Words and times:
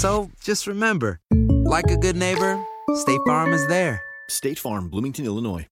So 0.00 0.30
just 0.42 0.66
remember, 0.66 1.20
like 1.30 1.90
a 1.90 1.96
good 1.98 2.16
neighbor, 2.16 2.58
State 2.94 3.20
Farm 3.26 3.52
is 3.52 3.66
there. 3.66 4.00
State 4.30 4.58
Farm, 4.58 4.88
Bloomington, 4.88 5.26
Illinois. 5.26 5.66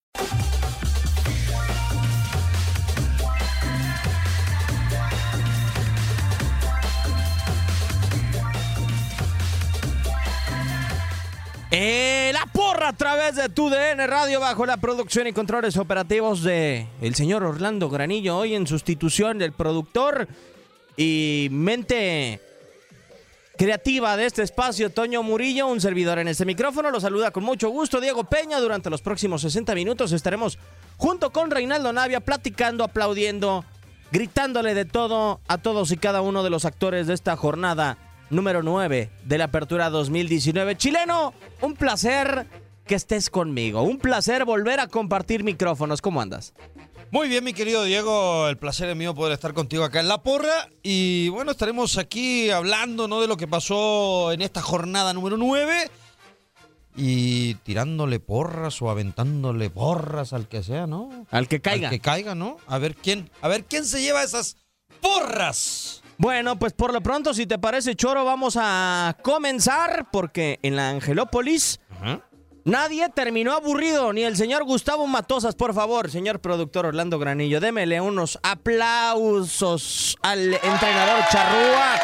Eh, 11.70 12.30
la 12.34 12.44
porra 12.52 12.88
a 12.88 12.92
través 12.92 13.34
de 13.34 13.48
tu 13.48 13.70
DN 13.70 14.06
Radio 14.06 14.40
bajo 14.40 14.66
la 14.66 14.76
producción 14.76 15.26
y 15.26 15.32
controles 15.32 15.78
operativos 15.78 16.42
de 16.42 16.86
el 17.00 17.14
señor 17.14 17.44
Orlando 17.44 17.88
Granillo, 17.88 18.36
hoy 18.36 18.54
en 18.54 18.66
sustitución 18.66 19.38
del 19.38 19.52
productor 19.52 20.28
y 20.98 21.48
mente 21.50 22.42
creativa 23.58 24.16
de 24.16 24.24
este 24.24 24.42
espacio, 24.42 24.88
Toño 24.88 25.24
Murillo, 25.24 25.66
un 25.66 25.80
servidor 25.80 26.20
en 26.20 26.28
este 26.28 26.46
micrófono, 26.46 26.92
lo 26.92 27.00
saluda 27.00 27.32
con 27.32 27.42
mucho 27.42 27.70
gusto 27.70 28.00
Diego 28.00 28.22
Peña, 28.22 28.60
durante 28.60 28.88
los 28.88 29.02
próximos 29.02 29.42
60 29.42 29.74
minutos 29.74 30.12
estaremos 30.12 30.58
junto 30.96 31.30
con 31.30 31.50
Reinaldo 31.50 31.92
Navia 31.92 32.20
platicando, 32.20 32.84
aplaudiendo, 32.84 33.64
gritándole 34.12 34.74
de 34.74 34.84
todo 34.84 35.40
a 35.48 35.58
todos 35.58 35.90
y 35.90 35.96
cada 35.96 36.20
uno 36.20 36.44
de 36.44 36.50
los 36.50 36.64
actores 36.64 37.08
de 37.08 37.14
esta 37.14 37.36
jornada 37.36 37.98
número 38.30 38.62
9 38.62 39.10
de 39.24 39.38
la 39.38 39.44
Apertura 39.44 39.90
2019. 39.90 40.76
Chileno, 40.76 41.34
un 41.60 41.74
placer 41.74 42.46
que 42.86 42.94
estés 42.94 43.28
conmigo. 43.28 43.82
Un 43.82 43.98
placer 43.98 44.44
volver 44.44 44.78
a 44.78 44.86
compartir 44.86 45.42
micrófonos. 45.42 46.00
¿Cómo 46.00 46.20
andas? 46.20 46.54
Muy 47.10 47.28
bien, 47.28 47.42
mi 47.42 47.54
querido 47.54 47.84
Diego, 47.84 48.48
el 48.48 48.58
placer 48.58 48.90
es 48.90 48.96
mío 48.96 49.14
poder 49.14 49.32
estar 49.32 49.54
contigo 49.54 49.82
acá 49.82 50.00
en 50.00 50.08
La 50.08 50.22
Porra. 50.22 50.68
Y 50.82 51.30
bueno, 51.30 51.52
estaremos 51.52 51.96
aquí 51.96 52.50
hablando 52.50 53.08
¿no? 53.08 53.22
de 53.22 53.26
lo 53.26 53.38
que 53.38 53.48
pasó 53.48 54.30
en 54.30 54.42
esta 54.42 54.60
jornada 54.60 55.14
número 55.14 55.38
9 55.38 55.90
y 56.96 57.54
tirándole 57.54 58.20
porras 58.20 58.82
o 58.82 58.90
aventándole 58.90 59.70
porras 59.70 60.34
al 60.34 60.48
que 60.48 60.62
sea, 60.62 60.86
¿no? 60.86 61.26
Al 61.30 61.48
que 61.48 61.60
caiga. 61.60 61.88
Al 61.88 61.94
que 61.94 62.00
caiga, 62.00 62.34
¿no? 62.34 62.58
A 62.66 62.76
ver 62.76 62.94
quién, 62.94 63.30
a 63.40 63.48
ver 63.48 63.64
quién 63.64 63.86
se 63.86 64.02
lleva 64.02 64.22
esas 64.22 64.56
porras. 65.00 66.02
Bueno, 66.18 66.58
pues 66.58 66.74
por 66.74 66.92
lo 66.92 67.00
pronto, 67.00 67.32
si 67.32 67.46
te 67.46 67.58
parece, 67.58 67.94
Choro, 67.94 68.24
vamos 68.26 68.58
a 68.60 69.16
comenzar 69.22 70.08
porque 70.10 70.58
en 70.62 70.76
la 70.76 70.90
Angelópolis 70.90 71.80
nadie 72.68 73.08
terminó 73.08 73.52
aburrido, 73.52 74.12
ni 74.12 74.22
el 74.22 74.36
señor 74.36 74.64
Gustavo 74.64 75.06
Matosas, 75.06 75.54
por 75.54 75.74
favor, 75.74 76.10
señor 76.10 76.40
productor 76.40 76.86
Orlando 76.86 77.18
Granillo, 77.18 77.60
démele 77.60 78.00
unos 78.00 78.38
aplausos 78.42 80.16
al 80.22 80.54
entrenador 80.54 81.24
Charrúa. 81.30 81.96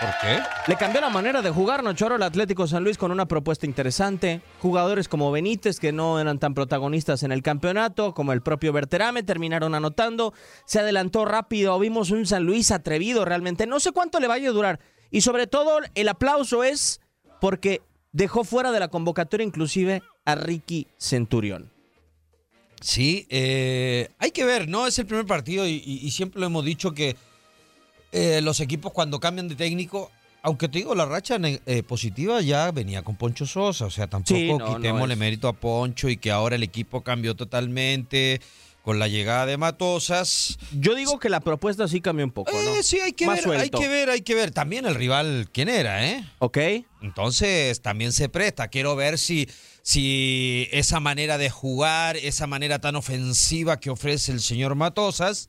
¿Por 0.00 0.10
qué? 0.20 0.42
Le 0.66 0.76
cambió 0.76 1.00
la 1.00 1.10
manera 1.10 1.42
de 1.42 1.50
jugar, 1.50 1.84
¿no, 1.84 1.92
Choro? 1.92 2.16
El 2.16 2.22
Atlético 2.24 2.66
San 2.66 2.82
Luis 2.82 2.98
con 2.98 3.12
una 3.12 3.26
propuesta 3.26 3.66
interesante. 3.66 4.40
Jugadores 4.60 5.06
como 5.06 5.30
Benítez, 5.30 5.78
que 5.78 5.92
no 5.92 6.18
eran 6.18 6.40
tan 6.40 6.54
protagonistas 6.54 7.22
en 7.22 7.30
el 7.30 7.40
campeonato, 7.42 8.12
como 8.12 8.32
el 8.32 8.42
propio 8.42 8.72
Berterame, 8.72 9.22
terminaron 9.22 9.76
anotando. 9.76 10.34
Se 10.64 10.80
adelantó 10.80 11.24
rápido. 11.24 11.78
Vimos 11.78 12.10
un 12.10 12.26
San 12.26 12.42
Luis 12.42 12.72
atrevido 12.72 13.24
realmente. 13.24 13.68
No 13.68 13.78
sé 13.78 13.92
cuánto 13.92 14.18
le 14.18 14.26
vaya 14.26 14.48
a 14.48 14.52
durar. 14.52 14.80
Y 15.12 15.20
sobre 15.20 15.46
todo, 15.46 15.78
el 15.94 16.08
aplauso 16.08 16.64
es 16.64 17.00
porque 17.40 17.80
dejó 18.12 18.44
fuera 18.44 18.70
de 18.72 18.80
la 18.80 18.88
convocatoria 18.88 19.46
inclusive 19.46 20.02
a 20.24 20.34
Ricky 20.34 20.86
Centurión. 20.98 21.70
Sí, 22.80 23.26
eh, 23.30 24.08
hay 24.18 24.32
que 24.32 24.44
ver, 24.44 24.68
¿no? 24.68 24.86
Es 24.86 24.98
el 24.98 25.06
primer 25.06 25.24
partido 25.26 25.66
y, 25.66 25.82
y- 25.84 26.00
y 26.06 26.10
siempre 26.10 26.40
lo 26.40 26.46
hemos 26.46 26.64
dicho 26.64 26.92
que 26.92 27.16
eh, 28.10 28.40
los 28.42 28.60
equipos 28.60 28.92
cuando 28.92 29.20
cambian 29.20 29.48
de 29.48 29.54
técnico, 29.54 30.10
aunque 30.42 30.68
te 30.68 30.78
digo, 30.78 30.94
la 30.94 31.06
racha 31.06 31.36
eh, 31.40 31.82
positiva 31.84 32.40
ya 32.42 32.70
venía 32.72 33.02
con 33.02 33.14
Poncho 33.16 33.46
Sosa, 33.46 33.86
o 33.86 33.90
sea, 33.90 34.08
tampoco 34.08 34.34
Sí, 34.36 34.48
no, 34.52 34.58
no 34.58 34.76
quitémosle 34.76 35.14
es- 35.14 35.20
mérito 35.20 35.46
a 35.48 35.52
Poncho 35.52 36.08
y 36.08 36.16
que 36.16 36.32
ahora 36.32 36.56
el 36.56 36.64
equipo 36.64 37.02
cambió 37.02 37.36
totalmente 37.36 38.40
con 38.82 38.98
la 38.98 39.06
llegada 39.08 39.46
de 39.46 39.56
Matosas. 39.56 40.58
Yo 40.72 40.94
digo 40.94 41.18
que 41.18 41.28
la 41.28 41.40
propuesta 41.40 41.86
sí 41.86 42.00
cambió 42.00 42.24
un 42.24 42.32
poco, 42.32 42.52
¿no? 42.52 42.58
Eh, 42.58 42.82
sí, 42.82 42.98
hay 43.00 43.12
que 43.12 43.26
Más 43.26 43.36
ver, 43.36 43.44
suelto. 43.44 43.78
hay 43.78 43.82
que 43.84 43.88
ver, 43.88 44.10
hay 44.10 44.20
que 44.22 44.34
ver. 44.34 44.50
También 44.50 44.86
el 44.86 44.94
rival, 44.96 45.48
¿quién 45.52 45.68
era, 45.68 46.06
eh? 46.06 46.24
¿Ok? 46.40 46.58
Entonces 47.00 47.80
también 47.80 48.12
se 48.12 48.28
presta. 48.28 48.68
Quiero 48.68 48.96
ver 48.96 49.18
si, 49.18 49.48
si 49.82 50.68
esa 50.72 50.98
manera 51.00 51.38
de 51.38 51.48
jugar, 51.48 52.16
esa 52.16 52.46
manera 52.46 52.80
tan 52.80 52.96
ofensiva 52.96 53.78
que 53.78 53.90
ofrece 53.90 54.32
el 54.32 54.40
señor 54.40 54.74
Matosas, 54.74 55.48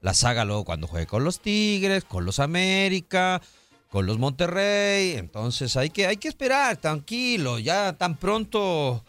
las 0.00 0.24
haga 0.24 0.46
luego 0.46 0.64
cuando 0.64 0.86
juegue 0.86 1.06
con 1.06 1.22
los 1.22 1.40
Tigres, 1.40 2.04
con 2.04 2.24
los 2.24 2.38
América, 2.40 3.42
con 3.90 4.06
los 4.06 4.18
Monterrey. 4.18 5.12
Entonces 5.18 5.76
hay 5.76 5.90
que, 5.90 6.06
hay 6.06 6.16
que 6.16 6.28
esperar, 6.28 6.78
tranquilo. 6.78 7.58
Ya 7.58 7.92
tan 7.92 8.16
pronto, 8.16 9.04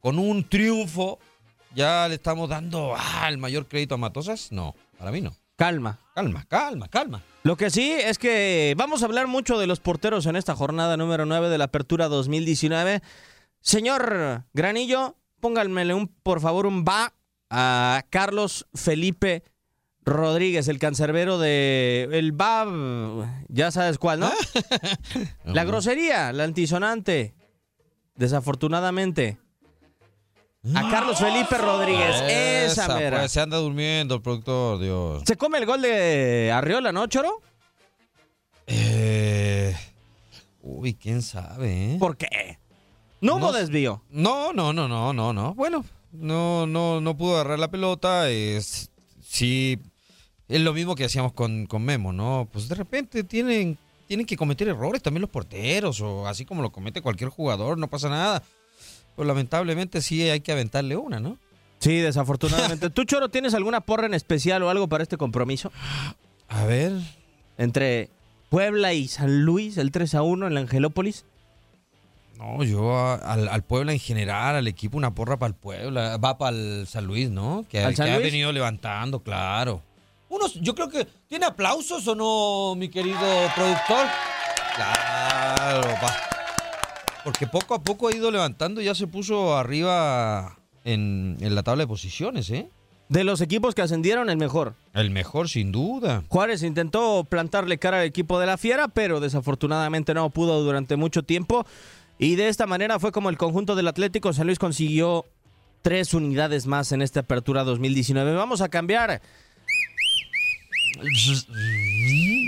con 0.00 0.18
un 0.18 0.48
triunfo, 0.48 1.20
ya 1.74 2.08
le 2.08 2.14
estamos 2.14 2.48
dando 2.48 2.94
ah, 2.96 3.28
el 3.28 3.38
mayor 3.38 3.66
crédito 3.66 3.94
a 3.94 3.98
Matosas. 3.98 4.52
No, 4.52 4.74
para 4.98 5.10
mí 5.10 5.20
no. 5.20 5.34
Calma. 5.56 5.98
Calma, 6.14 6.44
calma, 6.48 6.88
calma. 6.88 7.22
Lo 7.42 7.56
que 7.56 7.70
sí 7.70 7.90
es 7.92 8.18
que 8.18 8.74
vamos 8.76 9.02
a 9.02 9.06
hablar 9.06 9.26
mucho 9.26 9.58
de 9.58 9.66
los 9.66 9.80
porteros 9.80 10.26
en 10.26 10.36
esta 10.36 10.54
jornada 10.54 10.96
número 10.96 11.24
9 11.24 11.48
de 11.48 11.58
la 11.58 11.64
Apertura 11.64 12.08
2019. 12.08 13.00
Señor 13.60 14.44
Granillo, 14.52 15.16
pónganmele 15.40 15.94
un, 15.94 16.08
por 16.08 16.40
favor, 16.40 16.66
un 16.66 16.84
va 16.84 17.14
a 17.48 18.04
Carlos 18.10 18.66
Felipe 18.74 19.44
Rodríguez, 20.04 20.68
el 20.68 20.78
cancerbero 20.78 21.38
de 21.38 22.08
el 22.12 22.38
va, 22.38 22.66
ya 23.48 23.70
sabes 23.70 23.98
cuál, 23.98 24.20
¿no? 24.20 24.32
la 25.44 25.64
grosería, 25.64 26.32
la 26.32 26.44
antisonante. 26.44 27.34
Desafortunadamente. 28.16 29.38
A 30.74 30.88
Carlos 30.90 31.18
Felipe 31.18 31.58
Rodríguez. 31.58 32.20
Esa, 32.28 32.94
mera. 32.96 33.18
pues, 33.20 33.32
se 33.32 33.40
anda 33.40 33.56
durmiendo 33.56 34.14
el 34.14 34.22
productor, 34.22 34.78
Dios. 34.78 35.22
¿Se 35.26 35.36
come 35.36 35.58
el 35.58 35.66
gol 35.66 35.82
de 35.82 36.52
Arriola, 36.54 36.92
no, 36.92 37.06
Choro? 37.08 37.40
Eh, 38.68 39.74
uy, 40.62 40.94
quién 40.94 41.20
sabe, 41.22 41.94
¿eh? 41.94 41.96
¿Por 41.98 42.16
qué? 42.16 42.58
No 43.20 43.34
hubo 43.36 43.46
No- 43.46 43.52
desvío. 43.52 44.02
No, 44.10 44.52
no, 44.52 44.72
no, 44.72 44.86
no, 44.86 45.12
no, 45.12 45.32
no. 45.32 45.54
Bueno, 45.54 45.84
no, 46.12 46.66
no, 46.66 47.00
no 47.00 47.16
pudo 47.16 47.34
agarrar 47.34 47.58
la 47.58 47.70
pelota. 47.70 48.30
Es, 48.30 48.90
sí, 49.20 49.80
es 50.48 50.60
lo 50.60 50.72
mismo 50.72 50.94
que 50.94 51.04
hacíamos 51.06 51.32
con, 51.32 51.66
con 51.66 51.82
Memo, 51.82 52.12
¿no? 52.12 52.48
Pues 52.52 52.68
de 52.68 52.76
repente 52.76 53.24
tienen, 53.24 53.76
tienen 54.06 54.26
que 54.26 54.36
cometer 54.36 54.68
errores 54.68 55.02
también 55.02 55.22
los 55.22 55.30
porteros, 55.30 56.00
o 56.00 56.26
así 56.28 56.44
como 56.44 56.62
lo 56.62 56.70
comete 56.70 57.02
cualquier 57.02 57.30
jugador, 57.30 57.78
no 57.78 57.88
pasa 57.88 58.08
nada. 58.08 58.44
Pues 59.16 59.26
lamentablemente 59.28 60.00
sí 60.02 60.22
hay 60.28 60.40
que 60.40 60.52
aventarle 60.52 60.96
una, 60.96 61.20
¿no? 61.20 61.38
Sí, 61.78 61.96
desafortunadamente. 61.96 62.90
¿Tú, 62.90 63.04
Choro, 63.04 63.28
tienes 63.28 63.54
alguna 63.54 63.80
porra 63.80 64.06
en 64.06 64.14
especial 64.14 64.62
o 64.62 64.70
algo 64.70 64.88
para 64.88 65.02
este 65.02 65.16
compromiso? 65.16 65.72
A 66.48 66.64
ver. 66.64 66.92
Entre 67.58 68.08
Puebla 68.50 68.92
y 68.92 69.08
San 69.08 69.44
Luis, 69.44 69.76
el 69.78 69.90
3 69.90 70.14
a 70.14 70.22
1 70.22 70.46
en 70.46 70.54
la 70.54 70.60
Angelópolis. 70.60 71.24
No, 72.38 72.62
yo 72.64 72.96
a- 72.96 73.14
al, 73.16 73.48
al 73.48 73.62
Puebla 73.62 73.92
en 73.92 73.98
general, 73.98 74.56
al 74.56 74.66
equipo, 74.68 74.96
una 74.96 75.14
porra 75.14 75.38
para 75.38 75.48
el 75.48 75.54
Puebla, 75.54 76.16
va 76.16 76.38
para 76.38 76.56
el 76.56 76.86
San 76.88 77.04
Luis, 77.06 77.30
¿no? 77.30 77.64
Que, 77.68 77.80
¿Al 77.84 77.94
San 77.96 78.06
que 78.06 78.12
ha 78.12 78.18
venido 78.18 78.50
levantando, 78.52 79.20
claro. 79.20 79.82
Unos, 80.28 80.54
yo 80.54 80.74
creo 80.74 80.88
que 80.88 81.06
tiene 81.28 81.44
aplausos 81.46 82.06
o 82.08 82.14
no, 82.14 82.74
mi 82.74 82.88
querido 82.88 83.18
productor. 83.54 84.06
Claro, 84.74 85.88
va. 86.02 86.16
Porque 87.24 87.46
poco 87.46 87.74
a 87.74 87.82
poco 87.82 88.08
ha 88.08 88.14
ido 88.14 88.30
levantando 88.30 88.80
y 88.80 88.86
ya 88.86 88.94
se 88.94 89.06
puso 89.06 89.56
arriba 89.56 90.58
en, 90.84 91.36
en 91.40 91.54
la 91.54 91.62
tabla 91.62 91.84
de 91.84 91.88
posiciones, 91.88 92.50
¿eh? 92.50 92.68
De 93.08 93.24
los 93.24 93.42
equipos 93.42 93.74
que 93.74 93.82
ascendieron, 93.82 94.30
el 94.30 94.38
mejor. 94.38 94.74
El 94.94 95.10
mejor, 95.10 95.48
sin 95.48 95.70
duda. 95.70 96.24
Juárez 96.28 96.62
intentó 96.62 97.24
plantarle 97.28 97.76
cara 97.78 98.00
al 98.00 98.06
equipo 98.06 98.40
de 98.40 98.46
la 98.46 98.56
Fiera, 98.56 98.88
pero 98.88 99.20
desafortunadamente 99.20 100.14
no 100.14 100.30
pudo 100.30 100.62
durante 100.62 100.96
mucho 100.96 101.22
tiempo. 101.22 101.66
Y 102.18 102.36
de 102.36 102.48
esta 102.48 102.66
manera 102.66 102.98
fue 102.98 103.12
como 103.12 103.28
el 103.28 103.36
conjunto 103.36 103.74
del 103.74 103.88
Atlético 103.88 104.32
San 104.32 104.46
Luis 104.46 104.58
consiguió 104.58 105.26
tres 105.82 106.14
unidades 106.14 106.66
más 106.66 106.92
en 106.92 107.02
esta 107.02 107.20
apertura 107.20 107.64
2019. 107.64 108.34
Vamos 108.34 108.62
a 108.62 108.68
cambiar 108.68 109.20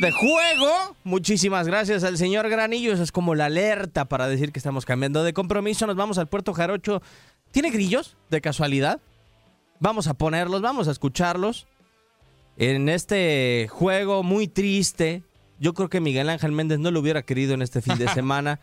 de 0.00 0.10
juego. 0.12 0.96
Muchísimas 1.04 1.66
gracias 1.66 2.04
al 2.04 2.18
señor 2.18 2.48
Granillo. 2.48 2.92
Esa 2.92 3.02
es 3.02 3.12
como 3.12 3.34
la 3.34 3.46
alerta 3.46 4.04
para 4.06 4.28
decir 4.28 4.52
que 4.52 4.58
estamos 4.58 4.84
cambiando 4.84 5.24
de 5.24 5.32
compromiso. 5.32 5.86
Nos 5.86 5.96
vamos 5.96 6.18
al 6.18 6.28
Puerto 6.28 6.52
Jarocho. 6.52 7.02
¿Tiene 7.50 7.70
grillos 7.70 8.16
de 8.30 8.40
casualidad? 8.40 9.00
Vamos 9.80 10.06
a 10.06 10.14
ponerlos, 10.14 10.62
vamos 10.62 10.88
a 10.88 10.90
escucharlos. 10.90 11.66
En 12.56 12.88
este 12.88 13.68
juego 13.70 14.22
muy 14.22 14.46
triste, 14.46 15.22
yo 15.58 15.74
creo 15.74 15.88
que 15.88 16.00
Miguel 16.00 16.28
Ángel 16.28 16.52
Méndez 16.52 16.78
no 16.78 16.90
lo 16.90 17.00
hubiera 17.00 17.22
querido 17.22 17.54
en 17.54 17.62
este 17.62 17.82
fin 17.82 17.98
de 17.98 18.08
semana, 18.14 18.60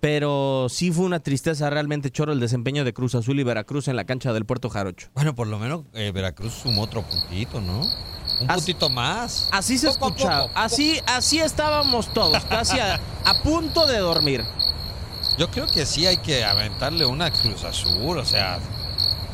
pero 0.00 0.66
sí 0.68 0.92
fue 0.92 1.04
una 1.04 1.20
tristeza 1.20 1.68
realmente 1.70 2.10
choro 2.10 2.32
el 2.32 2.40
desempeño 2.40 2.84
de 2.84 2.92
Cruz 2.92 3.14
Azul 3.14 3.40
y 3.40 3.44
Veracruz 3.44 3.88
en 3.88 3.96
la 3.96 4.04
cancha 4.04 4.32
del 4.32 4.44
Puerto 4.44 4.68
Jarocho. 4.70 5.08
Bueno, 5.14 5.34
por 5.34 5.46
lo 5.46 5.58
menos 5.58 5.82
eh, 5.94 6.12
Veracruz 6.12 6.52
sumó 6.52 6.82
otro 6.82 7.02
puntito, 7.02 7.60
¿no? 7.60 7.80
Un 8.40 8.50
Así- 8.50 8.72
puntito 8.72 8.90
más. 8.90 9.48
Así 9.52 9.78
se 9.78 9.88
Poco 9.88 10.08
escuchaba, 10.08 10.42
poco. 10.48 10.52
así, 10.56 11.00
así 11.06 11.38
estábamos 11.40 12.12
todos, 12.12 12.44
casi 12.44 12.78
a, 12.78 13.00
a 13.24 13.42
punto 13.42 13.86
de 13.86 13.98
dormir. 13.98 14.44
Yo 15.38 15.50
creo 15.50 15.66
que 15.66 15.84
sí 15.86 16.06
hay 16.06 16.16
que 16.18 16.44
aventarle 16.44 17.04
una 17.06 17.30
Cruz 17.30 17.64
Azul, 17.64 18.18
o 18.18 18.24
sea. 18.24 18.58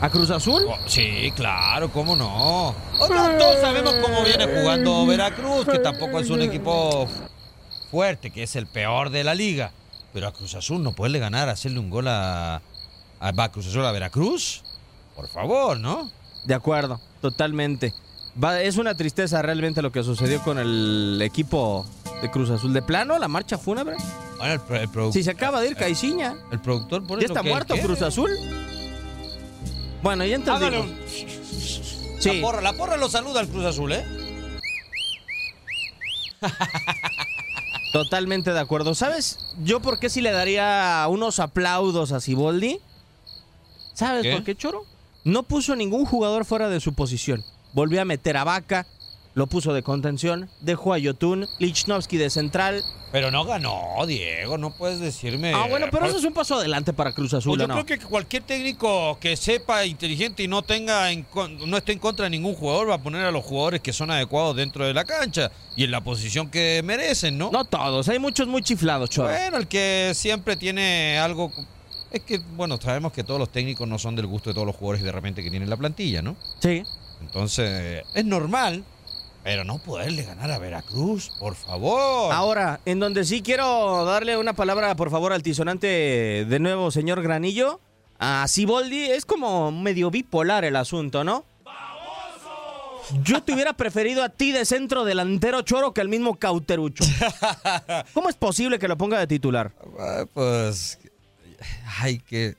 ¿A 0.00 0.10
Cruz 0.10 0.30
Azul? 0.30 0.64
oh, 0.68 0.76
sí, 0.86 1.32
claro, 1.36 1.88
cómo 1.92 2.16
no, 2.16 2.74
Todos 2.98 3.60
sabemos 3.60 3.94
cómo 4.02 4.24
viene 4.24 4.46
jugando 4.46 5.06
Veracruz, 5.06 5.64
que 5.66 5.78
tampoco 5.78 6.18
es 6.18 6.28
un 6.28 6.42
equipo 6.42 7.06
fuerte, 7.90 8.30
que 8.30 8.42
es 8.42 8.56
el 8.56 8.66
peor 8.66 9.10
de 9.10 9.22
la 9.22 9.34
liga. 9.36 9.70
Pero 10.12 10.28
a 10.28 10.32
Cruz 10.32 10.54
Azul 10.54 10.82
no 10.82 10.92
puede 10.92 11.18
ganar, 11.18 11.48
hacerle 11.48 11.78
un 11.78 11.88
gol 11.90 12.06
a, 12.08 12.56
a, 13.20 13.32
va 13.32 13.44
a 13.44 13.52
Cruz 13.52 13.66
Azul 13.68 13.84
a 13.84 13.92
Veracruz. 13.92 14.62
Por 15.16 15.28
favor, 15.28 15.78
¿no? 15.78 16.10
De 16.44 16.54
acuerdo, 16.54 17.00
totalmente. 17.20 17.94
Va- 18.42 18.60
es 18.60 18.76
una 18.76 18.94
tristeza 18.94 19.40
realmente 19.42 19.80
lo 19.82 19.92
que 19.92 20.02
sucedió 20.02 20.42
con 20.42 20.58
el 20.58 21.20
equipo 21.22 21.86
de 22.20 22.30
Cruz 22.30 22.50
Azul. 22.50 22.72
De 22.72 22.82
plano, 22.82 23.18
la 23.18 23.28
marcha 23.28 23.56
fúnebre. 23.58 23.96
Bueno, 24.38 24.54
el, 24.54 24.60
pro- 24.60 24.76
el 24.76 24.88
produ- 24.88 25.12
Si 25.12 25.22
se 25.22 25.30
acaba 25.30 25.60
de 25.60 25.68
ir 25.68 25.76
Caiciña. 25.76 26.34
el 26.50 26.60
productor 26.60 27.06
pone 27.06 27.22
¿Ya 27.22 27.28
lo 27.28 27.34
está 27.34 27.42
que 27.42 27.48
muerto 27.50 27.74
quiere. 27.74 27.86
Cruz 27.86 28.02
Azul? 28.02 28.30
Bueno, 30.02 30.24
ya 30.24 30.36
entendí. 30.36 30.64
Un- 30.76 31.02
Sí. 32.18 32.36
La 32.36 32.40
porra, 32.40 32.60
la 32.60 32.72
porra 32.74 32.96
lo 32.96 33.08
saluda 33.08 33.40
al 33.40 33.48
Cruz 33.48 33.64
Azul, 33.64 33.92
¿eh? 33.92 34.04
Totalmente 37.92 38.52
de 38.52 38.60
acuerdo. 38.60 38.94
¿Sabes? 38.94 39.38
Yo 39.62 39.80
por 39.80 39.98
qué 39.98 40.08
si 40.08 40.20
le 40.20 40.32
daría 40.32 41.06
unos 41.08 41.38
aplaudos 41.38 42.12
a 42.12 42.20
Siboldi. 42.20 42.78
¿Sabes 43.94 44.22
¿Qué? 44.22 44.32
por 44.32 44.44
qué, 44.44 44.56
Choro? 44.56 44.84
No 45.24 45.42
puso 45.42 45.76
ningún 45.76 46.04
jugador 46.06 46.44
fuera 46.44 46.68
de 46.68 46.80
su 46.80 46.94
posición. 46.94 47.44
Volvió 47.74 48.00
a 48.02 48.04
meter 48.04 48.36
a 48.36 48.44
Vaca, 48.44 48.86
lo 49.34 49.46
puso 49.46 49.72
de 49.72 49.82
contención, 49.82 50.48
dejó 50.60 50.92
a 50.92 50.98
Yotun, 50.98 51.48
Lichnowsky 51.58 52.16
de 52.18 52.30
central. 52.30 52.84
Pero 53.10 53.30
no 53.30 53.44
ganó, 53.44 53.96
Diego, 54.06 54.58
no 54.58 54.70
puedes 54.70 55.00
decirme. 55.00 55.52
Ah, 55.54 55.66
bueno, 55.68 55.86
pero 55.90 56.06
eso 56.06 56.18
es 56.18 56.24
un 56.24 56.32
paso 56.32 56.56
adelante 56.56 56.92
para 56.92 57.12
Cruz 57.12 57.34
Azul, 57.34 57.56
Pues 57.56 57.68
yo 57.68 57.74
creo 57.74 57.98
que 57.98 58.06
cualquier 58.06 58.42
técnico 58.42 59.18
que 59.20 59.36
sepa 59.36 59.84
inteligente 59.84 60.42
y 60.42 60.48
no 60.48 60.62
tenga 60.62 61.10
en 61.10 61.26
no 61.66 61.76
esté 61.76 61.92
en 61.92 61.98
contra 61.98 62.24
de 62.24 62.30
ningún 62.30 62.54
jugador 62.54 62.90
va 62.90 62.94
a 62.94 63.02
poner 63.02 63.24
a 63.24 63.30
los 63.30 63.44
jugadores 63.44 63.80
que 63.80 63.92
son 63.92 64.10
adecuados 64.10 64.56
dentro 64.56 64.86
de 64.86 64.94
la 64.94 65.04
cancha 65.04 65.50
y 65.76 65.84
en 65.84 65.90
la 65.90 66.02
posición 66.02 66.50
que 66.50 66.80
merecen, 66.84 67.36
¿no? 67.36 67.50
No 67.50 67.64
todos, 67.64 68.08
hay 68.08 68.18
muchos 68.18 68.48
muy 68.48 68.62
chiflados, 68.62 69.10
Choro. 69.10 69.28
Bueno, 69.28 69.58
el 69.58 69.66
que 69.66 70.12
siempre 70.14 70.56
tiene 70.56 71.18
algo 71.18 71.52
es 72.10 72.20
que 72.20 72.38
bueno, 72.56 72.78
sabemos 72.80 73.12
que 73.12 73.24
todos 73.24 73.40
los 73.40 73.50
técnicos 73.50 73.88
no 73.88 73.98
son 73.98 74.16
del 74.16 74.26
gusto 74.26 74.50
de 74.50 74.54
todos 74.54 74.66
los 74.66 74.76
jugadores 74.76 75.02
de 75.02 75.12
repente 75.12 75.42
que 75.42 75.50
tienen 75.50 75.68
la 75.68 75.76
plantilla, 75.76 76.22
¿no? 76.22 76.36
Sí. 76.60 76.82
Entonces, 77.20 78.02
es 78.14 78.24
normal, 78.24 78.84
pero 79.42 79.64
no 79.64 79.78
poderle 79.78 80.22
ganar 80.22 80.50
a 80.50 80.58
Veracruz, 80.58 81.30
por 81.38 81.54
favor. 81.54 82.32
Ahora, 82.32 82.80
en 82.84 83.00
donde 83.00 83.24
sí 83.24 83.42
quiero 83.42 84.04
darle 84.04 84.36
una 84.36 84.52
palabra, 84.52 84.94
por 84.94 85.10
favor, 85.10 85.32
altisonante 85.32 85.86
de 86.48 86.58
nuevo, 86.60 86.90
señor 86.90 87.22
Granillo. 87.22 87.80
A 88.18 88.46
Siboldi 88.46 89.10
es 89.10 89.24
como 89.26 89.72
medio 89.72 90.10
bipolar 90.10 90.64
el 90.64 90.76
asunto, 90.76 91.24
¿no? 91.24 91.44
Yo 93.24 93.42
te 93.42 93.52
hubiera 93.52 93.72
preferido 93.74 94.22
a 94.22 94.28
ti 94.28 94.52
de 94.52 94.64
centro 94.64 95.04
delantero 95.04 95.62
choro 95.62 95.92
que 95.92 96.00
al 96.00 96.08
mismo 96.08 96.38
Cauterucho. 96.38 97.04
¿Cómo 98.14 98.28
es 98.28 98.36
posible 98.36 98.78
que 98.78 98.88
lo 98.88 98.96
ponga 98.96 99.18
de 99.18 99.26
titular? 99.26 99.72
Pues. 100.32 100.98
Ay, 102.00 102.18
que. 102.20 102.54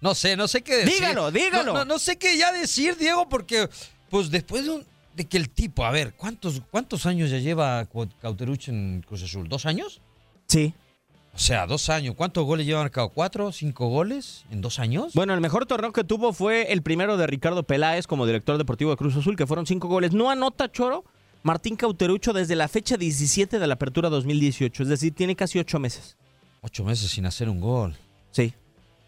No 0.00 0.14
sé, 0.14 0.36
no 0.36 0.48
sé 0.48 0.62
qué 0.62 0.76
decir. 0.76 0.94
Dígalo, 0.94 1.30
dígalo. 1.30 1.72
No, 1.72 1.78
no- 1.80 1.84
no 1.84 1.98
sé 1.98 2.16
qué 2.16 2.36
ya 2.38 2.52
decir, 2.52 2.96
Diego, 2.96 3.28
porque, 3.28 3.68
pues 4.08 4.30
después 4.30 4.64
de, 4.64 4.70
un- 4.70 4.86
de 5.14 5.26
que 5.26 5.36
el 5.36 5.50
tipo, 5.50 5.84
a 5.84 5.90
ver, 5.90 6.14
¿cuántos, 6.14 6.62
cuántos 6.70 7.06
años 7.06 7.30
ya 7.30 7.38
lleva 7.38 7.86
Cauterucho 8.20 8.70
en 8.70 9.02
Cruz 9.06 9.22
Azul? 9.22 9.48
¿Dos 9.48 9.66
años? 9.66 10.00
Sí. 10.46 10.74
O 11.34 11.38
sea, 11.38 11.66
dos 11.66 11.88
años. 11.88 12.14
¿Cuántos 12.14 12.44
goles 12.44 12.66
lleva 12.66 12.80
marcado? 12.80 13.08
¿Cuatro? 13.08 13.52
¿Cinco 13.52 13.88
goles 13.88 14.44
en 14.50 14.60
dos 14.60 14.78
años? 14.78 15.14
Bueno, 15.14 15.32
el 15.32 15.40
mejor 15.40 15.66
torneo 15.66 15.92
que 15.92 16.04
tuvo 16.04 16.32
fue 16.32 16.72
el 16.72 16.82
primero 16.82 17.16
de 17.16 17.26
Ricardo 17.26 17.62
Peláez 17.62 18.06
como 18.06 18.26
director 18.26 18.58
deportivo 18.58 18.90
de 18.90 18.96
Cruz 18.96 19.16
Azul, 19.16 19.36
que 19.36 19.46
fueron 19.46 19.66
cinco 19.66 19.88
goles. 19.88 20.12
No 20.12 20.30
anota 20.30 20.70
Choro 20.70 21.04
Martín 21.42 21.74
Cauterucho 21.76 22.32
desde 22.32 22.54
la 22.54 22.68
fecha 22.68 22.96
17 22.96 23.58
de 23.58 23.66
la 23.66 23.74
apertura 23.74 24.08
2018, 24.08 24.84
es 24.84 24.88
decir, 24.88 25.12
tiene 25.14 25.34
casi 25.34 25.58
ocho 25.58 25.78
meses. 25.80 26.16
Ocho 26.60 26.84
meses 26.84 27.10
sin 27.10 27.26
hacer 27.26 27.48
un 27.48 27.60
gol. 27.60 27.96
Sí. 28.30 28.54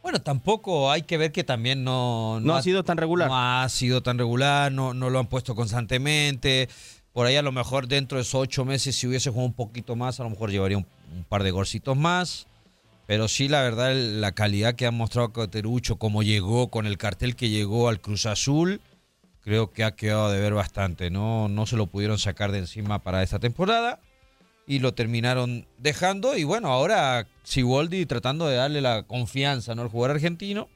Bueno, 0.04 0.20
tampoco 0.20 0.90
hay 0.90 1.00
que 1.00 1.16
ver 1.16 1.32
que 1.32 1.44
también 1.44 1.82
no... 1.82 2.38
No 2.38 2.54
ha 2.54 2.62
sido 2.62 2.84
tan 2.84 2.98
regular. 2.98 3.26
No 3.26 3.38
ha 3.38 3.66
sido 3.70 4.02
tan 4.02 4.18
regular, 4.18 4.70
no, 4.70 4.92
no 4.92 5.08
lo 5.08 5.18
han 5.18 5.28
puesto 5.28 5.54
constantemente. 5.54 6.68
Por 7.14 7.24
ahí 7.26 7.36
a 7.36 7.42
lo 7.42 7.52
mejor 7.52 7.88
dentro 7.88 8.18
de 8.18 8.22
esos 8.22 8.34
ocho 8.34 8.66
meses, 8.66 8.94
si 8.94 9.06
hubiese 9.06 9.30
jugado 9.30 9.46
un 9.46 9.54
poquito 9.54 9.96
más, 9.96 10.20
a 10.20 10.24
lo 10.24 10.28
mejor 10.28 10.50
llevaría 10.50 10.76
un, 10.76 10.86
un 11.16 11.24
par 11.24 11.42
de 11.42 11.52
golcitos 11.52 11.96
más. 11.96 12.46
Pero 13.06 13.28
sí, 13.28 13.48
la 13.48 13.62
verdad, 13.62 13.94
la 13.94 14.32
calidad 14.32 14.74
que 14.74 14.84
ha 14.84 14.90
mostrado 14.90 15.32
Cauterucho, 15.32 15.96
cómo 15.96 16.22
llegó, 16.22 16.68
con 16.68 16.84
el 16.84 16.98
cartel 16.98 17.34
que 17.34 17.48
llegó 17.48 17.88
al 17.88 18.02
Cruz 18.02 18.26
Azul, 18.26 18.82
creo 19.40 19.72
que 19.72 19.84
ha 19.84 19.96
quedado 19.96 20.30
de 20.30 20.38
ver 20.38 20.52
bastante. 20.52 21.08
No, 21.08 21.48
no 21.48 21.64
se 21.64 21.78
lo 21.78 21.86
pudieron 21.86 22.18
sacar 22.18 22.52
de 22.52 22.58
encima 22.58 22.98
para 22.98 23.22
esta 23.22 23.38
temporada 23.38 24.00
y 24.66 24.78
lo 24.78 24.94
terminaron 24.94 25.66
dejando. 25.78 26.36
Y 26.36 26.44
bueno, 26.44 26.68
ahora 26.68 27.26
Siboldi 27.42 28.06
tratando 28.06 28.46
de 28.46 28.56
darle 28.56 28.80
la 28.80 29.02
confianza 29.02 29.74
¿no? 29.74 29.82
al 29.82 29.88
jugador 29.88 30.16
argentino, 30.16 30.68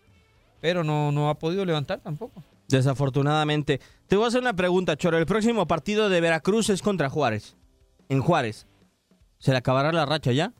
pero 0.61 0.85
no, 0.85 1.12
no 1.12 1.30
ha 1.30 1.38
podido 1.38 1.64
levantar 1.64 2.00
tampoco. 2.00 2.42
Desafortunadamente. 2.68 3.80
Te 4.07 4.16
voy 4.16 4.26
a 4.26 4.28
hacer 4.28 4.40
una 4.40 4.54
pregunta, 4.54 4.97
Choro. 4.97 5.18
El 5.18 5.26
próximo 5.26 5.66
partido 5.66 6.09
de 6.09 6.21
Veracruz 6.21 6.68
es 6.71 6.83
contra 6.83 7.09
Juárez. 7.09 7.57
En 8.09 8.21
Juárez. 8.21 8.66
¿Se 9.38 9.52
le 9.52 9.59
acabará 9.59 9.92
la 9.92 10.04
racha 10.04 10.33
ya? 10.33 10.52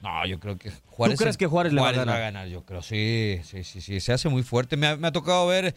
No, 0.00 0.26
yo 0.26 0.38
creo 0.40 0.58
que 0.58 0.70
Juárez. 0.90 1.18
crees 1.18 1.36
que 1.36 1.46
Juárez 1.46 1.72
le 1.72 1.80
va 1.80 1.88
a 1.88 1.92
ganar? 1.92 2.34
va 2.34 2.46
yo 2.46 2.64
creo. 2.64 2.82
Sí, 2.82 3.40
sí, 3.44 3.64
sí, 3.64 3.80
sí. 3.80 4.00
Se 4.00 4.12
hace 4.12 4.28
muy 4.28 4.42
fuerte. 4.42 4.76
Me 4.76 4.88
ha, 4.88 4.96
me 4.96 5.08
ha 5.08 5.12
tocado 5.12 5.46
ver 5.46 5.74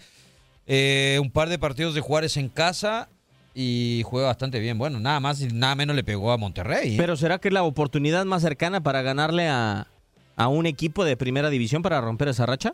eh, 0.66 1.20
un 1.22 1.32
par 1.32 1.50
de 1.50 1.60
partidos 1.60 1.94
de 1.94 2.02
Juárez 2.02 2.38
en 2.38 2.50
casa 2.50 3.10
y 3.56 4.04
juega 4.06 4.28
bastante 4.28 4.60
bien. 4.60 4.78
Bueno, 4.78 5.00
nada 5.00 5.20
más 5.22 5.42
y 5.42 5.48
nada 5.48 5.76
menos 5.76 5.96
le 5.96 6.04
pegó 6.04 6.32
a 6.32 6.38
Monterrey. 6.38 6.94
¿eh? 6.94 6.98
Pero 6.98 7.16
¿será 7.16 7.40
que 7.40 7.48
es 7.48 7.54
la 7.54 7.64
oportunidad 7.64 8.26
más 8.26 8.42
cercana 8.42 8.84
para 8.84 9.02
ganarle 9.02 9.48
a, 9.48 9.88
a 10.36 10.48
un 10.50 10.66
equipo 10.66 11.06
de 11.06 11.16
primera 11.16 11.50
división 11.50 11.82
para 11.82 12.02
romper 12.02 12.28
esa 12.28 12.46
racha? 12.46 12.74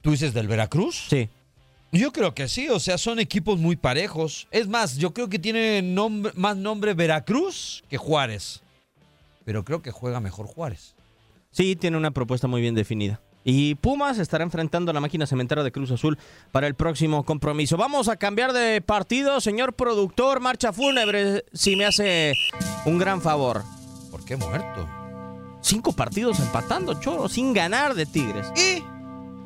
¿Tú 0.00 0.12
dices 0.12 0.32
del 0.32 0.48
Veracruz? 0.48 1.06
Sí. 1.10 1.28
Yo 1.92 2.12
creo 2.12 2.34
que 2.34 2.48
sí, 2.48 2.68
o 2.70 2.80
sea, 2.80 2.98
son 2.98 3.20
equipos 3.20 3.58
muy 3.58 3.76
parejos. 3.76 4.48
Es 4.50 4.66
más, 4.66 4.96
yo 4.96 5.14
creo 5.14 5.28
que 5.28 5.38
tiene 5.38 5.80
nombre, 5.80 6.32
más 6.34 6.56
nombre 6.56 6.94
Veracruz 6.94 7.84
que 7.88 7.98
Juárez. 7.98 8.62
Pero 9.44 9.64
creo 9.64 9.82
que 9.82 9.92
juega 9.92 10.18
mejor 10.18 10.46
Juárez. 10.46 10.94
Sí, 11.50 11.76
tiene 11.76 11.96
una 11.96 12.10
propuesta 12.10 12.48
muy 12.48 12.60
bien 12.60 12.74
definida. 12.74 13.20
Y 13.44 13.74
Pumas 13.74 14.18
estará 14.18 14.42
enfrentando 14.42 14.90
a 14.90 14.94
la 14.94 15.00
máquina 15.00 15.26
cementera 15.26 15.62
de 15.62 15.70
Cruz 15.70 15.90
Azul 15.90 16.18
para 16.50 16.66
el 16.66 16.74
próximo 16.74 17.24
compromiso. 17.24 17.76
Vamos 17.76 18.08
a 18.08 18.16
cambiar 18.16 18.54
de 18.54 18.80
partido, 18.80 19.40
señor 19.40 19.74
productor. 19.74 20.40
Marcha 20.40 20.72
fúnebre, 20.72 21.44
si 21.52 21.76
me 21.76 21.84
hace 21.84 22.32
un 22.86 22.98
gran 22.98 23.20
favor. 23.20 23.62
¿Por 24.10 24.24
qué 24.24 24.36
muerto? 24.36 24.88
Cinco 25.60 25.92
partidos 25.92 26.40
empatando, 26.40 26.98
choro, 27.00 27.28
sin 27.28 27.52
ganar 27.52 27.94
de 27.94 28.06
Tigres. 28.06 28.46
¿Y? 28.56 28.82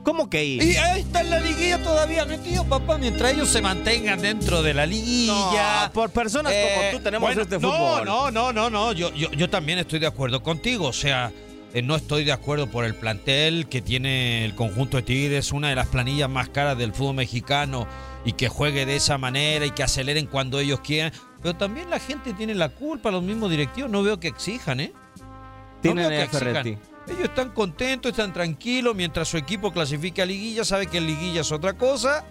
¿Cómo 0.05 0.31
que 0.31 0.45
y? 0.45 0.63
Y 0.63 0.77
ahí 0.77 1.01
está 1.01 1.21
en 1.21 1.31
la 1.31 1.41
liguilla 1.41 1.83
todavía 1.83 2.25
metido, 2.25 2.65
papá, 2.65 2.99
mientras 2.99 3.33
ellos 3.33 3.49
se 3.49 3.61
mantengan 3.61 4.23
dentro 4.23 4.63
de 4.63 4.75
la 4.75 4.87
liguilla. 4.87 5.87
No, 5.87 5.93
por 5.93 6.11
personas 6.11 6.53
Eh, 6.55 6.75
como 6.77 6.99
tú 6.99 7.05
tenemos 7.05 7.29
bueno, 7.29 7.43
este 7.43 7.59
no, 7.59 7.71
fútbol. 7.71 8.05
No, 8.05 8.31
no, 8.31 8.53
no, 8.53 8.71
no. 8.71 8.93
Yo, 8.93 9.13
yo, 9.15 9.31
yo 9.33 9.51
también 9.51 9.81
estoy 9.81 9.99
de 9.99 10.07
acuerdo 10.07 10.43
contigo. 10.43 10.87
O 10.87 10.93
sea, 10.93 11.31
eh, 11.31 11.48
no 11.83 11.97
estoy 11.97 12.25
de 12.25 12.33
acuerdo 12.33 12.67
por 12.69 12.85
el 12.85 12.95
plantel 12.95 13.69
que 13.69 13.81
tiene 13.83 14.45
el 14.45 14.55
conjunto 14.55 14.97
de 14.97 15.03
Tigres, 15.03 15.53
una 15.53 15.69
de 15.69 15.75
las 15.75 15.87
planillas 15.87 16.29
más 16.31 16.49
caras 16.49 16.79
del 16.79 16.93
fútbol 16.93 17.17
mexicano, 17.17 17.87
y 18.25 18.33
que 18.33 18.49
juegue 18.49 18.87
de 18.87 18.97
esa 18.97 19.19
manera 19.19 19.67
y 19.67 19.71
que 19.71 19.83
aceleren 19.83 20.27
cuando 20.27 20.61
ellos 20.61 20.81
quieran. 20.81 21.13
Pero 21.43 21.57
también 21.57 21.89
la 21.91 22.01
gente 22.01 22.33
tiene 22.35 22.55
la 22.55 22.69
culpa, 22.69 23.11
los 23.11 23.23
mismos 23.23 23.51
directivos. 23.51 23.91
No 23.91 24.03
veo 24.03 24.19
que 24.19 24.29
exijan, 24.29 24.81
¿eh? 24.81 24.93
No 25.19 25.81
Tienen 25.83 26.09
veo 26.09 26.19
que 26.19 26.37
exijan. 26.37 26.67
Ellos 26.67 27.25
están 27.25 27.51
contentos, 27.51 28.11
están 28.11 28.33
tranquilos 28.33 28.95
mientras 28.95 29.29
su 29.29 29.39
equipo 29.39 29.73
clasifique 29.73 30.21
a 30.21 30.27
liguilla, 30.27 30.65
sabe 30.65 30.87
que 30.87 30.99
en 30.99 31.07
liguilla 31.07 31.41
es 31.41 31.53
otra 31.53 31.73
cosa. 31.75 32.25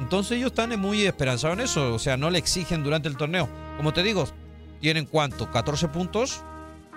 Entonces 0.00 0.38
ellos 0.38 0.50
están 0.50 0.78
muy 0.78 1.04
esperanzados 1.04 1.58
en 1.58 1.64
eso, 1.64 1.94
o 1.94 1.98
sea, 1.98 2.16
no 2.16 2.30
le 2.30 2.38
exigen 2.38 2.84
durante 2.84 3.08
el 3.08 3.16
torneo. 3.16 3.48
Como 3.76 3.92
te 3.92 4.04
digo, 4.04 4.26
¿tienen 4.80 5.06
cuánto? 5.06 5.50
¿14 5.50 5.90
puntos? 5.90 6.44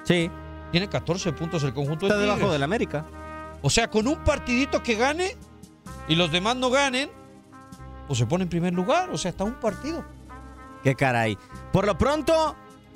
Sí, 0.03 0.30
Tiene 0.72 0.88
14 0.88 1.34
puntos 1.34 1.63
el 1.63 1.74
conjunto 1.74 2.08
de 2.08 2.13
está 2.13 2.22
debajo 2.22 2.51
del 2.51 2.63
América. 2.63 3.06
O 3.62 3.70
sea, 3.70 3.90
con 3.90 4.08
un 4.08 4.24
partidito 4.24 4.82
que 4.82 4.96
gane 4.96 5.36
y 6.08 6.16
los 6.16 6.32
demás 6.32 6.56
no 6.56 6.70
ganen, 6.70 7.10
pues 8.08 8.20
se 8.20 8.25
pone 8.25 8.44
en 8.44 8.50
primer 8.50 8.74
lugar, 8.74 9.10
o 9.12 9.18
sea, 9.18 9.30
está 9.32 9.44
un 9.44 9.60
partido. 9.60 10.04
Qué 10.84 10.96
caray. 10.96 11.38
Por 11.72 11.86
lo 11.86 11.98
pronto, 11.98 12.56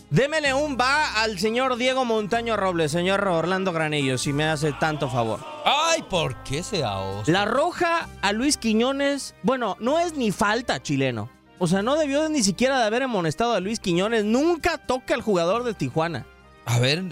démele 0.09 0.53
un 0.53 0.77
va 0.79 1.21
al 1.21 1.37
señor 1.37 1.75
Diego 1.75 2.03
Montaño 2.03 2.57
Robles, 2.57 2.91
señor 2.91 3.27
Orlando 3.27 3.71
Granillo, 3.71 4.17
si 4.17 4.33
me 4.33 4.45
hace 4.45 4.73
tanto 4.73 5.09
favor. 5.09 5.39
Ay, 5.65 6.03
¿por 6.09 6.41
qué 6.43 6.63
se 6.63 6.83
ahoga? 6.83 7.23
La 7.27 7.45
roja 7.45 8.09
a 8.21 8.31
Luis 8.31 8.57
Quiñones, 8.57 9.35
bueno, 9.43 9.77
no 9.79 9.99
es 9.99 10.15
ni 10.15 10.31
falta 10.31 10.81
chileno. 10.81 11.29
O 11.59 11.67
sea, 11.67 11.81
no 11.81 11.95
debió 11.95 12.27
ni 12.27 12.43
siquiera 12.43 12.79
de 12.79 12.85
haber 12.85 13.03
amonestado 13.03 13.53
a 13.53 13.59
Luis 13.59 13.79
Quiñones. 13.79 14.25
Nunca 14.25 14.77
toca 14.77 15.13
al 15.13 15.21
jugador 15.21 15.63
de 15.63 15.73
Tijuana. 15.73 16.25
A 16.65 16.79
ver, 16.79 17.03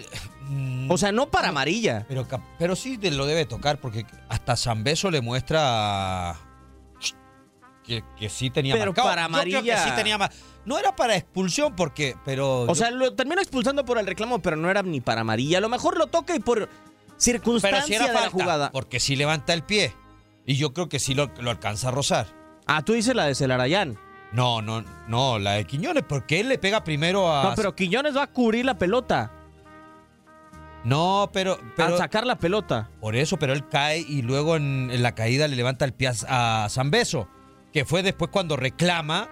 O 0.90 0.98
sea, 0.98 1.12
no 1.12 1.30
para 1.30 1.50
amarilla. 1.50 2.06
Pero, 2.08 2.28
pero 2.60 2.76
sí 2.76 2.98
te 2.98 3.12
lo 3.12 3.26
debe 3.26 3.46
tocar 3.46 3.80
porque 3.80 4.06
hasta 4.30 4.56
Zambeso 4.56 5.10
le 5.12 5.22
muestra 5.22 6.36
que, 7.84 8.04
que 8.18 8.30
sí 8.30 8.50
tenía 8.50 8.74
Pero 8.76 8.88
marcado. 8.88 9.08
para 9.10 9.22
Yo 9.24 9.28
creo 9.30 9.64
que 9.64 9.72
amarilla. 9.74 9.84
sí 9.84 9.92
tenía 9.96 10.18
ma- 10.18 10.30
No 10.66 10.78
era 10.78 10.96
para 10.96 11.16
expulsión 11.16 11.76
porque, 11.76 12.16
pero 12.24 12.62
O 12.62 12.68
yo- 12.68 12.76
sea, 12.76 12.92
lo 12.92 13.14
terminó 13.14 13.42
expulsando 13.42 13.84
por 13.86 13.98
el 13.98 14.06
reclamo, 14.08 14.40
pero 14.40 14.56
no 14.56 14.70
era 14.70 14.82
ni 14.84 15.02
para 15.02 15.22
amarilla. 15.22 15.58
A 15.58 15.62
lo 15.62 15.70
mejor 15.70 15.98
lo 15.98 16.08
toca 16.08 16.36
y 16.36 16.40
por 16.40 16.60
pero 16.68 16.72
circunstancia 17.18 17.82
sí 17.84 17.94
era 17.94 18.08
de 18.08 18.14
la 18.14 18.20
falta 18.20 18.32
jugada. 18.32 18.72
porque 18.72 19.00
sí 19.00 19.16
levanta 19.16 19.54
el 19.54 19.64
pie 19.64 19.94
y 20.46 20.56
yo 20.56 20.74
creo 20.74 20.90
que 20.90 21.00
sí 21.00 21.14
lo, 21.14 21.30
lo 21.40 21.52
alcanza 21.52 21.90
a 21.90 21.92
rozar. 21.92 22.28
Ah, 22.66 22.82
tú 22.84 22.94
dices 22.94 23.16
la 23.16 23.26
de 23.26 23.36
Celarayán. 23.36 23.98
No, 24.32 24.62
no, 24.62 24.84
no, 25.08 25.38
la 25.38 25.52
de 25.54 25.66
Quiñones 25.66 26.04
porque 26.08 26.40
él 26.40 26.50
le 26.50 26.58
pega 26.58 26.84
primero 26.84 27.32
a 27.34 27.44
No, 27.44 27.56
pero 27.56 27.76
Quiñones 27.76 28.16
va 28.16 28.24
a 28.24 28.28
cubrir 28.28 28.66
la 28.66 28.78
pelota. 28.78 29.32
No, 30.84 31.30
pero, 31.32 31.58
pero 31.78 31.94
Al 31.94 31.98
sacar 31.98 32.26
la 32.26 32.38
pelota. 32.38 32.90
por 33.00 33.16
eso, 33.16 33.38
pero 33.38 33.54
él 33.54 33.68
cae 33.70 34.00
y 34.00 34.22
luego 34.22 34.56
en, 34.58 34.90
en 34.92 35.02
la 35.02 35.16
caída 35.16 35.48
le 35.48 35.56
levanta 35.56 35.86
el 35.86 35.94
pie 35.94 36.12
a, 36.28 36.68
Zambeso, 36.70 37.28
que 37.72 37.86
fue 37.86 38.04
después 38.04 38.30
cuando 38.32 38.58
reclama 38.58 39.30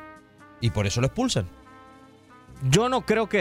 y 0.61 0.69
por 0.69 0.87
eso 0.87 1.01
lo 1.01 1.07
expulsan. 1.07 1.47
Yo 2.69 2.89
no 2.89 3.05
creo 3.05 3.27
que 3.27 3.37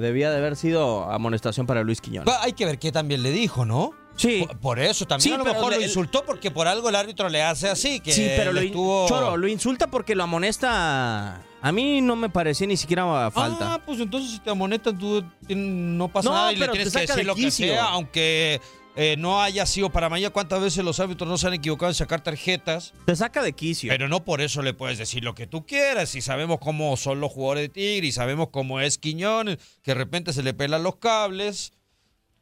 debía 0.00 0.30
de 0.30 0.36
haber 0.36 0.56
sido 0.56 1.10
amonestación 1.10 1.66
para 1.66 1.82
Luis 1.82 2.00
Quiñones. 2.00 2.28
Va, 2.32 2.42
Hay 2.42 2.52
que 2.52 2.66
ver 2.66 2.78
qué 2.78 2.92
también 2.92 3.22
le 3.22 3.30
dijo, 3.30 3.64
¿no? 3.64 3.92
Sí. 4.14 4.44
Por, 4.46 4.58
por 4.58 4.78
eso 4.78 5.06
también 5.06 5.22
Sí, 5.24 5.32
a 5.32 5.38
lo 5.38 5.44
pero 5.44 5.54
mejor 5.56 5.70
le- 5.72 5.78
lo 5.78 5.82
insultó 5.84 6.22
porque 6.24 6.50
por 6.50 6.68
algo 6.68 6.90
el 6.90 6.96
árbitro 6.96 7.28
le 7.30 7.42
hace 7.42 7.70
así, 7.70 7.98
que 8.00 8.12
sí, 8.12 8.28
pero 8.36 8.52
lo, 8.52 8.60
in- 8.60 8.66
estuvo- 8.68 9.08
Choro, 9.08 9.36
lo 9.38 9.48
insulta 9.48 9.86
porque 9.86 10.14
lo 10.14 10.22
amonesta. 10.24 11.40
A 11.62 11.70
mí 11.72 12.00
no 12.00 12.16
me 12.16 12.28
parecía 12.28 12.66
ni 12.66 12.76
siquiera 12.76 13.30
falta. 13.30 13.74
Ah, 13.74 13.82
pues 13.86 14.00
entonces 14.00 14.32
si 14.32 14.38
te 14.40 14.50
amonestan 14.50 14.98
tú 14.98 15.22
tien- 15.46 15.96
no 15.96 16.08
pasa 16.08 16.28
No, 16.28 16.34
nada 16.34 16.52
y 16.52 16.56
le 16.56 16.68
tienes 16.68 16.92
que 16.92 17.00
decir 17.00 17.14
de 17.16 17.24
lo 17.24 17.34
que 17.36 17.50
sea, 17.52 17.84
aunque 17.90 18.60
eh, 18.96 19.14
no 19.16 19.40
haya 19.40 19.64
sido 19.64 19.88
para 19.88 20.08
mañana. 20.08 20.30
¿Cuántas 20.32 20.60
veces 20.60 20.84
los 20.84 20.98
árbitros 20.98 21.28
no 21.28 21.38
se 21.38 21.46
han 21.46 21.54
equivocado 21.54 21.90
en 21.90 21.94
sacar 21.94 22.20
tarjetas? 22.20 22.92
Te 23.06 23.14
saca 23.14 23.42
de 23.42 23.52
quicio. 23.52 23.90
Pero 23.90 24.08
no 24.08 24.24
por 24.24 24.40
eso 24.40 24.60
le 24.60 24.74
puedes 24.74 24.98
decir 24.98 25.22
lo 25.22 25.34
que 25.36 25.46
tú 25.46 25.64
quieras. 25.64 26.14
Y 26.16 26.20
sabemos 26.20 26.58
cómo 26.60 26.96
son 26.96 27.20
los 27.20 27.30
jugadores 27.30 27.62
de 27.62 27.68
Tigre 27.68 28.08
y 28.08 28.12
sabemos 28.12 28.48
cómo 28.50 28.80
es 28.80 28.98
Quiñones, 28.98 29.58
que 29.82 29.92
de 29.92 29.94
repente 29.94 30.32
se 30.32 30.42
le 30.42 30.54
pelan 30.54 30.82
los 30.82 30.96
cables. 30.96 31.72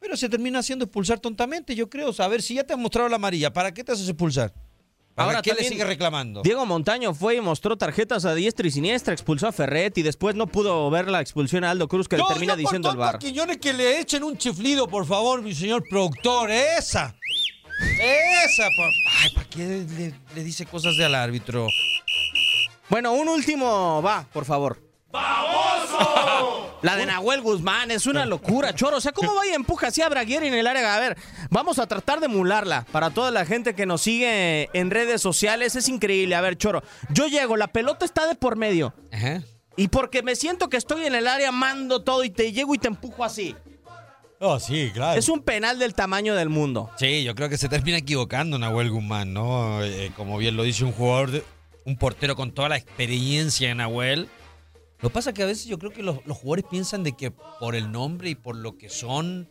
Pero 0.00 0.16
se 0.16 0.30
termina 0.30 0.60
haciendo 0.60 0.86
expulsar 0.86 1.20
tontamente, 1.20 1.74
yo 1.74 1.90
creo. 1.90 2.08
O 2.08 2.12
sea, 2.14 2.24
a 2.24 2.28
ver, 2.28 2.40
si 2.40 2.54
ya 2.54 2.64
te 2.64 2.72
han 2.72 2.80
mostrado 2.80 3.08
la 3.10 3.16
amarilla, 3.16 3.52
¿para 3.52 3.72
qué 3.74 3.84
te 3.84 3.92
haces 3.92 4.08
expulsar? 4.08 4.54
¿Para 5.20 5.30
Ahora 5.38 5.42
qué 5.42 5.54
le 5.54 5.68
sigue 5.68 5.84
reclamando? 5.84 6.42
Diego 6.42 6.64
Montaño 6.66 7.12
fue 7.14 7.36
y 7.36 7.40
mostró 7.40 7.76
tarjetas 7.76 8.24
a 8.24 8.34
diestra 8.34 8.66
y 8.66 8.70
siniestra, 8.70 9.12
expulsó 9.12 9.48
a 9.48 9.52
Ferret 9.52 9.96
y 9.98 10.02
después 10.02 10.34
no 10.34 10.46
pudo 10.46 10.88
ver 10.90 11.08
la 11.10 11.20
expulsión 11.20 11.62
a 11.64 11.70
Aldo 11.70 11.88
Cruz 11.88 12.08
que 12.08 12.16
le 12.16 12.24
termina 12.28 12.52
yo 12.54 12.56
por 12.56 12.58
diciendo 12.62 12.90
el 12.90 12.96
bar. 12.96 13.18
Quiñones 13.18 13.58
que 13.58 13.72
le 13.72 14.00
echen 14.00 14.24
un 14.24 14.36
chiflido, 14.38 14.88
por 14.88 15.06
favor, 15.06 15.42
mi 15.42 15.54
señor 15.54 15.84
productor. 15.88 16.50
Esa. 16.50 17.14
Esa. 18.00 18.64
por- 18.76 18.90
Ay, 19.22 19.30
¿para 19.34 19.48
qué 19.48 19.86
le, 19.96 20.14
le 20.34 20.44
dice 20.44 20.66
cosas 20.66 20.96
de 20.96 21.04
al 21.04 21.14
árbitro? 21.14 21.68
Bueno, 22.88 23.12
un 23.12 23.28
último 23.28 24.02
va, 24.02 24.26
por 24.32 24.44
favor. 24.44 24.80
La 26.82 26.96
de 26.96 27.04
Nahuel 27.04 27.42
Guzmán 27.42 27.90
es 27.90 28.06
una 28.06 28.24
locura, 28.24 28.74
choro. 28.74 28.96
O 28.96 29.00
sea, 29.00 29.12
¿cómo 29.12 29.34
va 29.34 29.46
y 29.46 29.50
empuja 29.50 29.88
así 29.88 30.00
a 30.00 30.08
Braguieri 30.08 30.46
en 30.48 30.54
el 30.54 30.66
área? 30.66 30.94
A 30.94 31.00
ver, 31.00 31.16
vamos 31.50 31.78
a 31.78 31.86
tratar 31.86 32.20
de 32.20 32.26
emularla 32.26 32.86
para 32.90 33.10
toda 33.10 33.30
la 33.30 33.44
gente 33.44 33.74
que 33.74 33.84
nos 33.86 34.00
sigue 34.02 34.70
en 34.72 34.90
redes 34.90 35.20
sociales. 35.20 35.76
Es 35.76 35.88
increíble. 35.88 36.34
A 36.34 36.40
ver, 36.40 36.56
choro, 36.56 36.82
yo 37.10 37.26
llego, 37.26 37.56
la 37.56 37.66
pelota 37.68 38.04
está 38.04 38.26
de 38.26 38.34
por 38.34 38.56
medio. 38.56 38.94
Ajá. 39.12 39.42
Y 39.76 39.88
porque 39.88 40.22
me 40.22 40.36
siento 40.36 40.68
que 40.68 40.76
estoy 40.78 41.04
en 41.04 41.14
el 41.14 41.26
área, 41.26 41.52
mando 41.52 42.02
todo 42.02 42.24
y 42.24 42.30
te 42.30 42.52
llego 42.52 42.74
y 42.74 42.78
te 42.78 42.88
empujo 42.88 43.24
así. 43.24 43.54
Oh, 44.38 44.58
sí, 44.58 44.90
claro. 44.94 45.18
Es 45.18 45.28
un 45.28 45.42
penal 45.42 45.78
del 45.78 45.92
tamaño 45.94 46.34
del 46.34 46.48
mundo. 46.48 46.90
Sí, 46.96 47.24
yo 47.24 47.34
creo 47.34 47.50
que 47.50 47.58
se 47.58 47.68
termina 47.68 47.98
equivocando 47.98 48.58
Nahuel 48.58 48.90
Guzmán, 48.90 49.34
¿no? 49.34 49.82
Eh, 49.84 50.12
como 50.16 50.38
bien 50.38 50.56
lo 50.56 50.62
dice 50.62 50.84
un 50.84 50.92
jugador, 50.92 51.30
de- 51.30 51.44
un 51.84 51.96
portero 51.98 52.36
con 52.36 52.52
toda 52.52 52.70
la 52.70 52.76
experiencia 52.78 53.70
en 53.70 53.78
Nahuel. 53.78 54.28
Lo 55.02 55.08
que 55.08 55.14
pasa 55.14 55.32
que 55.32 55.42
a 55.42 55.46
veces 55.46 55.66
yo 55.66 55.78
creo 55.78 55.92
que 55.92 56.02
los, 56.02 56.24
los 56.26 56.36
jugadores 56.36 56.66
piensan 56.70 57.02
de 57.02 57.12
que 57.12 57.30
por 57.30 57.74
el 57.74 57.90
nombre 57.90 58.30
y 58.30 58.34
por 58.34 58.56
lo 58.56 58.76
que 58.76 58.88
son, 58.90 59.48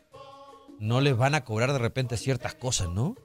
no 0.80 1.02
les 1.02 1.18
van 1.18 1.36
a 1.36 1.44
cobrar 1.44 1.74
de 1.74 1.80
repente 1.80 2.18
ciertas 2.18 2.56
cosas, 2.56 2.90
¿no? 2.90 3.16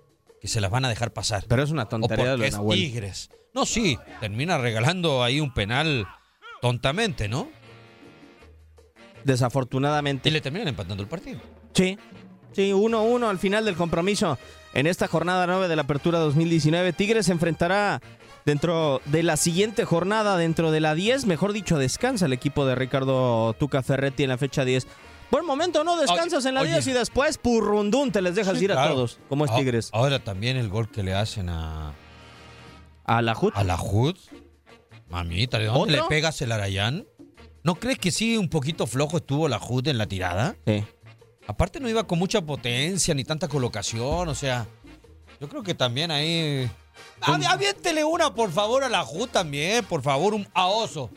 Que 0.40 0.49
se 0.49 0.61
las 0.61 0.71
van 0.71 0.85
a 0.85 0.88
dejar 0.88 1.12
pasar. 1.12 1.45
Pero 1.49 1.62
es 1.62 1.71
una 1.71 1.85
O 1.85 1.88
tontería 1.88 2.25
de 2.25 2.31
porque 2.33 2.43
de 2.43 2.49
es 2.49 2.54
Nahuel. 2.54 2.78
Tigres. 2.78 3.31
No, 3.52 3.66
sí, 3.66 3.99
termina 4.21 4.59
regalando 4.59 5.23
ahí 5.23 5.40
un 5.40 5.52
penal 5.52 6.07
tontamente, 6.61 7.28
¿no? 7.28 7.49
Desafortunadamente. 9.25 10.28
Y 10.28 10.33
le 10.33 10.40
terminan 10.40 10.69
empatando 10.69 11.02
el 11.02 11.09
partido. 11.09 11.40
Sí, 11.73 11.99
sí, 12.52 12.73
1-1 12.73 13.28
al 13.28 13.38
final 13.38 13.64
del 13.64 13.76
compromiso. 13.76 14.38
En 14.73 14.87
esta 14.87 15.07
jornada 15.07 15.47
9 15.47 15.69
de 15.69 15.76
la 15.76 15.83
Apertura 15.83 16.19
2019, 16.19 16.93
Tigres 16.95 17.28
enfrentará 17.28 18.00
dentro 18.44 19.00
de 19.06 19.22
la 19.22 19.36
siguiente 19.36 19.84
jornada, 19.84 20.36
dentro 20.36 20.70
de 20.70 20.80
la 20.80 20.94
10, 20.94 21.26
mejor 21.26 21.52
dicho, 21.52 21.78
descansa 21.78 22.26
el 22.26 22.32
equipo 22.32 22.66
de 22.66 22.74
Ricardo 22.74 23.54
Tuca 23.54 23.82
Ferretti 23.82 24.22
en 24.24 24.28
la 24.30 24.38
fecha 24.38 24.64
10. 24.64 24.86
Buen 25.30 25.46
momento, 25.46 25.82
¿no? 25.84 25.96
Descansas 25.96 26.44
en 26.44 26.54
la 26.54 26.60
Oye. 26.60 26.72
10 26.72 26.86
y 26.88 26.92
después 26.92 27.38
purrundún 27.38 28.12
te 28.12 28.22
les 28.22 28.34
dejas 28.36 28.58
Sí, 28.58 28.64
ir 28.64 28.72
a 28.72 28.74
claro. 28.76 28.94
todos, 28.94 29.18
como 29.28 29.44
es 29.46 29.50
Ah, 29.50 29.56
Tigres. 29.56 29.90
Ahora 29.92 30.18
también 30.22 30.56
el 30.56 30.68
gol 30.68 30.88
que 30.90 31.02
le 31.02 31.14
hacen 31.14 31.48
a, 31.48 31.92
A 33.04 33.22
la 33.22 33.34
Jut. 33.34 33.52
a 33.56 33.64
la 33.64 33.76
Hood. 33.76 34.16
Mamita, 35.08 35.58
¿de 35.58 35.66
dónde 35.66 35.94
¿Otro? 35.94 36.04
le 36.04 36.08
pegas 36.08 36.40
el 36.42 36.52
Arayán? 36.52 37.06
¿No 37.62 37.74
crees 37.76 37.98
que 37.98 38.10
sí 38.10 38.36
un 38.36 38.48
poquito 38.48 38.86
flojo 38.86 39.16
estuvo 39.16 39.48
la 39.48 39.58
Hood 39.58 39.88
en 39.88 39.98
la 39.98 40.06
tirada? 40.06 40.54
Sí. 40.66 40.84
Aparte 41.46 41.80
no 41.80 41.88
iba 41.88 42.06
con 42.06 42.18
mucha 42.18 42.40
potencia 42.42 43.14
ni 43.14 43.24
tanta 43.24 43.48
colocación, 43.48 44.28
o 44.28 44.34
sea, 44.34 44.66
yo 45.40 45.48
creo 45.48 45.62
que 45.62 45.74
también 45.74 46.10
ahí... 46.10 46.70
Avi- 47.22 47.46
Aviéntele 47.46 48.04
una, 48.04 48.34
por 48.34 48.50
favor, 48.52 48.84
a 48.84 48.88
la 48.88 49.02
Ju 49.04 49.26
también, 49.26 49.84
por 49.84 50.02
favor, 50.02 50.34
un 50.34 50.46
a 50.54 50.66
oso. 50.66 51.10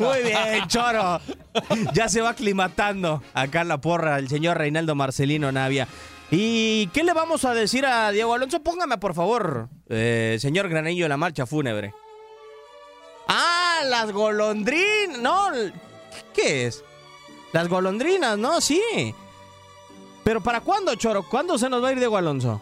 Muy 0.00 0.22
bien, 0.22 0.66
Choro. 0.66 1.20
Ya 1.92 2.08
se 2.08 2.20
va 2.20 2.30
aclimatando 2.30 3.22
acá 3.34 3.64
la 3.64 3.80
porra 3.80 4.18
el 4.18 4.28
señor 4.28 4.58
Reinaldo 4.58 4.94
Marcelino 4.94 5.50
Navia. 5.52 5.86
¿Y 6.30 6.88
qué 6.88 7.04
le 7.04 7.12
vamos 7.12 7.44
a 7.44 7.54
decir 7.54 7.86
a 7.86 8.10
Diego 8.10 8.34
Alonso? 8.34 8.60
Póngame, 8.60 8.98
por 8.98 9.14
favor, 9.14 9.68
eh, 9.88 10.36
señor 10.40 10.68
Granillo, 10.68 11.06
la 11.08 11.16
marcha 11.16 11.46
fúnebre. 11.46 11.94
Ah, 13.28 13.80
las 13.84 14.10
golondrinas. 14.12 15.18
No, 15.18 15.48
¿qué 16.34 16.66
es? 16.66 16.82
Las 17.52 17.68
golondrinas, 17.68 18.36
¿no? 18.38 18.60
Sí. 18.60 19.14
Pero 20.24 20.40
¿para 20.40 20.60
cuándo, 20.60 20.94
Choro? 20.96 21.22
¿Cuándo 21.22 21.56
se 21.58 21.68
nos 21.68 21.82
va 21.82 21.88
a 21.88 21.92
ir 21.92 21.98
Diego 21.98 22.16
Alonso? 22.16 22.60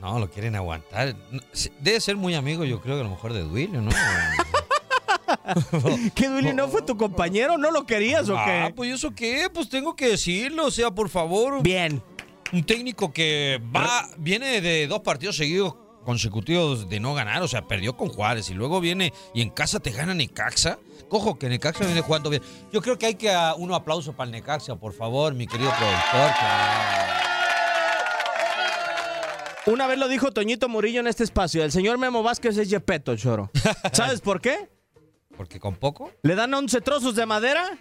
No, 0.00 0.18
lo 0.18 0.30
quieren 0.30 0.54
aguantar. 0.56 1.16
Debe 1.80 2.00
ser 2.00 2.16
muy 2.16 2.34
amigo, 2.34 2.64
yo 2.64 2.80
creo 2.80 2.96
que 2.96 3.00
a 3.00 3.04
lo 3.04 3.10
mejor 3.10 3.32
de 3.32 3.42
Duilio, 3.42 3.80
¿no? 3.80 3.90
¿Qué, 6.14 6.28
Duilio, 6.28 6.52
no 6.54 6.68
fue 6.68 6.82
tu 6.82 6.96
compañero? 6.96 7.58
¿No 7.58 7.70
lo 7.70 7.84
querías 7.86 8.28
o 8.28 8.36
Ah, 8.38 8.66
qué? 8.68 8.74
pues 8.74 8.90
¿y 8.90 8.92
eso 8.92 9.10
qué, 9.14 9.48
pues 9.52 9.68
tengo 9.68 9.96
que 9.96 10.08
decirlo, 10.08 10.66
o 10.66 10.70
sea, 10.70 10.90
por 10.90 11.08
favor. 11.08 11.62
Bien. 11.62 12.02
Un 12.52 12.64
técnico 12.64 13.12
que 13.12 13.60
va, 13.74 14.08
viene 14.18 14.60
de 14.60 14.86
dos 14.86 15.00
partidos 15.00 15.36
seguidos 15.36 15.74
consecutivos 16.04 16.88
de 16.88 17.00
no 17.00 17.14
ganar, 17.14 17.42
o 17.42 17.48
sea, 17.48 17.66
perdió 17.66 17.96
con 17.96 18.08
Juárez 18.10 18.50
y 18.50 18.54
luego 18.54 18.80
viene 18.80 19.12
y 19.34 19.42
en 19.42 19.50
casa 19.50 19.80
te 19.80 19.90
gana 19.90 20.14
Necaxa. 20.14 20.78
Cojo 21.08 21.38
que 21.38 21.48
Necaxa 21.48 21.84
viene 21.84 22.00
jugando 22.02 22.30
bien. 22.30 22.42
Yo 22.72 22.80
creo 22.82 22.98
que 22.98 23.06
hay 23.06 23.14
que 23.16 23.30
ah, 23.32 23.54
un 23.56 23.72
aplauso 23.72 24.12
para 24.12 24.26
el 24.26 24.32
Necaxa, 24.32 24.76
por 24.76 24.92
favor, 24.92 25.34
mi 25.34 25.46
querido 25.48 25.70
productor. 25.70 26.30
que- 26.34 27.15
Una 29.66 29.86
vez 29.86 29.98
lo 29.98 30.08
dijo 30.08 30.30
Toñito 30.30 30.68
Murillo 30.68 31.00
en 31.00 31.06
este 31.08 31.24
espacio. 31.24 31.64
El 31.64 31.72
señor 31.72 31.98
Memo 31.98 32.22
Vázquez 32.22 32.56
es 32.56 32.68
Yepeto, 32.70 33.16
Choro. 33.16 33.50
¿Sabes 33.92 34.20
por 34.20 34.40
qué? 34.40 34.68
Porque 35.36 35.58
con 35.58 35.74
poco. 35.74 36.12
Le 36.22 36.34
dan 36.34 36.54
11 36.54 36.80
trozos 36.80 37.14
de 37.16 37.26
madera 37.26 37.76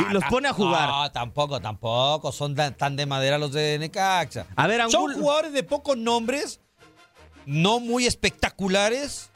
y 0.00 0.12
los 0.12 0.22
ta- 0.22 0.28
pone 0.30 0.48
a 0.48 0.52
jugar. 0.54 0.88
No, 0.88 1.12
tampoco, 1.12 1.60
tampoco. 1.60 2.32
Son 2.32 2.54
tan, 2.54 2.74
tan 2.76 2.96
de 2.96 3.04
madera 3.06 3.36
los 3.38 3.52
de 3.52 3.78
Necaxa. 3.78 4.46
A 4.56 4.66
ver, 4.66 4.90
Son 4.90 5.12
jugadores 5.14 5.52
de 5.52 5.62
pocos 5.62 5.96
nombres, 5.98 6.60
no 7.44 7.78
muy 7.78 8.06
espectaculares, 8.06 9.30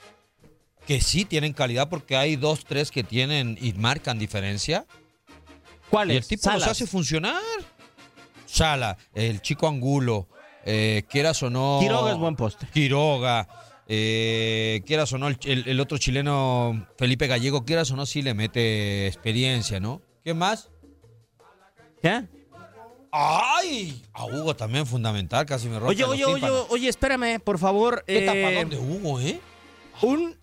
que 0.87 1.00
sí 1.02 1.25
tienen 1.26 1.52
calidad 1.52 1.88
porque 1.90 2.16
hay 2.16 2.37
dos, 2.37 2.64
tres 2.64 2.90
que 2.90 3.04
tienen 3.04 3.59
y 3.61 3.75
marcan 3.75 4.18
diferencia. 4.18 4.87
¿Cuál 5.90 6.11
Y 6.11 6.16
el 6.16 6.26
tipo 6.26 6.49
los 6.50 6.54
Salas. 6.62 6.68
hace 6.71 6.87
funcionar. 6.87 7.40
Sala, 8.47 8.97
el 9.12 9.42
chico 9.42 9.68
Angulo, 9.68 10.26
eh, 10.66 11.04
quieras 11.08 11.42
o 11.44 11.49
no. 11.50 11.78
Quiroga 11.80 12.12
es 12.12 12.18
buen 12.18 12.35
poste. 12.35 12.66
Quiroga, 12.73 13.49
eh, 13.87 14.82
quieras 14.85 15.12
o 15.12 15.18
no, 15.18 15.28
el, 15.28 15.80
otro 15.80 15.96
chileno, 15.96 16.88
Felipe 16.99 17.28
Gallego, 17.28 17.64
quieras 17.64 17.90
o 17.92 17.96
no, 17.96 18.04
sí 18.04 18.20
le 18.20 18.35
mete 18.35 19.06
experiencia, 19.06 19.78
¿no? 19.78 20.02
¿Qué 20.25 20.35
más? 20.35 20.70
¿Qué? 22.02 22.26
¡Ay! 23.12 24.02
A 24.12 24.26
Hugo 24.26 24.56
también 24.56 24.87
fundamental, 24.87 25.46
casi 25.46 25.68
me 25.68 25.78
rompe 25.78 25.94
Oye, 25.94 26.04
oye, 26.04 26.25
oye, 26.25 26.50
oye, 26.68 26.88
espérame, 26.88 27.40
por 27.40 27.58
favor. 27.58 28.02
¿Qué 28.04 28.25
eh, 28.25 28.26
tapadón 28.26 28.68
de 28.68 28.76
Hugo, 28.76 29.20
eh? 29.20 29.40
un, 30.02 30.37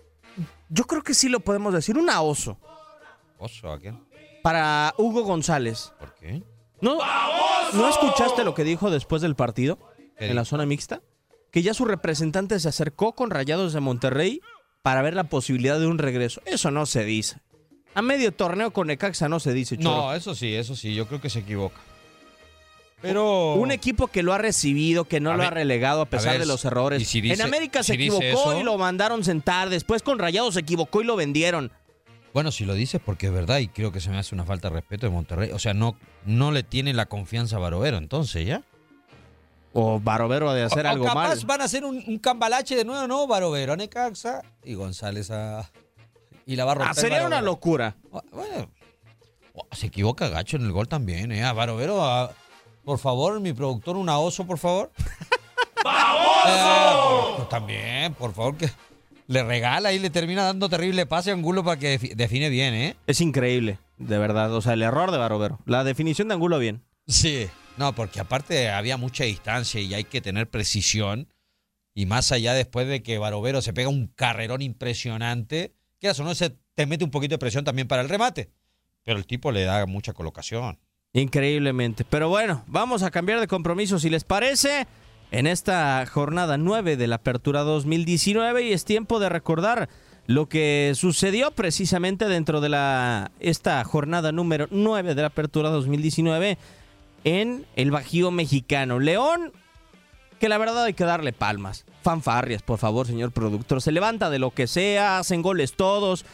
yo 0.70 0.86
creo 0.86 1.03
que 1.03 1.13
sí 1.13 1.27
lo 1.27 1.42
podemos 1.42 1.74
decir, 1.74 1.98
un 1.98 2.10
oso 2.10 2.58
Oso, 3.38 3.72
¿a 3.72 3.77
quién? 3.77 4.00
para 4.42 4.94
Hugo 4.98 5.24
González. 5.24 5.94
¿Por 6.00 6.15
qué? 6.15 6.44
¿No, 6.82 6.98
¿No 7.74 7.89
escuchaste 7.89 8.44
lo 8.44 8.53
que 8.53 8.63
dijo 8.63 8.89
después 8.89 9.22
del 9.22 9.36
partido 9.36 9.80
¿Qué 10.25 10.30
en 10.32 10.36
la 10.36 10.46
zona 10.46 10.65
mixta? 10.65 11.01
Que 11.51 11.62
ya 11.62 11.74
su 11.74 11.86
representante 11.86 12.60
se 12.60 12.68
acercó 12.70 13.13
con 13.13 13.30
Rayados 13.30 13.74
de 13.74 13.79
Monterrey 13.79 14.42
para 14.81 15.01
ver 15.01 15.14
la 15.14 15.25
posibilidad 15.25 15.79
de 15.79 15.88
un 15.88 15.98
regreso. 16.00 16.42
Eso 16.46 16.72
no 16.72 16.86
se 16.86 17.05
dice. 17.05 17.38
A 17.96 18.01
medio 18.01 18.31
torneo 18.31 18.72
con 18.72 18.88
Necaxa 18.88 19.29
no 19.29 19.40
se 19.40 19.53
dice, 19.53 19.77
Choro. 19.77 19.96
No, 20.07 20.14
eso 20.16 20.33
sí, 20.33 20.53
eso 20.55 20.75
sí, 20.75 20.96
yo 20.96 21.07
creo 21.07 21.22
que 21.22 21.29
se 21.29 21.40
equivoca. 21.40 21.79
Pero. 23.01 23.55
Un 23.55 23.72
equipo 23.72 24.07
que 24.07 24.24
lo 24.24 24.33
ha 24.33 24.38
recibido, 24.38 25.03
que 25.05 25.20
no 25.20 25.31
A 25.31 25.38
lo 25.38 25.44
ha 25.44 25.50
relegado 25.50 26.01
a 26.01 26.05
pesar 26.05 26.31
ver, 26.33 26.42
de 26.42 26.46
los 26.48 26.64
errores. 26.66 27.01
y 27.01 27.05
si 27.05 27.22
dice- 27.22 27.36
en 27.36 27.42
América 27.42 27.83
se 27.83 27.94
si 27.96 28.00
equivocó 28.01 28.59
y 28.59 28.64
lo 28.64 28.77
mandaron 28.77 29.24
sentar. 29.24 29.70
Después 29.70 30.01
con 30.01 30.20
Rayados 30.20 30.53
se 30.53 30.62
equivocó 30.62 31.01
y 31.01 31.05
lo 31.05 31.16
vendieron. 31.16 31.72
Bueno, 32.33 32.51
si 32.51 32.66
lo 32.66 32.74
dices 32.74 33.00
porque 33.03 33.27
es 33.27 33.33
verdad 33.33 33.59
y 33.59 33.68
creo 33.68 33.92
que 33.92 34.00
se 34.00 34.09
me 34.09 34.18
hace 34.18 34.33
una 34.33 34.46
falta 34.46 34.70
de 34.70 34.75
respeto 34.75 35.05
de 35.05 35.12
Monterrey. 35.12 35.51
O 35.51 35.59
sea, 35.59 35.74
no, 35.74 35.98
no 36.25 36.51
le 36.51 36.64
tiene 36.64 36.94
la 36.94 37.05
confianza 37.05 37.57
a 37.57 37.59
Barovero, 37.59 37.98
entonces, 37.98 38.48
¿ya? 38.48 38.64
O 39.74 40.00
Barovero 40.00 40.50
ha 40.50 40.53
de 40.53 40.64
hacer 40.64 40.86
O- 40.86 40.90
algo 40.90 41.05
capaz 41.05 41.27
mal. 41.29 41.46
van 41.46 41.62
a 41.62 41.64
hacer 41.66 41.83
un, 41.83 42.03
un 42.07 42.20
cambalache 42.20 42.75
de 42.75 42.86
nuevo, 42.86 43.07
¿no? 43.07 43.25
Barovero 43.27 43.74
a 43.74 43.75
Necaxa 43.75 44.42
y 44.64 44.75
González 44.75 45.31
a... 45.31 45.70
Y 46.46 46.55
la 46.55 46.66
va 46.66 46.74
a 46.74 46.75
romper 46.75 46.92
Ah, 46.92 46.94
sería 46.94 47.25
una 47.25 47.42
locura. 47.42 47.96
Bueno, 48.12 48.70
oh, 49.53 49.66
se 49.72 49.88
equivoca 49.88 50.27
Gacho 50.29 50.57
en 50.57 50.64
el 50.66 50.72
gol 50.72 50.88
también, 50.88 51.31
¿eh? 51.31 51.44
A 51.44 51.53
Barovero, 51.53 52.03
a- 52.03 52.31
por 52.83 53.00
favor, 53.00 53.40
mi 53.40 53.53
productor, 53.53 53.96
una 53.98 54.20
oso, 54.20 54.46
por 54.46 54.57
favor. 54.59 54.92
¡Baboso! 55.83 57.48
también, 57.50 58.14
por 58.14 58.33
favor, 58.33 58.57
que 58.57 58.70
le 59.27 59.44
regala 59.44 59.94
y 59.94 60.00
le 60.00 60.09
termina 60.09 60.44
dando 60.44 60.70
terrible 60.70 61.05
pase 61.05 61.31
a 61.31 61.33
Angulo 61.33 61.64
para 61.64 61.79
que 61.79 62.00
defi- 62.00 62.14
define 62.16 62.50
bien, 62.50 62.74
¿eh? 62.74 62.96
Es 63.07 63.22
increíble, 63.22 63.79
de 63.98 64.18
verdad. 64.18 64.53
O 64.53 64.62
sea, 64.62 64.74
el 64.74 64.81
error 64.81 65.12
de 65.12 65.18
Barovero. 65.18 65.59
La 65.66 65.83
definición 65.83 66.27
de 66.27 66.33
Angulo 66.36 66.59
bien. 66.59 66.83
Sí. 67.07 67.48
No, 67.77 67.94
porque 67.94 68.20
aparte 68.20 68.70
había 68.70 68.98
mucha 68.98 69.24
distancia 69.24 69.81
y 69.81 69.94
hay 69.94 70.03
que 70.03 70.22
tener 70.22 70.50
precisión. 70.50 71.27
Y 71.96 72.05
más 72.05 72.31
allá 72.31 72.53
después 72.53 72.88
de 72.88 73.03
que 73.03 73.18
Barovero 73.18 73.62
se 73.62 73.74
pega 73.74 73.90
un 73.90 74.07
carrerón 74.07 74.62
impresionante, 74.62 75.74
que 76.00 76.09
eso 76.09 76.24
no 76.24 76.36
se 76.36 76.57
te 76.75 76.86
mete 76.86 77.03
un 77.03 77.12
poquito 77.12 77.33
de 77.36 77.40
presión 77.40 77.64
también 77.64 77.88
para 77.88 78.01
el 78.01 78.09
remate. 78.09 78.50
Pero 79.03 79.18
el 79.18 79.25
tipo 79.25 79.51
le 79.51 79.64
da 79.64 79.86
mucha 79.86 80.14
colocación. 80.14 80.79
Increíblemente. 81.14 82.05
Pero 82.05 82.29
bueno, 82.29 82.64
vamos 82.68 83.03
a 83.03 83.12
cambiar 83.12 83.40
de 83.40 83.48
compromiso 83.48 84.00
si 84.00 84.09
les 84.09 84.24
parece. 84.24 84.88
En 85.31 85.48
esta 85.48 86.05
jornada 86.05 86.57
9 86.57 86.96
de 86.96 87.07
la 87.07 87.16
Apertura 87.16 87.62
2019 87.62 88.68
y 88.68 88.74
es 88.74 88.86
tiempo 88.86 89.20
de 89.20 89.29
recordar 89.29 89.90
lo 90.27 90.48
que 90.48 90.92
sucedió 90.96 91.51
precisamente 91.51 92.27
dentro 92.27 92.62
de 92.62 92.70
la 92.70 93.31
esta 93.40 93.83
jornada 93.83 94.31
número 94.31 94.68
9 94.70 95.16
de 95.16 95.22
la 95.22 95.29
Apertura 95.29 95.70
2019 95.70 96.59
en 97.24 97.66
el 97.75 97.92
Bajío 97.92 98.31
mexicano. 98.31 99.00
León, 99.00 99.51
que 100.40 100.50
la 100.50 100.57
verdad 100.57 100.83
hay 100.86 100.94
que 100.94 101.05
darle 101.05 101.33
palmas. 101.33 101.86
Fanfarrias, 102.03 102.62
por 102.62 102.77
favor, 102.79 103.07
señor 103.07 103.31
productor. 103.31 103.81
Se 103.81 103.92
levanta 103.92 104.29
de 104.29 104.40
lo 104.40 104.51
que 104.51 104.68
sea, 104.68 105.20
hacen 105.20 105.42
goles 105.42 105.75
todos. 105.75 106.25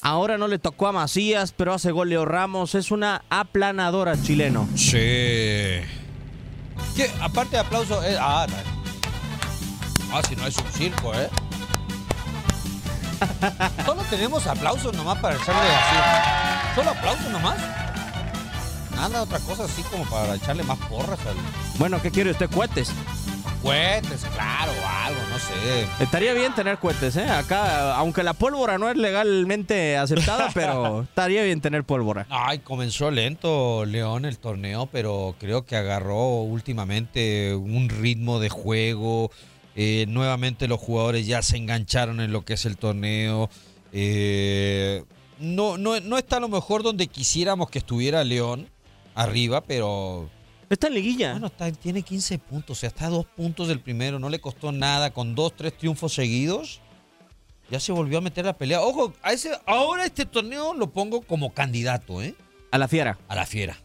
Ahora 0.00 0.38
no 0.38 0.46
le 0.46 0.58
tocó 0.58 0.86
a 0.86 0.92
Macías, 0.92 1.52
pero 1.52 1.74
hace 1.74 1.90
gol 1.90 2.10
Leo 2.10 2.24
Ramos. 2.24 2.74
Es 2.74 2.90
una 2.90 3.22
aplanadora 3.30 4.20
chileno. 4.20 4.68
Sí. 4.76 4.96
¿Qué? 6.94 7.10
Aparte 7.20 7.56
de 7.56 7.58
aplauso. 7.58 8.02
eh, 8.04 8.16
ah, 8.20 8.46
no. 8.48 8.56
Ah, 10.16 10.22
si 10.26 10.36
no 10.36 10.46
es 10.46 10.56
un 10.56 10.70
circo, 10.72 11.12
¿eh? 11.14 11.28
Solo 13.84 14.02
tenemos 14.08 14.46
aplausos 14.46 14.94
nomás 14.94 15.18
para 15.18 15.34
echarle 15.36 15.68
así. 15.70 16.74
Solo 16.76 16.90
aplausos 16.90 17.30
nomás. 17.30 17.56
Nada, 18.98 19.22
otra 19.22 19.38
cosa 19.38 19.64
así 19.64 19.82
como 19.82 20.04
para 20.06 20.34
echarle 20.34 20.64
más 20.64 20.76
porras 20.88 21.20
al. 21.24 21.36
Bueno, 21.78 22.02
¿qué 22.02 22.10
quiere 22.10 22.32
usted? 22.32 22.50
Cohetes. 22.50 22.92
Cohetes, 23.62 24.24
claro, 24.34 24.72
algo, 24.84 25.20
no 25.30 25.38
sé. 25.38 25.86
Estaría 26.02 26.34
bien 26.34 26.52
tener 26.52 26.78
cohetes, 26.78 27.14
¿eh? 27.14 27.28
Acá, 27.28 27.94
aunque 27.94 28.24
la 28.24 28.32
pólvora 28.32 28.76
no 28.76 28.90
es 28.90 28.96
legalmente 28.96 29.96
aceptada, 29.96 30.50
pero 30.54 31.02
estaría 31.02 31.44
bien 31.44 31.60
tener 31.60 31.84
pólvora. 31.84 32.26
Ay, 32.28 32.58
comenzó 32.58 33.12
lento 33.12 33.84
León 33.84 34.24
el 34.24 34.38
torneo, 34.38 34.86
pero 34.90 35.36
creo 35.38 35.64
que 35.64 35.76
agarró 35.76 36.42
últimamente 36.42 37.54
un 37.54 37.88
ritmo 37.88 38.40
de 38.40 38.48
juego. 38.48 39.30
Eh, 39.76 40.06
nuevamente 40.08 40.66
los 40.66 40.80
jugadores 40.80 41.24
ya 41.24 41.40
se 41.42 41.56
engancharon 41.56 42.20
en 42.20 42.32
lo 42.32 42.44
que 42.44 42.54
es 42.54 42.64
el 42.64 42.76
torneo. 42.76 43.48
Eh, 43.92 45.04
no, 45.38 45.78
no, 45.78 46.00
no 46.00 46.18
está 46.18 46.38
a 46.38 46.40
lo 46.40 46.48
mejor 46.48 46.82
donde 46.82 47.06
quisiéramos 47.06 47.70
que 47.70 47.78
estuviera 47.78 48.24
León 48.24 48.68
arriba, 49.22 49.60
pero 49.62 50.28
Está 50.70 50.86
en 50.88 50.94
liguilla. 50.94 51.32
bueno, 51.32 51.46
está- 51.48 51.72
tiene 51.72 52.02
15 52.02 52.38
puntos, 52.38 52.78
o 52.78 52.80
sea, 52.80 52.88
está 52.88 53.06
a 53.06 53.10
dos 53.10 53.26
puntos 53.26 53.68
del 53.68 53.80
primero, 53.80 54.18
no 54.18 54.28
le 54.28 54.40
costó 54.40 54.70
nada, 54.72 55.10
con 55.12 55.34
dos, 55.34 55.54
tres 55.56 55.76
triunfos 55.76 56.12
seguidos. 56.14 56.80
Ya 57.70 57.80
se 57.80 57.92
volvió 57.92 58.18
a 58.18 58.20
meter 58.22 58.44
la 58.46 58.56
pelea. 58.56 58.80
Ojo, 58.80 59.12
a 59.22 59.32
ese, 59.32 59.50
ahora 59.66 60.04
este 60.06 60.24
torneo 60.24 60.72
lo 60.74 60.90
pongo 60.90 61.20
como 61.22 61.52
candidato, 61.52 62.22
¿eh? 62.22 62.34
A 62.70 62.78
la 62.78 62.88
fiera. 62.88 63.18
A 63.28 63.34
la 63.34 63.44
fiera. 63.44 63.76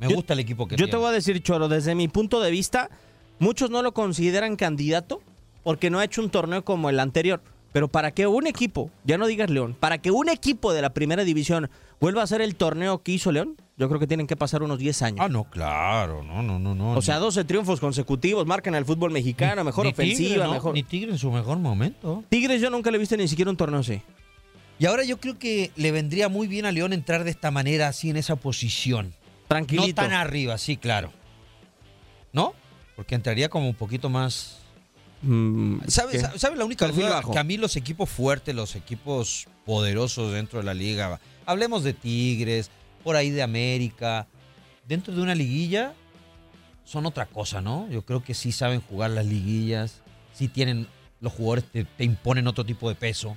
Me 0.00 0.08
Yo- 0.08 0.16
gusta 0.16 0.32
el 0.32 0.40
equipo 0.40 0.66
que 0.66 0.72
Yo 0.74 0.78
tiene. 0.86 0.90
te 0.92 0.96
voy 0.96 1.08
a 1.08 1.12
decir, 1.12 1.40
Choro, 1.42 1.68
desde 1.68 1.94
mi 1.94 2.08
punto 2.08 2.40
de 2.40 2.50
vista, 2.50 2.90
muchos 3.38 3.70
no 3.70 3.82
lo 3.82 3.92
consideran 3.94 4.56
candidato 4.56 5.20
porque 5.62 5.90
no 5.90 5.98
ha 6.00 6.04
hecho 6.04 6.22
un 6.22 6.30
torneo 6.30 6.64
como 6.64 6.88
el 6.90 6.98
anterior. 6.98 7.42
Pero 7.72 7.88
para 7.88 8.10
que 8.10 8.26
un 8.26 8.46
equipo, 8.46 8.90
ya 9.04 9.16
no 9.16 9.26
digas 9.26 9.48
León, 9.50 9.76
para 9.78 9.98
que 9.98 10.10
un 10.10 10.28
equipo 10.28 10.72
de 10.72 10.82
la 10.82 10.90
primera 10.92 11.24
división 11.24 11.70
vuelva 12.00 12.22
a 12.22 12.24
hacer 12.24 12.40
el 12.40 12.56
torneo 12.56 13.02
que 13.02 13.12
hizo 13.12 13.30
León, 13.30 13.56
Yo 13.76 13.88
creo 13.88 13.98
que 14.00 14.06
tienen 14.06 14.26
que 14.26 14.36
pasar 14.36 14.62
unos 14.62 14.78
10 14.78 15.02
años. 15.02 15.18
Ah, 15.22 15.28
no, 15.28 15.44
claro, 15.44 16.22
no, 16.22 16.42
no, 16.42 16.58
no, 16.58 16.74
no. 16.74 16.92
O 16.92 17.00
sea, 17.02 17.18
12 17.18 17.44
triunfos 17.44 17.80
consecutivos 17.80 18.44
marcan 18.46 18.74
al 18.74 18.84
fútbol 18.84 19.10
mexicano, 19.10 19.64
mejor 19.64 19.86
Ni 19.86 19.92
ofensiva, 19.92 20.28
Tigre, 20.28 20.44
¿no? 20.44 20.52
mejor. 20.52 20.74
Ni 20.74 20.82
Tigre 20.82 21.12
en 21.12 21.18
su 21.18 21.30
mejor 21.30 21.58
momento. 21.58 22.22
Tigres 22.28 22.60
yo 22.60 22.68
nunca 22.68 22.90
le 22.90 22.96
he 22.96 23.00
visto 23.00 23.16
ni 23.16 23.26
siquiera 23.28 23.50
un 23.50 23.56
torneo 23.56 23.80
así. 23.80 24.02
Y 24.78 24.86
ahora 24.86 25.04
yo 25.04 25.18
creo 25.18 25.38
que 25.38 25.70
le 25.76 25.92
vendría 25.92 26.28
muy 26.28 26.46
bien 26.46 26.66
a 26.66 26.72
León 26.72 26.92
entrar 26.92 27.24
de 27.24 27.30
esta 27.30 27.50
manera, 27.50 27.88
así 27.88 28.10
en 28.10 28.16
esa 28.16 28.36
posición. 28.36 29.14
Tranquilito. 29.48 30.02
No 30.02 30.08
tan 30.08 30.12
arriba, 30.12 30.58
sí, 30.58 30.76
claro. 30.76 31.10
¿No? 32.32 32.54
Porque 32.96 33.14
entraría 33.14 33.48
como 33.48 33.68
un 33.68 33.74
poquito 33.74 34.08
más. 34.08 34.59
Mm, 35.22 35.80
¿Sabe, 35.88 36.12
¿qué? 36.12 36.38
sabe- 36.38 36.56
la 36.56 36.64
única 36.64 36.86
Perfil 36.86 37.04
duda? 37.04 37.16
bajo. 37.16 37.32
Que 37.32 37.38
a 37.38 37.44
mí 37.44 37.56
los 37.56 37.76
equipos 37.76 38.08
fuertes, 38.08 38.54
los 38.54 38.74
equipos 38.76 39.46
poderosos 39.66 40.32
dentro 40.32 40.58
de 40.60 40.64
la 40.64 40.74
liga, 40.74 41.20
hablemos 41.46 41.84
de 41.84 41.92
Tigres, 41.92 42.70
por 43.04 43.16
ahí 43.16 43.30
de 43.30 43.42
América, 43.42 44.26
dentro 44.86 45.14
de 45.14 45.20
una 45.22 45.34
liguilla 45.34 45.92
son 46.84 47.06
otra 47.06 47.26
cosa, 47.26 47.60
¿no? 47.60 47.88
Yo 47.90 48.02
creo 48.02 48.24
que 48.24 48.34
sí 48.34 48.50
saben 48.50 48.80
jugar 48.80 49.10
las 49.10 49.26
liguillas, 49.26 50.02
sí 50.32 50.48
tienen, 50.48 50.86
los 51.20 51.32
jugadores 51.32 51.64
te, 51.70 51.84
te 51.84 52.04
imponen 52.04 52.46
otro 52.48 52.64
tipo 52.64 52.88
de 52.88 52.94
peso. 52.94 53.36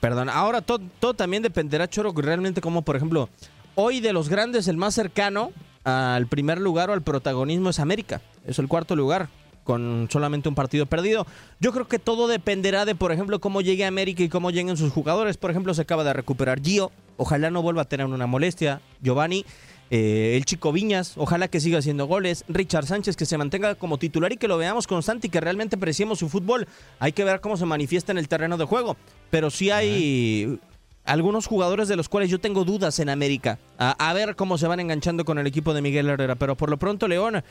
Perdón, 0.00 0.28
ahora 0.28 0.60
todo, 0.60 0.80
todo 1.00 1.14
también 1.14 1.42
dependerá, 1.42 1.88
Choro, 1.88 2.12
realmente 2.14 2.60
como, 2.60 2.82
por 2.82 2.96
ejemplo, 2.96 3.28
hoy 3.74 4.00
de 4.00 4.12
los 4.12 4.28
grandes, 4.28 4.68
el 4.68 4.76
más 4.76 4.94
cercano 4.94 5.52
al 5.84 6.26
primer 6.26 6.60
lugar 6.60 6.90
o 6.90 6.92
al 6.92 7.02
protagonismo 7.02 7.70
es 7.70 7.78
América. 7.78 8.20
Es 8.46 8.58
el 8.58 8.68
cuarto 8.68 8.96
lugar, 8.96 9.28
con 9.66 10.08
solamente 10.10 10.48
un 10.48 10.54
partido 10.54 10.86
perdido. 10.86 11.26
Yo 11.60 11.72
creo 11.72 11.86
que 11.88 11.98
todo 11.98 12.28
dependerá 12.28 12.86
de, 12.86 12.94
por 12.94 13.12
ejemplo, 13.12 13.40
cómo 13.40 13.60
llegue 13.60 13.84
América 13.84 14.22
y 14.22 14.30
cómo 14.30 14.50
lleguen 14.50 14.76
sus 14.78 14.92
jugadores. 14.92 15.36
Por 15.36 15.50
ejemplo, 15.50 15.74
se 15.74 15.82
acaba 15.82 16.04
de 16.04 16.14
recuperar 16.14 16.62
Gio. 16.62 16.92
Ojalá 17.18 17.50
no 17.50 17.60
vuelva 17.60 17.82
a 17.82 17.84
tener 17.84 18.06
una 18.06 18.26
molestia. 18.26 18.80
Giovanni. 19.02 19.44
eh, 19.90 20.34
el 20.36 20.44
chico 20.44 20.72
Viñas, 20.72 21.14
ojalá 21.16 21.48
que 21.48 21.60
siga 21.60 21.78
haciendo 21.78 22.06
goles. 22.06 22.44
Richard 22.48 22.86
Sánchez, 22.86 23.16
que 23.16 23.26
se 23.26 23.38
mantenga 23.38 23.74
como 23.74 23.98
titular 23.98 24.32
y 24.32 24.36
que 24.36 24.48
lo 24.48 24.58
veamos 24.58 24.86
constante 24.86 25.26
y 25.26 25.30
que 25.30 25.40
realmente 25.40 25.76
apreciemos 25.76 26.18
su 26.18 26.28
fútbol. 26.28 26.66
Hay 26.98 27.12
que 27.12 27.24
ver 27.24 27.40
cómo 27.40 27.56
se 27.56 27.66
manifiesta 27.66 28.12
en 28.12 28.18
el 28.18 28.28
terreno 28.28 28.56
de 28.56 28.64
juego. 28.64 28.96
Pero 29.30 29.50
sí 29.50 29.70
hay 29.70 30.58
algunos 31.04 31.46
jugadores 31.46 31.88
de 31.88 31.96
los 31.96 32.08
cuales 32.08 32.30
yo 32.30 32.40
tengo 32.40 32.64
dudas 32.64 32.98
en 32.98 33.08
América. 33.08 33.58
A, 33.78 33.92
a 34.08 34.12
ver 34.12 34.34
cómo 34.34 34.58
se 34.58 34.66
van 34.66 34.80
enganchando 34.80 35.24
con 35.24 35.38
el 35.38 35.46
equipo 35.46 35.72
de 35.72 35.82
Miguel 35.82 36.08
Herrera. 36.08 36.34
Pero 36.34 36.56
por 36.56 36.70
lo 36.70 36.78
pronto, 36.78 37.06
León. 37.06 37.42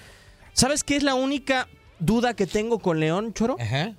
¿Sabes 0.54 0.84
qué 0.84 0.96
es 0.96 1.04
la 1.04 1.16
única 1.16 1.68
duda 2.00 2.34
que 2.36 2.48
tengo 2.48 2.80
con 2.80 3.00
León, 3.00 3.34
Choro? 3.34 3.56
Ajá. 3.60 3.94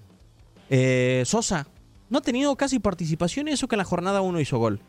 Eh, 0.70 1.22
Sosa. 1.26 1.66
No 2.08 2.18
ha 2.18 2.22
tenido 2.22 2.54
casi 2.56 2.78
participación 2.78 3.48
y 3.48 3.52
eso 3.52 3.66
que 3.68 3.74
en 3.74 3.78
la 3.78 3.84
jornada 3.84 4.20
uno 4.20 4.40
hizo 4.40 4.58
gol. 4.58 4.80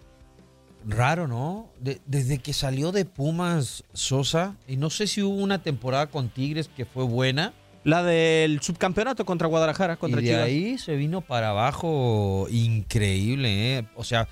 Raro, 0.87 1.27
¿no? 1.27 1.67
De- 1.79 1.99
desde 2.05 2.37
que 2.37 2.53
salió 2.53 2.91
de 2.91 3.05
Pumas 3.05 3.83
Sosa, 3.93 4.55
y 4.67 4.77
no 4.77 4.89
sé 4.89 5.07
si 5.07 5.21
hubo 5.23 5.35
una 5.35 5.61
temporada 5.61 6.07
con 6.07 6.29
Tigres 6.29 6.69
que 6.75 6.85
fue 6.85 7.03
buena, 7.03 7.53
La 7.83 8.03
del 8.03 8.61
subcampeonato 8.61 9.25
contra 9.25 9.47
Guadalajara, 9.47 9.95
contra 9.97 10.19
y 10.21 10.25
de 10.25 10.29
Chivas. 10.29 10.43
ahí 10.45 10.77
se 10.77 10.95
vino 10.95 11.21
para 11.21 11.49
abajo 11.49 12.47
increíble, 12.51 13.77
¿eh? 13.79 13.85
O 13.95 14.03
sea, 14.03 14.27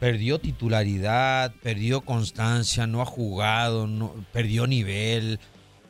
perdió 0.00 0.38
titularidad, 0.38 1.52
perdió 1.62 2.00
constancia, 2.00 2.86
no 2.86 3.00
ha 3.02 3.06
jugado, 3.06 3.86
no, 3.86 4.14
perdió 4.32 4.66
nivel. 4.66 5.38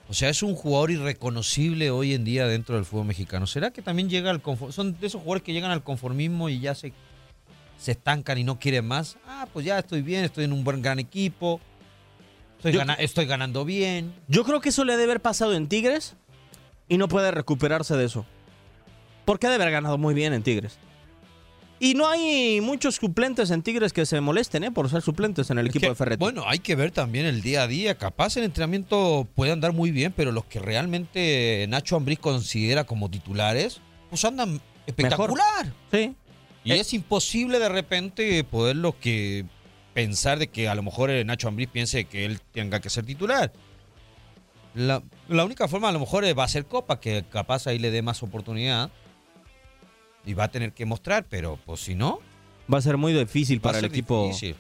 O 0.09 0.13
sea, 0.15 0.29
es 0.29 0.43
un 0.43 0.55
jugador 0.55 0.91
irreconocible 0.91 1.91
hoy 1.91 2.13
en 2.15 2.25
día 2.25 2.47
dentro 2.47 2.75
del 2.77 2.85
fútbol 2.85 3.07
mexicano. 3.07 3.47
¿Será 3.47 3.71
que 3.71 3.81
también 3.83 4.09
llega 4.11 4.31
al 4.31 4.43
conformismo? 4.43 4.73
Son 4.73 4.99
de 5.01 5.07
esos 5.07 5.21
jugadores 5.23 5.43
que 5.43 5.53
llegan 5.53 5.71
al 5.71 5.83
conformismo 5.83 6.49
y 6.51 6.61
ya 6.61 6.75
se, 6.75 6.93
se 7.79 7.93
estancan 7.93 8.37
y 8.39 8.45
no 8.45 8.59
quieren 8.59 8.87
más. 8.87 9.17
Ah, 9.27 9.47
pues 9.53 9.65
ya 9.65 9.79
estoy 9.79 10.03
bien, 10.03 10.25
estoy 10.25 10.45
en 10.45 10.53
un 10.53 10.63
buen 10.63 10.83
gran 10.83 10.99
equipo. 10.99 11.61
Estoy, 12.59 12.73
Yo- 12.73 12.79
gana- 12.81 12.95
estoy 12.95 13.25
ganando 13.27 13.65
bien. 13.65 14.13
Yo 14.29 14.45
creo 14.45 14.61
que 14.61 14.69
eso 14.69 14.85
le 14.85 14.93
debe 14.93 15.05
haber 15.05 15.21
pasado 15.21 15.55
en 15.55 15.69
Tigres 15.69 16.17
y 16.89 16.99
no 16.99 17.09
puede 17.09 17.31
recuperarse 17.31 17.97
de 17.97 18.05
eso. 18.05 18.27
Porque 19.25 19.47
ha 19.47 19.51
de 19.51 19.57
haber 19.57 19.71
ganado 19.71 19.97
muy 19.97 20.13
bien 20.13 20.35
en 20.35 20.43
Tigres. 20.43 20.79
Y 21.81 21.95
no 21.95 22.09
hay 22.09 22.61
muchos 22.61 22.97
suplentes 22.97 23.51
en 23.51 23.63
Tigres 23.63 23.93
que 23.93 24.07
se 24.07 24.21
molesten 24.21 24.65
¿eh? 24.65 24.71
por 24.71 24.89
ser 24.89 25.03
suplentes 25.03 25.51
en 25.51 25.59
el 25.59 25.67
Es 25.67 25.71
equipo 25.71 25.87
que, 25.87 25.89
de 25.91 25.95
Ferretti. 25.95 26.21
Bueno, 26.21 26.45
hay 26.47 26.61
que 26.61 26.77
ver 26.77 26.93
también 26.93 27.27
el 27.27 27.43
día 27.43 27.65
a 27.65 27.67
día. 27.67 27.97
Capaz 27.97 28.37
el 28.37 28.45
entrenamiento 28.45 29.27
puede 29.35 29.53
andar 29.53 29.73
muy 29.73 29.91
bien, 29.91 30.13
pero 30.17 30.31
los 30.33 30.45
que 30.45 30.61
realmente 30.61 31.67
Nacho 31.69 31.97
Ambriz 31.97 32.21
considera 32.21 32.85
como 32.85 33.11
titulares, 33.11 33.81
pues 34.09 34.25
andan 34.25 34.61
espectacular. 34.87 35.73
Sí. 35.91 36.15
Y 36.63 36.73
es 36.73 36.95
imposible 36.95 37.59
de 37.59 37.69
repente 37.69 38.43
poderlo 38.45 38.99
que 38.99 39.45
pensar 39.93 40.39
de 40.39 40.49
que 40.49 40.69
a 40.69 40.75
lo 40.75 40.83
mejor 40.83 41.11
eh, 41.11 41.25
Nacho 41.25 41.49
Ambriz 41.49 41.69
piense 41.69 42.05
que 42.07 42.25
él 42.25 42.41
tenga 42.53 42.81
que 42.81 42.89
ser 42.89 43.05
titular. 43.05 43.53
La, 44.75 45.03
la 45.29 45.45
única 45.45 45.69
forma 45.69 45.89
a 45.89 45.93
lo 45.93 46.01
mejor 46.01 46.25
eh, 46.25 46.33
va 46.33 46.45
a 46.45 46.49
ser 46.49 46.65
Copa, 46.67 46.99
que 47.01 47.25
capaz 47.31 47.67
ahí 47.67 47.79
le 47.79 47.91
dé 47.91 48.01
más 48.01 48.23
oportunidad. 48.23 48.91
Y 50.27 50.35
va 50.35 50.45
a 50.45 50.49
tener 50.51 50.73
que 50.73 50.87
mostrar, 50.87 51.27
pero 51.29 51.59
pues 51.65 51.81
si 51.81 51.95
no, 51.95 52.21
Va 52.73 52.79
a 52.79 52.83
ser 52.83 52.97
muy 52.97 53.13
difícil 53.13 53.61
para 53.61 53.79
el 53.79 53.85
equipo 53.85 54.27
difícil. 54.29 54.57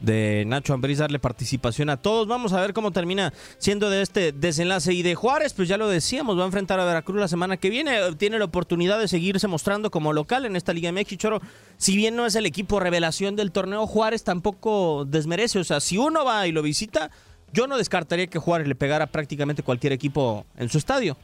de 0.00 0.44
Nacho 0.46 0.74
Ambriz 0.74 0.98
darle 0.98 1.18
participación 1.18 1.88
a 1.88 1.96
todos. 1.96 2.28
Vamos 2.28 2.52
a 2.52 2.60
ver 2.60 2.74
cómo 2.74 2.90
termina 2.90 3.32
siendo 3.56 3.88
de 3.88 4.02
este 4.02 4.32
desenlace. 4.32 4.92
Y 4.92 5.02
de 5.02 5.14
Juárez, 5.14 5.54
pues 5.54 5.66
ya 5.68 5.78
lo 5.78 5.88
decíamos, 5.88 6.38
va 6.38 6.42
a 6.42 6.46
enfrentar 6.46 6.78
a 6.78 6.84
Veracruz 6.84 7.18
la 7.18 7.28
semana 7.28 7.56
que 7.56 7.70
viene. 7.70 7.96
Tiene 8.16 8.38
la 8.38 8.44
oportunidad 8.44 8.98
de 8.98 9.08
seguirse 9.08 9.48
mostrando 9.48 9.90
como 9.90 10.12
local 10.12 10.44
en 10.44 10.56
esta 10.56 10.74
Liga 10.74 10.92
MX. 10.92 11.16
Choro, 11.16 11.40
si 11.78 11.96
bien 11.96 12.16
no 12.16 12.26
es 12.26 12.34
el 12.34 12.44
equipo 12.44 12.80
revelación 12.80 13.34
del 13.34 13.50
torneo, 13.50 13.86
Juárez 13.86 14.24
tampoco 14.24 15.06
desmerece. 15.06 15.58
O 15.58 15.64
sea, 15.64 15.80
si 15.80 15.96
uno 15.96 16.26
va 16.26 16.46
y 16.46 16.52
lo 16.52 16.60
visita, 16.62 17.10
yo 17.54 17.66
no 17.66 17.78
descartaría 17.78 18.26
que 18.26 18.38
Juárez 18.38 18.68
le 18.68 18.74
pegara 18.74 19.06
prácticamente 19.06 19.62
cualquier 19.62 19.94
equipo 19.94 20.44
en 20.58 20.68
su 20.68 20.76
estadio. 20.76 21.16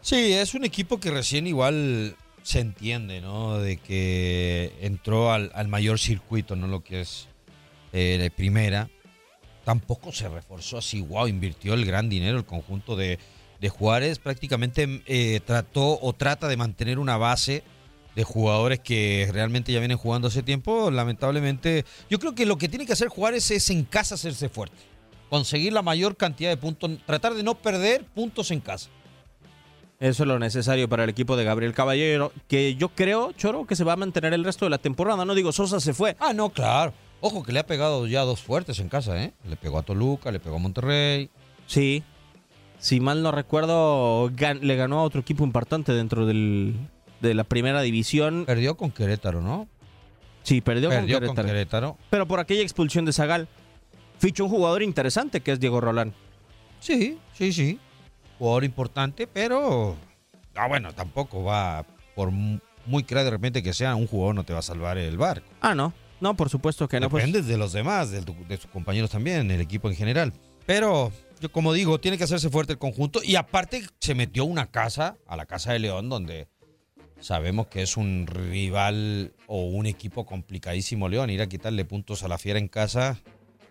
Sí, 0.00 0.32
es 0.32 0.54
un 0.54 0.64
equipo 0.64 0.98
que 0.98 1.10
recién 1.10 1.46
igual 1.46 2.16
se 2.42 2.60
entiende, 2.60 3.20
¿no? 3.20 3.58
De 3.58 3.76
que 3.76 4.72
entró 4.80 5.32
al, 5.32 5.50
al 5.54 5.68
mayor 5.68 5.98
circuito, 5.98 6.56
¿no? 6.56 6.66
Lo 6.66 6.82
que 6.82 7.00
es 7.00 7.28
eh, 7.92 8.30
primera. 8.36 8.88
Tampoco 9.64 10.12
se 10.12 10.28
reforzó 10.28 10.78
así, 10.78 11.00
wow, 11.02 11.28
invirtió 11.28 11.74
el 11.74 11.84
gran 11.84 12.08
dinero 12.08 12.36
el 12.36 12.44
conjunto 12.44 12.96
de, 12.96 13.18
de 13.60 13.68
Juárez. 13.68 14.18
Prácticamente 14.18 15.02
eh, 15.06 15.40
trató 15.44 15.98
o 16.00 16.12
trata 16.12 16.48
de 16.48 16.56
mantener 16.56 16.98
una 16.98 17.16
base 17.16 17.62
de 18.16 18.24
jugadores 18.24 18.80
que 18.80 19.30
realmente 19.32 19.72
ya 19.72 19.78
vienen 19.78 19.98
jugando 19.98 20.28
hace 20.28 20.42
tiempo. 20.42 20.90
Lamentablemente, 20.90 21.84
yo 22.10 22.18
creo 22.18 22.34
que 22.34 22.44
lo 22.44 22.58
que 22.58 22.68
tiene 22.68 22.86
que 22.86 22.92
hacer 22.92 23.08
Juárez 23.08 23.50
es 23.52 23.70
en 23.70 23.84
casa 23.84 24.16
hacerse 24.16 24.48
fuerte. 24.48 24.76
Conseguir 25.30 25.72
la 25.72 25.82
mayor 25.82 26.16
cantidad 26.16 26.50
de 26.50 26.56
puntos, 26.56 26.90
tratar 27.06 27.34
de 27.34 27.42
no 27.42 27.54
perder 27.54 28.04
puntos 28.04 28.50
en 28.50 28.60
casa. 28.60 28.90
Eso 30.02 30.24
es 30.24 30.26
lo 30.26 30.38
necesario 30.40 30.88
para 30.88 31.04
el 31.04 31.10
equipo 31.10 31.36
de 31.36 31.44
Gabriel 31.44 31.74
Caballero, 31.74 32.32
que 32.48 32.74
yo 32.74 32.88
creo, 32.88 33.30
Choro, 33.34 33.66
que 33.68 33.76
se 33.76 33.84
va 33.84 33.92
a 33.92 33.96
mantener 33.96 34.32
el 34.34 34.42
resto 34.42 34.66
de 34.66 34.70
la 34.70 34.78
temporada. 34.78 35.24
No 35.24 35.32
digo, 35.32 35.52
Sosa 35.52 35.78
se 35.78 35.94
fue. 35.94 36.16
Ah, 36.18 36.32
no, 36.32 36.50
claro. 36.50 36.92
Ojo 37.20 37.44
que 37.44 37.52
le 37.52 37.60
ha 37.60 37.66
pegado 37.66 38.08
ya 38.08 38.22
dos 38.22 38.40
fuertes 38.42 38.80
en 38.80 38.88
casa, 38.88 39.22
¿eh? 39.22 39.32
Le 39.48 39.54
pegó 39.54 39.78
a 39.78 39.82
Toluca, 39.84 40.32
le 40.32 40.40
pegó 40.40 40.56
a 40.56 40.58
Monterrey. 40.58 41.30
Sí. 41.68 42.02
Si 42.80 42.98
mal 42.98 43.22
no 43.22 43.30
recuerdo, 43.30 44.28
gan- 44.32 44.58
le 44.62 44.74
ganó 44.74 44.98
a 44.98 45.02
otro 45.04 45.20
equipo 45.20 45.44
importante 45.44 45.92
dentro 45.92 46.26
del, 46.26 46.74
de 47.20 47.34
la 47.34 47.44
primera 47.44 47.80
división. 47.82 48.42
Perdió 48.44 48.76
con 48.76 48.90
Querétaro, 48.90 49.40
¿no? 49.40 49.68
Sí, 50.42 50.60
perdió, 50.62 50.88
Perdió 50.88 51.20
con, 51.24 51.36
con. 51.36 51.46
Querétaro. 51.46 51.96
Pero 52.10 52.26
por 52.26 52.40
aquella 52.40 52.62
expulsión 52.62 53.04
de 53.04 53.12
Zagal, 53.12 53.46
fichó 54.18 54.46
un 54.46 54.50
jugador 54.50 54.82
interesante 54.82 55.42
que 55.42 55.52
es 55.52 55.60
Diego 55.60 55.80
Rolán. 55.80 56.12
Sí, 56.80 57.18
sí, 57.38 57.52
sí. 57.52 57.78
Jugador 58.42 58.64
importante, 58.64 59.28
pero. 59.28 59.94
Ah, 60.56 60.66
bueno, 60.66 60.92
tampoco 60.92 61.44
va. 61.44 61.86
Por 62.16 62.32
mu- 62.32 62.58
muy 62.86 63.04
crea 63.04 63.22
de 63.22 63.30
repente 63.30 63.62
que 63.62 63.72
sea 63.72 63.94
un 63.94 64.08
jugador, 64.08 64.34
no 64.34 64.42
te 64.42 64.52
va 64.52 64.58
a 64.58 64.62
salvar 64.62 64.98
el 64.98 65.16
barco. 65.16 65.46
Ah, 65.60 65.76
no. 65.76 65.92
No, 66.20 66.34
por 66.34 66.50
supuesto 66.50 66.88
que 66.88 66.98
no. 66.98 67.08
pues- 67.08 67.24
Depende 67.24 67.48
de 67.48 67.56
los 67.56 67.72
demás, 67.72 68.10
de, 68.10 68.20
tu- 68.22 68.34
de 68.48 68.56
sus 68.56 68.68
compañeros 68.68 69.10
también, 69.10 69.48
el 69.52 69.60
equipo 69.60 69.88
en 69.88 69.94
general. 69.94 70.32
Pero, 70.66 71.12
yo 71.40 71.52
como 71.52 71.72
digo, 71.72 72.00
tiene 72.00 72.18
que 72.18 72.24
hacerse 72.24 72.50
fuerte 72.50 72.72
el 72.72 72.80
conjunto. 72.80 73.20
Y 73.22 73.36
aparte, 73.36 73.84
se 74.00 74.16
metió 74.16 74.42
a 74.42 74.46
una 74.46 74.72
casa, 74.72 75.18
a 75.28 75.36
la 75.36 75.46
Casa 75.46 75.72
de 75.72 75.78
León, 75.78 76.08
donde 76.08 76.48
sabemos 77.20 77.68
que 77.68 77.82
es 77.82 77.96
un 77.96 78.26
rival 78.26 79.34
o 79.46 79.66
un 79.66 79.86
equipo 79.86 80.26
complicadísimo 80.26 81.08
León. 81.08 81.30
Ir 81.30 81.42
a 81.42 81.46
quitarle 81.48 81.84
puntos 81.84 82.24
a 82.24 82.28
la 82.28 82.38
fiera 82.38 82.58
en 82.58 82.66
casa 82.66 83.20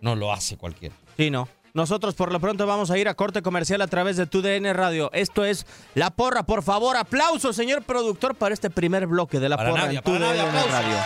no 0.00 0.16
lo 0.16 0.32
hace 0.32 0.56
cualquiera. 0.56 0.94
Sí, 1.18 1.30
no. 1.30 1.46
Nosotros 1.74 2.14
por 2.14 2.30
lo 2.32 2.38
pronto 2.38 2.66
vamos 2.66 2.90
a 2.90 2.98
ir 2.98 3.08
a 3.08 3.14
corte 3.14 3.40
comercial 3.40 3.80
a 3.80 3.86
través 3.86 4.16
de 4.16 4.26
TUDN 4.26 4.74
Radio. 4.74 5.10
Esto 5.12 5.44
es 5.44 5.66
La 5.94 6.10
Porra. 6.10 6.42
Por 6.42 6.62
favor, 6.62 6.96
aplauso, 6.96 7.52
señor 7.52 7.82
productor, 7.82 8.34
para 8.34 8.52
este 8.52 8.68
primer 8.68 9.06
bloque 9.06 9.40
de 9.40 9.48
La 9.48 9.56
Para 9.56 9.70
Porra 9.70 9.84
nadie, 9.84 9.98
en 9.98 10.04
TUDN 10.04 10.20
nadie. 10.20 10.70
Radio. 10.70 10.96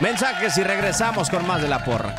Mensajes 0.00 0.56
y 0.58 0.62
regresamos 0.62 1.28
con 1.28 1.46
más 1.46 1.60
de 1.60 1.68
La 1.68 1.84
Porra. 1.84 2.14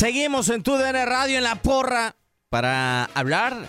Seguimos 0.00 0.48
en 0.48 0.62
tu 0.62 0.78
DN 0.78 1.04
Radio 1.04 1.36
en 1.36 1.44
la 1.44 1.56
porra 1.56 2.16
para 2.48 3.04
hablar 3.12 3.66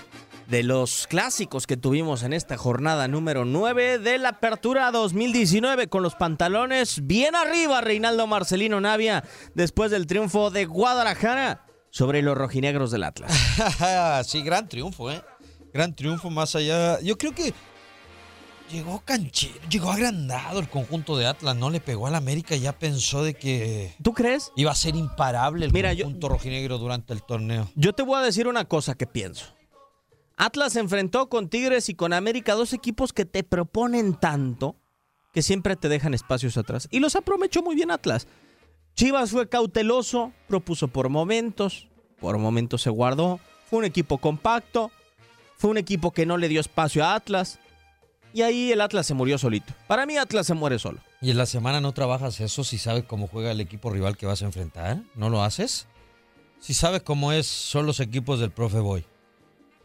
de 0.48 0.64
los 0.64 1.06
clásicos 1.08 1.68
que 1.68 1.76
tuvimos 1.76 2.24
en 2.24 2.32
esta 2.32 2.56
jornada 2.56 3.10
número 3.10 3.44
9 3.44 4.00
de 4.00 4.18
la 4.18 4.30
Apertura 4.30 4.90
2019 4.92 5.88
con 5.88 6.04
los 6.04 6.16
pantalones 6.16 7.06
bien 7.06 7.36
arriba 7.36 7.82
Reinaldo 7.82 8.28
Marcelino 8.28 8.80
Navia 8.80 9.26
después 9.56 9.92
del 9.92 10.08
triunfo 10.08 10.52
de 10.52 10.64
Guadalajara 10.64 11.66
sobre 11.90 12.22
los 12.22 12.38
rojinegros 12.38 12.92
del 12.92 13.04
Atlas. 13.04 13.34
sí, 14.26 14.42
gran 14.42 14.70
triunfo, 14.70 15.12
¿eh? 15.12 15.22
Gran 15.74 15.94
triunfo 15.94 16.30
más 16.30 16.56
allá. 16.56 17.02
Yo 17.02 17.18
creo 17.18 17.36
que 17.36 17.54
llegó 18.72 19.02
canchero, 19.06 19.60
llegó 19.70 19.92
agrandado 19.92 20.60
el 20.60 20.70
conjunto 20.70 21.18
de 21.18 21.28
Atlas, 21.28 21.56
no 21.56 21.70
le 21.70 21.80
pegó 21.80 22.08
al 22.08 22.16
América 22.16 22.56
y 22.56 22.62
ya 22.62 22.74
pensó 22.78 23.24
de 23.24 23.34
que 23.34 23.94
¿Tú 24.02 24.14
crees? 24.14 24.52
iba 24.56 24.72
a 24.72 24.76
ser 24.76 24.96
imparable 24.96 25.66
el 25.66 25.74
Mira, 25.74 25.94
yo- 25.94 26.06
conjunto 26.06 26.30
rojinegro 26.30 26.78
durante 26.78 27.14
el 27.14 27.22
torneo. 27.24 27.70
Yo 27.76 27.94
te 27.94 28.04
voy 28.04 28.18
a 28.18 28.22
decir 28.22 28.48
una 28.48 28.66
cosa 28.66 28.96
que 28.96 29.08
pienso. 29.08 29.46
Atlas 30.38 30.74
se 30.74 30.80
enfrentó 30.80 31.30
con 31.30 31.50
Tigres 31.50 31.90
y 31.90 31.94
con 31.96 32.14
América, 32.14 32.54
dos 32.56 32.74
equipos 32.74 33.14
que 33.14 33.26
te 33.26 33.44
proponen 33.44 34.16
tanto 34.16 34.76
que 35.34 35.42
siempre 35.42 35.76
te 35.76 35.88
dejan 35.88 36.14
espacios 36.14 36.58
atrás. 36.58 36.88
Y 36.92 37.00
los 37.00 37.16
aprovechó 37.16 37.62
muy 37.62 37.76
bien 37.76 37.92
Atlas. 37.92 38.28
Chivas 38.96 39.32
fue 39.32 39.48
cauteloso, 39.48 40.34
propuso 40.48 40.88
por 40.88 41.10
momentos, 41.10 41.88
por 42.20 42.38
momentos 42.38 42.82
se 42.82 42.90
guardó. 42.90 43.40
Fue 43.70 43.80
un 43.80 43.86
equipo 43.86 44.18
compacto, 44.18 44.92
fue 45.58 45.70
un 45.70 45.78
equipo 45.78 46.12
que 46.12 46.26
no 46.26 46.38
le 46.38 46.50
dio 46.50 46.60
espacio 46.60 47.06
a 47.06 47.16
Atlas. 47.16 47.60
Y 48.34 48.42
ahí 48.44 48.72
el 48.72 48.82
Atlas 48.82 49.06
se 49.06 49.14
murió 49.14 49.38
solito. 49.38 49.74
Para 49.88 50.06
mí 50.06 50.18
Atlas 50.18 50.48
se 50.48 50.54
muere 50.54 50.80
solo. 50.80 51.00
¿Y 51.22 51.32
en 51.32 51.38
la 51.38 51.46
semana 51.46 51.82
no 51.82 51.92
trabajas 51.94 52.40
eso 52.40 52.64
si 52.64 52.78
sabes 52.78 53.04
cómo 53.04 53.28
juega 53.28 53.52
el 53.52 53.60
equipo 53.60 53.90
rival 53.90 54.16
que 54.18 54.26
vas 54.26 54.42
a 54.42 54.46
enfrentar? 54.46 55.02
¿No 55.16 55.30
lo 55.30 55.44
haces? 55.44 55.88
Si 56.60 56.74
sabes 56.74 57.02
cómo 57.04 57.32
es, 57.34 57.48
son 57.48 57.86
los 57.86 58.00
equipos 58.00 58.40
del 58.40 58.52
profe 58.52 58.80
Boy. 58.80 59.06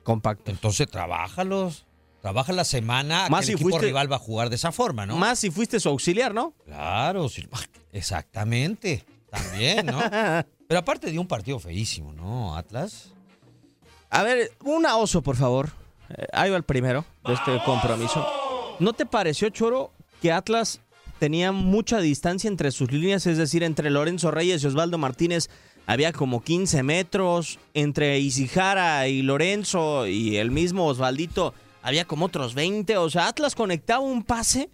Compacto. 0.03 0.51
Entonces, 0.51 0.89
trabájalos. 0.89 1.87
Trabaja 2.23 2.53
la 2.53 2.65
semana 2.65 3.29
Más 3.29 3.41
que 3.41 3.47
si 3.47 3.53
el 3.53 3.57
equipo 3.57 3.71
fuiste- 3.71 3.87
rival 3.87 4.11
va 4.11 4.17
a 4.17 4.21
jugar 4.21 4.49
de 4.51 4.57
esa 4.57 4.73
forma, 4.73 5.07
¿no? 5.07 5.17
Más 5.17 5.39
si 5.39 5.51
fuiste 5.51 5.79
su 5.81 5.89
auxiliar, 5.89 6.35
¿no? 6.35 6.55
Claro, 6.65 7.29
exactamente. 7.93 9.05
También, 9.31 9.87
¿no? 9.87 9.99
Pero 10.69 10.81
aparte 10.81 11.11
de 11.11 11.19
un 11.19 11.27
partido 11.29 11.59
feísimo, 11.59 12.13
¿no? 12.13 12.57
Atlas. 12.57 13.13
A 14.11 14.23
ver, 14.23 14.53
una 14.65 14.97
oso, 14.97 15.23
por 15.23 15.37
favor. 15.37 15.71
Eh, 16.11 16.27
ahí 16.33 16.51
va 16.51 16.57
el 16.57 16.63
primero 16.63 17.05
de 17.25 17.35
este 17.35 17.61
compromiso. 17.65 18.27
¿No 18.79 18.93
te 18.93 19.07
pareció, 19.07 19.49
Choro, 19.51 19.93
que 20.21 20.33
Atlas 20.33 20.81
tenía 21.19 21.53
mucha 21.53 22.01
distancia 22.01 22.49
entre 22.49 22.71
sus 22.71 22.93
líneas? 22.93 23.27
Es 23.27 23.39
decir, 23.39 23.63
entre 23.63 23.91
Lorenzo 23.91 24.31
Reyes 24.31 24.63
y 24.63 24.67
Osvaldo 24.67 24.99
Martínez 24.99 25.49
había 25.87 26.13
como 26.13 26.43
15 26.43 26.83
metros. 26.83 27.59
Entre 27.75 28.19
Isijara 28.19 29.09
y 29.09 29.23
Lorenzo 29.23 30.07
y 30.07 30.37
el 30.37 30.51
mismo 30.51 30.87
Osvaldito 30.87 31.55
había 31.83 32.05
como 32.05 32.27
otros 32.27 32.55
20. 32.55 32.97
O 32.99 33.11
sea, 33.11 33.29
Atlas 33.29 33.55
conectaba 33.55 34.01
un 34.01 34.23
pase 34.23 34.71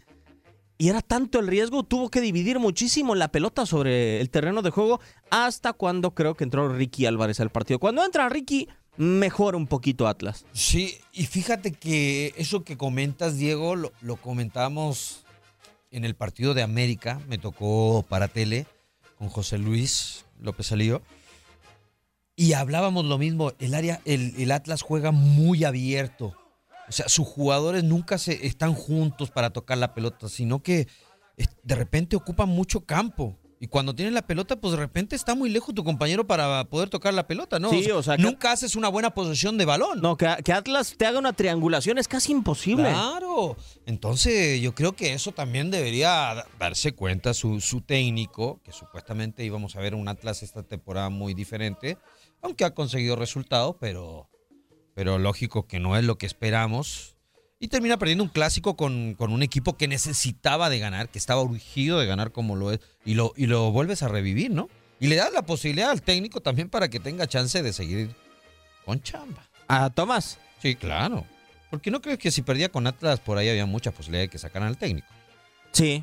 y 0.82 0.88
era 0.88 1.00
tanto 1.00 1.38
el 1.38 1.46
riesgo, 1.46 1.84
tuvo 1.84 2.10
que 2.10 2.20
dividir 2.20 2.58
muchísimo 2.58 3.14
la 3.14 3.28
pelota 3.28 3.66
sobre 3.66 4.20
el 4.20 4.30
terreno 4.30 4.62
de 4.62 4.70
juego 4.70 5.00
hasta 5.30 5.74
cuando 5.74 6.12
creo 6.12 6.34
que 6.34 6.42
entró 6.42 6.68
Ricky 6.68 7.06
Álvarez 7.06 7.38
al 7.38 7.50
partido. 7.50 7.78
Cuando 7.78 8.04
entra 8.04 8.28
Ricky, 8.28 8.66
mejora 8.96 9.56
un 9.56 9.66
poquito 9.66 10.06
Atlas. 10.06 10.44
Sí, 10.52 10.98
y 11.12 11.26
fíjate 11.26 11.72
que 11.72 12.34
eso 12.36 12.64
que 12.64 12.76
comentas, 12.76 13.38
Diego, 13.38 13.76
lo, 13.76 13.92
lo 14.00 14.16
comentábamos 14.16 15.24
en 15.90 16.04
el 16.04 16.14
partido 16.14 16.54
de 16.54 16.62
América. 16.62 17.20
Me 17.28 17.38
tocó 17.38 18.04
para 18.08 18.28
tele 18.28 18.66
con 19.18 19.28
José 19.28 19.58
Luis 19.58 20.24
López 20.40 20.66
Salillo. 20.66 21.02
Y 22.34 22.54
hablábamos 22.54 23.04
lo 23.04 23.18
mismo. 23.18 23.52
El 23.58 23.74
área, 23.74 24.00
el, 24.04 24.50
Atlas 24.50 24.82
juega 24.82 25.12
muy 25.12 25.64
abierto. 25.64 26.34
O 26.88 26.92
sea, 26.92 27.08
sus 27.08 27.26
jugadores 27.26 27.84
nunca 27.84 28.18
se 28.18 28.46
están 28.46 28.74
juntos 28.74 29.30
para 29.30 29.50
tocar 29.50 29.78
la 29.78 29.94
pelota, 29.94 30.28
sino 30.28 30.62
que 30.62 30.88
de 31.62 31.74
repente 31.74 32.16
ocupan 32.16 32.48
mucho 32.48 32.84
campo. 32.84 33.38
Y 33.62 33.68
cuando 33.68 33.94
tienes 33.94 34.12
la 34.12 34.22
pelota, 34.26 34.56
pues 34.60 34.72
de 34.72 34.78
repente 34.78 35.14
está 35.14 35.36
muy 35.36 35.48
lejos 35.48 35.72
tu 35.72 35.84
compañero 35.84 36.26
para 36.26 36.64
poder 36.64 36.90
tocar 36.90 37.14
la 37.14 37.28
pelota, 37.28 37.60
¿no? 37.60 37.70
Sí, 37.70 37.88
o 37.92 38.02
sea, 38.02 38.16
que- 38.16 38.22
nunca 38.24 38.50
haces 38.50 38.74
una 38.74 38.88
buena 38.88 39.14
posesión 39.14 39.56
de 39.56 39.64
balón. 39.64 40.00
No, 40.00 40.16
que, 40.16 40.26
que 40.44 40.52
Atlas 40.52 40.96
te 40.98 41.06
haga 41.06 41.20
una 41.20 41.32
triangulación 41.32 41.96
es 41.96 42.08
casi 42.08 42.32
imposible. 42.32 42.88
Claro. 42.90 43.56
Entonces, 43.86 44.60
yo 44.60 44.74
creo 44.74 44.94
que 44.94 45.12
eso 45.12 45.30
también 45.30 45.70
debería 45.70 46.08
da- 46.34 46.46
darse 46.58 46.90
cuenta 46.92 47.34
su, 47.34 47.60
su 47.60 47.82
técnico, 47.82 48.60
que 48.64 48.72
supuestamente 48.72 49.44
íbamos 49.44 49.76
a 49.76 49.80
ver 49.80 49.94
un 49.94 50.08
Atlas 50.08 50.42
esta 50.42 50.64
temporada 50.64 51.08
muy 51.08 51.32
diferente, 51.32 51.98
aunque 52.42 52.64
ha 52.64 52.74
conseguido 52.74 53.14
resultados, 53.14 53.76
pero, 53.78 54.28
pero 54.92 55.18
lógico 55.18 55.68
que 55.68 55.78
no 55.78 55.96
es 55.96 56.02
lo 56.02 56.18
que 56.18 56.26
esperamos. 56.26 57.14
Y 57.62 57.68
termina 57.68 57.96
perdiendo 57.96 58.24
un 58.24 58.30
clásico 58.30 58.74
con, 58.74 59.14
con 59.14 59.32
un 59.32 59.40
equipo 59.40 59.76
que 59.76 59.86
necesitaba 59.86 60.68
de 60.68 60.80
ganar, 60.80 61.10
que 61.10 61.18
estaba 61.20 61.42
urgido 61.42 62.00
de 62.00 62.06
ganar 62.06 62.32
como 62.32 62.56
lo 62.56 62.72
es, 62.72 62.80
y 63.04 63.14
lo, 63.14 63.32
y 63.36 63.46
lo 63.46 63.70
vuelves 63.70 64.02
a 64.02 64.08
revivir, 64.08 64.50
¿no? 64.50 64.68
Y 64.98 65.06
le 65.06 65.14
das 65.14 65.32
la 65.32 65.42
posibilidad 65.42 65.90
al 65.90 66.02
técnico 66.02 66.40
también 66.40 66.68
para 66.68 66.88
que 66.88 66.98
tenga 66.98 67.28
chance 67.28 67.62
de 67.62 67.72
seguir 67.72 68.16
con 68.84 69.00
chamba. 69.00 69.48
A 69.68 69.90
Tomás. 69.90 70.40
Sí, 70.60 70.74
claro. 70.74 71.24
Porque 71.70 71.92
no 71.92 72.02
crees 72.02 72.18
que 72.18 72.32
si 72.32 72.42
perdía 72.42 72.68
con 72.68 72.88
Atlas 72.88 73.20
por 73.20 73.38
ahí 73.38 73.48
había 73.48 73.64
mucha 73.64 73.92
posibilidad 73.92 74.24
de 74.24 74.28
que 74.28 74.38
sacaran 74.38 74.66
al 74.66 74.76
técnico. 74.76 75.06
Sí. 75.70 76.02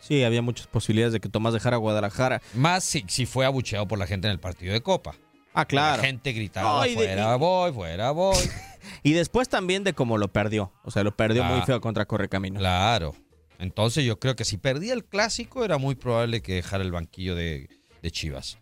Sí, 0.00 0.24
había 0.24 0.40
muchas 0.40 0.68
posibilidades 0.68 1.12
de 1.12 1.20
que 1.20 1.28
Tomás 1.28 1.52
dejara 1.52 1.76
Guadalajara. 1.76 2.40
Más 2.54 2.82
si, 2.82 3.04
si 3.08 3.26
fue 3.26 3.44
abucheado 3.44 3.86
por 3.86 3.98
la 3.98 4.06
gente 4.06 4.26
en 4.26 4.32
el 4.32 4.40
partido 4.40 4.72
de 4.72 4.80
Copa. 4.80 5.14
Ah, 5.54 5.64
claro. 5.64 6.02
La 6.02 6.08
gente 6.08 6.32
gritaba, 6.32 6.68
No, 6.80 6.86
y 6.86 6.90
de- 6.90 6.96
fuera 6.96 7.36
voy, 7.36 7.72
fuera 7.72 8.10
voy. 8.10 8.36
Y 9.02 9.12
después 9.12 9.48
también 9.48 9.82
de 9.82 9.94
cómo 9.94 10.18
lo 10.18 10.28
perdió. 10.28 10.70
O 10.82 10.90
sea, 10.90 11.02
lo 11.04 11.16
perdió 11.16 11.42
Ah. 11.44 11.48
muy 11.48 11.62
feo 11.62 11.80
contra 11.80 12.04
Correcaminos. 12.04 12.60
claro. 12.60 13.14
Entonces 13.58 14.04
yo 14.04 14.18
creo 14.18 14.34
que 14.36 14.44
si 14.44 14.56
perdía 14.58 14.92
el 14.94 15.04
clásico 15.04 15.64
era 15.64 15.78
muy 15.78 15.94
probable 15.94 16.42
que 16.42 16.54
dejara 16.54 16.82
el 16.82 16.90
banquillo 16.92 17.34
de, 17.34 17.68
de 18.02 18.10
Chivas. 18.10 18.58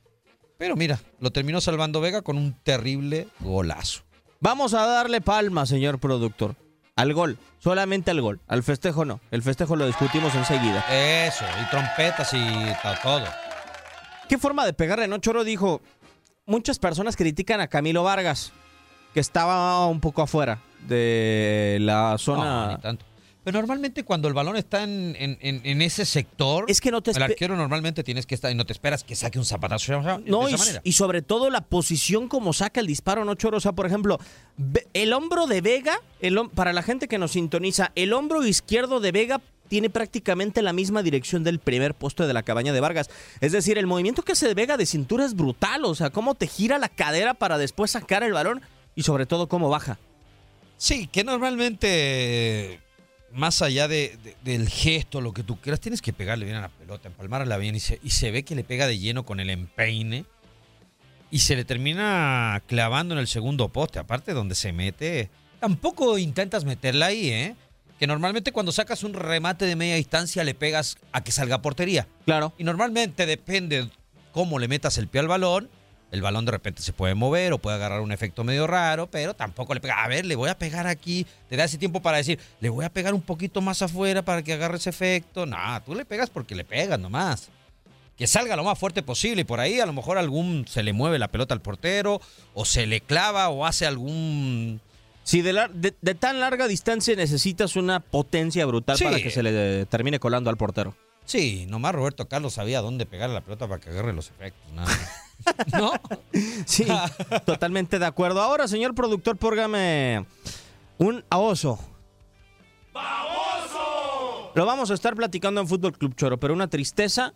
Pero 0.58 0.76
mira, 0.76 1.00
lo 1.18 1.30
terminó 1.32 1.60
salvando 1.60 2.00
Vega 2.00 2.22
con 2.22 2.36
un 2.36 2.52
terrible 2.62 3.26
golazo. 3.40 4.02
Vamos 4.38 4.74
a 4.74 4.86
darle 4.86 5.20
palma, 5.20 5.64
señor 5.66 5.98
productor. 5.98 6.54
Al 6.94 7.14
gol. 7.14 7.38
Solamente 7.58 8.10
al 8.10 8.20
gol. 8.20 8.40
Al 8.46 8.62
festejo 8.62 9.04
no. 9.04 9.20
El 9.30 9.42
festejo 9.42 9.74
lo 9.76 9.86
discutimos 9.86 10.34
enseguida. 10.34 10.84
Eso, 11.26 11.44
y 11.60 11.70
trompetas 11.70 12.32
y 12.34 12.38
to- 12.82 13.00
todo. 13.02 13.24
¿Qué 14.28 14.36
forma 14.38 14.64
de 14.66 14.72
pegarle, 14.74 15.08
no? 15.08 15.18
Choro 15.18 15.42
dijo, 15.42 15.80
muchas 16.52 16.78
personas 16.78 17.16
critican 17.16 17.60
a 17.60 17.66
Camilo 17.68 18.02
Vargas, 18.04 18.52
que 19.14 19.20
estaba 19.20 19.86
un 19.86 20.00
poco 20.00 20.20
afuera 20.22 20.60
de 20.86 21.78
la 21.80 22.12
No, 22.12 22.18
zona... 22.18 22.68
ni 22.76 22.82
tanto. 22.82 23.04
Pero 23.44 23.58
normalmente 23.58 24.04
cuando 24.04 24.28
el 24.28 24.34
balón 24.34 24.54
está 24.56 24.84
en, 24.84 25.16
en- 25.18 25.82
ese 25.82 26.04
sector, 26.04 26.64
Es 26.68 26.80
que 26.80 26.92
no 26.92 27.02
te 27.02 27.10
el 27.10 27.20
arquero 27.20 27.56
normalmente 27.56 28.04
tienes 28.04 28.24
que 28.24 28.36
estar 28.36 28.52
y 28.52 28.54
no 28.54 28.64
te 28.64 28.72
esperas 28.72 29.02
que 29.02 29.16
saque 29.16 29.36
un 29.36 29.44
zapatazo 29.44 29.92
de 30.00 30.30
No, 30.30 30.46
esa 30.46 30.54
y, 30.54 30.58
manera. 30.60 30.80
y 30.84 30.92
sobre 30.92 31.22
todo 31.22 31.50
la 31.50 31.62
posición 31.62 32.28
como 32.28 32.52
saca 32.52 32.78
el 32.78 32.86
disparo, 32.86 33.24
¿no, 33.24 33.34
Choro? 33.34 33.56
O 33.56 33.60
sea, 33.60 33.72
por 33.72 33.84
ejemplo, 33.86 34.20
el 34.94 35.12
hombro 35.12 35.48
de 35.48 35.60
Vega, 35.60 35.98
el 36.20 36.38
para 36.54 36.72
la 36.72 36.84
gente 36.84 37.08
que 37.08 37.18
nos 37.18 37.32
sintoniza, 37.32 37.90
el 37.96 38.12
hombro 38.12 38.46
izquierdo 38.46 39.00
de 39.00 39.10
Vega 39.10 39.40
tiene 39.72 39.88
prácticamente 39.88 40.60
la 40.60 40.74
misma 40.74 41.02
dirección 41.02 41.44
del 41.44 41.58
primer 41.58 41.94
poste 41.94 42.26
de 42.26 42.34
la 42.34 42.42
cabaña 42.42 42.74
de 42.74 42.80
Vargas. 42.80 43.08
Es 43.40 43.52
decir, 43.52 43.78
el 43.78 43.86
movimiento 43.86 44.20
que 44.20 44.34
de 44.34 44.52
Vega 44.52 44.76
de 44.76 44.84
cintura 44.84 45.24
es 45.24 45.34
brutal. 45.34 45.86
O 45.86 45.94
sea, 45.94 46.10
cómo 46.10 46.34
te 46.34 46.46
gira 46.46 46.76
la 46.76 46.90
cadera 46.90 47.32
para 47.32 47.56
después 47.56 47.90
sacar 47.92 48.22
el 48.22 48.34
balón 48.34 48.60
y 48.94 49.04
sobre 49.04 49.24
todo 49.24 49.48
cómo 49.48 49.70
baja. 49.70 49.98
Sí, 50.76 51.06
que 51.06 51.24
normalmente, 51.24 52.80
más 53.32 53.62
allá 53.62 53.88
de- 53.88 54.18
de- 54.22 54.36
del 54.44 54.68
gesto, 54.68 55.22
lo 55.22 55.32
que 55.32 55.42
tú 55.42 55.58
quieras, 55.58 55.80
tienes 55.80 56.02
que 56.02 56.12
pegarle 56.12 56.44
bien 56.44 56.58
a 56.58 56.60
la 56.60 56.68
pelota, 56.68 57.08
empalmarla 57.08 57.56
bien 57.56 57.74
y 57.74 57.80
se, 57.80 57.98
y 58.02 58.10
se 58.10 58.30
ve 58.30 58.42
que 58.42 58.54
le 58.54 58.64
pega 58.64 58.86
de 58.86 58.98
lleno 58.98 59.24
con 59.24 59.40
el 59.40 59.48
empeine 59.48 60.26
y 61.30 61.38
se 61.38 61.56
le 61.56 61.64
termina 61.64 62.62
clavando 62.66 63.14
en 63.14 63.20
el 63.20 63.26
segundo 63.26 63.70
poste, 63.70 63.98
aparte 64.00 64.34
donde 64.34 64.54
se 64.54 64.70
mete. 64.74 65.30
Tampoco 65.60 66.18
intentas 66.18 66.66
meterla 66.66 67.06
ahí, 67.06 67.30
¿eh? 67.30 67.56
Que 68.02 68.08
normalmente 68.08 68.50
cuando 68.50 68.72
sacas 68.72 69.04
un 69.04 69.14
remate 69.14 69.64
de 69.64 69.76
media 69.76 69.94
distancia 69.94 70.42
le 70.42 70.54
pegas 70.54 70.96
a 71.12 71.22
que 71.22 71.30
salga 71.30 71.54
a 71.54 71.62
portería. 71.62 72.08
Claro. 72.24 72.52
Y 72.58 72.64
normalmente 72.64 73.26
depende 73.26 73.88
cómo 74.32 74.58
le 74.58 74.66
metas 74.66 74.98
el 74.98 75.06
pie 75.06 75.20
al 75.20 75.28
balón. 75.28 75.70
El 76.10 76.20
balón 76.20 76.44
de 76.44 76.50
repente 76.50 76.82
se 76.82 76.92
puede 76.92 77.14
mover 77.14 77.52
o 77.52 77.58
puede 77.58 77.76
agarrar 77.76 78.00
un 78.00 78.10
efecto 78.10 78.42
medio 78.42 78.66
raro, 78.66 79.06
pero 79.08 79.34
tampoco 79.34 79.72
le 79.72 79.80
pega. 79.80 80.02
A 80.02 80.08
ver, 80.08 80.26
le 80.26 80.34
voy 80.34 80.50
a 80.50 80.58
pegar 80.58 80.88
aquí. 80.88 81.28
Te 81.48 81.56
da 81.56 81.62
ese 81.62 81.78
tiempo 81.78 82.02
para 82.02 82.16
decir, 82.16 82.40
le 82.58 82.70
voy 82.70 82.84
a 82.84 82.92
pegar 82.92 83.14
un 83.14 83.22
poquito 83.22 83.60
más 83.60 83.82
afuera 83.82 84.22
para 84.22 84.42
que 84.42 84.52
agarre 84.52 84.78
ese 84.78 84.90
efecto. 84.90 85.46
No, 85.46 85.56
tú 85.86 85.94
le 85.94 86.04
pegas 86.04 86.28
porque 86.28 86.56
le 86.56 86.64
pegas 86.64 86.98
nomás. 86.98 87.50
Que 88.16 88.26
salga 88.26 88.56
lo 88.56 88.64
más 88.64 88.80
fuerte 88.80 89.04
posible 89.04 89.42
y 89.42 89.44
por 89.44 89.60
ahí 89.60 89.78
a 89.78 89.86
lo 89.86 89.92
mejor 89.92 90.18
algún 90.18 90.66
se 90.66 90.82
le 90.82 90.92
mueve 90.92 91.20
la 91.20 91.28
pelota 91.28 91.54
al 91.54 91.62
portero 91.62 92.20
o 92.52 92.64
se 92.64 92.84
le 92.84 93.00
clava 93.00 93.48
o 93.48 93.64
hace 93.64 93.86
algún 93.86 94.80
Si 95.24 95.40
de, 95.42 95.52
lar- 95.52 95.70
de- 95.72 95.94
de 96.00 96.14
tan 96.14 96.40
larga 96.40 96.66
distancia 96.66 97.14
necesitas 97.16 97.76
una 97.76 98.00
potencia 98.00 98.66
brutal 98.66 98.96
Sí. 98.98 99.04
para 99.04 99.18
que 99.22 99.30
se 99.30 99.42
le 99.42 99.86
termine 99.86 100.18
colando 100.18 100.50
al 100.50 100.56
portero. 100.56 100.94
Sí, 101.24 101.66
nomás 101.68 101.94
Roberto 101.94 102.26
Carlos 102.26 102.54
sabía 102.54 102.80
dónde 102.80 103.06
pegarle 103.06 103.34
la 103.34 103.40
pelota 103.42 103.68
para 103.68 103.80
que 103.80 103.90
agarre 103.90 104.12
los 104.12 104.30
efectos. 104.30 104.72
nada. 104.72 104.90
¿No? 105.78 105.92
Sí, 106.66 106.86
totalmente 107.46 107.98
de 107.98 108.06
acuerdo. 108.06 108.40
Ahora, 108.42 108.66
señor 108.68 108.94
productor, 108.94 109.36
póngame 109.36 110.24
un 110.98 111.24
a 111.30 111.38
oso. 111.38 111.78
Lo 114.54 114.66
vamos 114.66 114.90
a 114.90 114.94
estar 114.94 115.14
platicando 115.14 115.60
en 115.60 115.68
Fútbol 115.68 115.96
Club 115.96 116.14
Choro, 116.14 116.38
pero 116.38 116.52
una 116.52 116.68
tristeza 116.68 117.32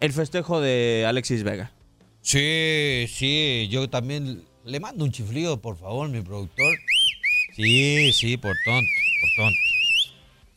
el 0.00 0.12
festejo 0.12 0.60
de 0.60 1.04
Alexis 1.08 1.42
Vega. 1.44 1.72
Sí, 2.20 3.06
sí, 3.08 3.68
yo 3.70 3.88
también 3.88 4.44
le 4.70 4.80
mando 4.80 5.04
un 5.04 5.12
chiflido, 5.12 5.60
por 5.60 5.76
favor, 5.76 6.08
mi 6.08 6.20
productor. 6.20 6.74
Sí, 7.56 8.12
sí, 8.12 8.36
por 8.36 8.56
tonto, 8.64 8.90
por 9.20 9.44
tonto. 9.44 9.58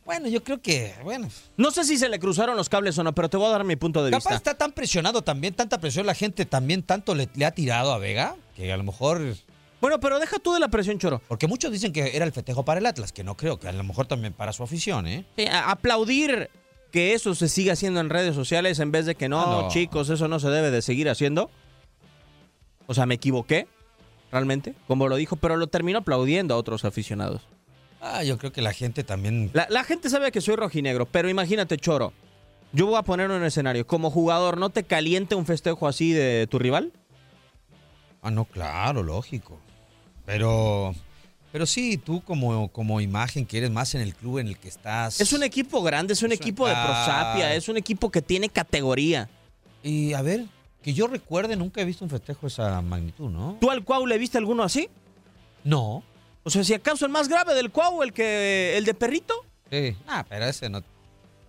Bueno, 0.04 0.28
yo 0.28 0.44
creo 0.44 0.60
que, 0.60 0.92
bueno. 1.02 1.28
No 1.56 1.70
sé 1.70 1.84
si 1.84 1.96
se 1.96 2.08
le 2.08 2.18
cruzaron 2.18 2.56
los 2.56 2.68
cables 2.68 2.96
o 2.98 3.02
no, 3.04 3.14
pero 3.14 3.28
te 3.30 3.36
voy 3.38 3.46
a 3.46 3.50
dar 3.50 3.64
mi 3.64 3.76
punto 3.76 4.04
de 4.04 4.10
Capaz 4.10 4.24
vista. 4.30 4.34
está 4.36 4.54
tan 4.58 4.72
presionado 4.72 5.22
también, 5.22 5.54
tanta 5.54 5.78
presión, 5.80 6.04
la 6.06 6.14
gente 6.14 6.44
también 6.44 6.82
tanto 6.82 7.14
le, 7.14 7.28
le 7.34 7.44
ha 7.46 7.50
tirado 7.52 7.92
a 7.92 7.98
Vega, 7.98 8.36
que 8.54 8.72
a 8.72 8.76
lo 8.76 8.84
mejor... 8.84 9.22
Bueno, 9.80 10.00
pero 10.00 10.18
deja 10.18 10.38
tú 10.38 10.52
de 10.52 10.60
la 10.60 10.68
presión, 10.68 10.98
Choro. 10.98 11.20
Porque 11.28 11.46
muchos 11.46 11.72
dicen 11.72 11.92
que 11.92 12.16
era 12.16 12.24
el 12.24 12.32
festejo 12.32 12.64
para 12.64 12.80
el 12.80 12.86
Atlas, 12.86 13.12
que 13.12 13.24
no 13.24 13.36
creo, 13.36 13.58
que 13.58 13.68
a 13.68 13.72
lo 13.72 13.84
mejor 13.84 14.06
también 14.06 14.32
para 14.32 14.52
su 14.52 14.62
afición, 14.62 15.06
¿eh? 15.06 15.24
Sí, 15.36 15.46
aplaudir 15.50 16.50
que 16.90 17.12
eso 17.14 17.34
se 17.34 17.48
siga 17.48 17.72
haciendo 17.72 18.00
en 18.00 18.08
redes 18.08 18.34
sociales 18.34 18.78
en 18.78 18.92
vez 18.92 19.04
de 19.06 19.14
que 19.14 19.28
no, 19.28 19.40
Ah, 19.42 19.62
no. 19.62 19.68
chicos, 19.68 20.08
eso 20.10 20.28
no 20.28 20.38
se 20.38 20.48
debe 20.48 20.70
de 20.70 20.80
seguir 20.80 21.08
haciendo. 21.10 21.50
O 22.86 22.94
sea, 22.94 23.04
me 23.06 23.14
equivoqué, 23.14 23.66
realmente, 24.34 24.74
como 24.88 25.08
lo 25.08 25.14
dijo, 25.14 25.36
pero 25.36 25.56
lo 25.56 25.68
terminó 25.68 26.00
aplaudiendo 26.00 26.54
a 26.54 26.56
otros 26.56 26.84
aficionados. 26.84 27.42
Ah, 28.00 28.24
yo 28.24 28.36
creo 28.36 28.52
que 28.52 28.60
la 28.60 28.72
gente 28.72 29.04
también... 29.04 29.50
La, 29.54 29.68
la 29.70 29.84
gente 29.84 30.10
sabe 30.10 30.32
que 30.32 30.40
soy 30.40 30.56
rojinegro, 30.56 31.06
pero 31.06 31.30
imagínate, 31.30 31.78
Choro. 31.78 32.12
Yo 32.72 32.86
voy 32.86 32.96
a 32.96 33.02
poner 33.02 33.30
un 33.30 33.44
escenario. 33.44 33.86
Como 33.86 34.10
jugador, 34.10 34.58
¿no 34.58 34.70
te 34.70 34.82
caliente 34.82 35.36
un 35.36 35.46
festejo 35.46 35.86
así 35.86 36.12
de 36.12 36.48
tu 36.48 36.58
rival? 36.58 36.92
Ah, 38.20 38.32
no, 38.32 38.44
claro, 38.44 39.04
lógico. 39.04 39.60
Pero... 40.26 40.94
Pero 41.52 41.66
sí, 41.66 41.96
tú 41.96 42.20
como, 42.20 42.68
como 42.72 43.00
imagen 43.00 43.46
que 43.46 43.58
eres 43.58 43.70
más 43.70 43.94
en 43.94 44.00
el 44.00 44.16
club 44.16 44.38
en 44.38 44.48
el 44.48 44.58
que 44.58 44.66
estás... 44.66 45.20
Es 45.20 45.32
un 45.32 45.44
equipo 45.44 45.80
grande, 45.84 46.14
es 46.14 46.22
un 46.24 46.32
Es 46.32 46.40
equipo 46.40 46.66
de 46.66 46.74
prosapia, 46.74 47.54
es 47.54 47.68
un 47.68 47.76
equipo 47.76 48.10
que 48.10 48.20
tiene 48.20 48.48
categoría. 48.48 49.30
Y 49.84 50.14
a 50.14 50.22
ver, 50.22 50.46
que 50.84 50.92
yo 50.92 51.06
recuerde, 51.08 51.56
nunca 51.56 51.80
he 51.80 51.84
visto 51.84 52.04
un 52.04 52.10
festejo 52.10 52.42
de 52.42 52.48
esa 52.48 52.80
magnitud, 52.82 53.30
¿no? 53.30 53.56
¿Tú 53.60 53.70
al 53.70 53.82
Cuau 53.84 54.06
le 54.06 54.18
viste 54.18 54.38
alguno 54.38 54.62
así? 54.62 54.88
No. 55.64 56.04
O 56.42 56.50
sea, 56.50 56.62
si 56.62 56.74
acaso 56.74 57.06
el 57.06 57.10
más 57.10 57.26
grave 57.28 57.54
del 57.54 57.70
Cuau, 57.72 58.02
el 58.02 58.12
que 58.12 58.76
el 58.76 58.84
de 58.84 58.94
Perrito, 58.94 59.34
Sí. 59.70 59.96
Ah, 60.06 60.24
pero 60.28 60.44
ese 60.44 60.68
no... 60.68 60.82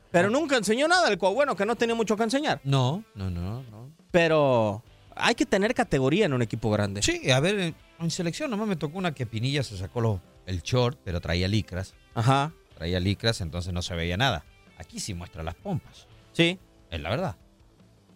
pero 0.09 0.29
nunca 0.29 0.55
enseñó 0.55 0.87
nada 0.87 1.09
el 1.09 1.17
Cuau. 1.17 1.33
Bueno, 1.35 1.55
que 1.55 1.65
no 1.65 1.75
tenía 1.75 1.93
mucho 1.95 2.15
que 2.15 2.23
enseñar. 2.23 2.61
No, 2.63 3.03
no, 3.13 3.29
no, 3.29 3.61
no. 3.63 3.91
Pero 4.09 4.81
hay 5.15 5.35
que 5.35 5.45
tener 5.45 5.75
categoría 5.75 6.25
en 6.25 6.33
un 6.33 6.41
equipo 6.41 6.71
grande. 6.71 7.03
Sí, 7.03 7.29
a 7.29 7.39
ver, 7.41 7.59
en- 7.59 7.75
en 7.99 8.09
selección 8.11 8.49
nomás 8.49 8.67
me 8.69 8.77
tocó 8.77 8.97
una 8.97 9.13
que 9.13 9.25
Pinilla 9.25 9.61
se 9.63 9.77
sacó 9.77 9.99
lo- 10.01 10.21
el 10.45 10.61
short, 10.61 10.97
pero 11.03 11.19
traía 11.19 11.47
licras. 11.49 11.93
Ajá. 12.13 12.53
Traía 12.75 12.99
licras, 13.01 13.41
entonces 13.41 13.73
no 13.73 13.81
se 13.81 13.93
veía 13.95 14.15
nada. 14.15 14.45
Aquí 14.77 14.99
sí 15.01 15.13
muestra 15.13 15.43
las 15.43 15.55
pompas. 15.55 16.07
Sí. 16.31 16.57
Es 16.89 17.01
la 17.01 17.09
verdad. 17.09 17.35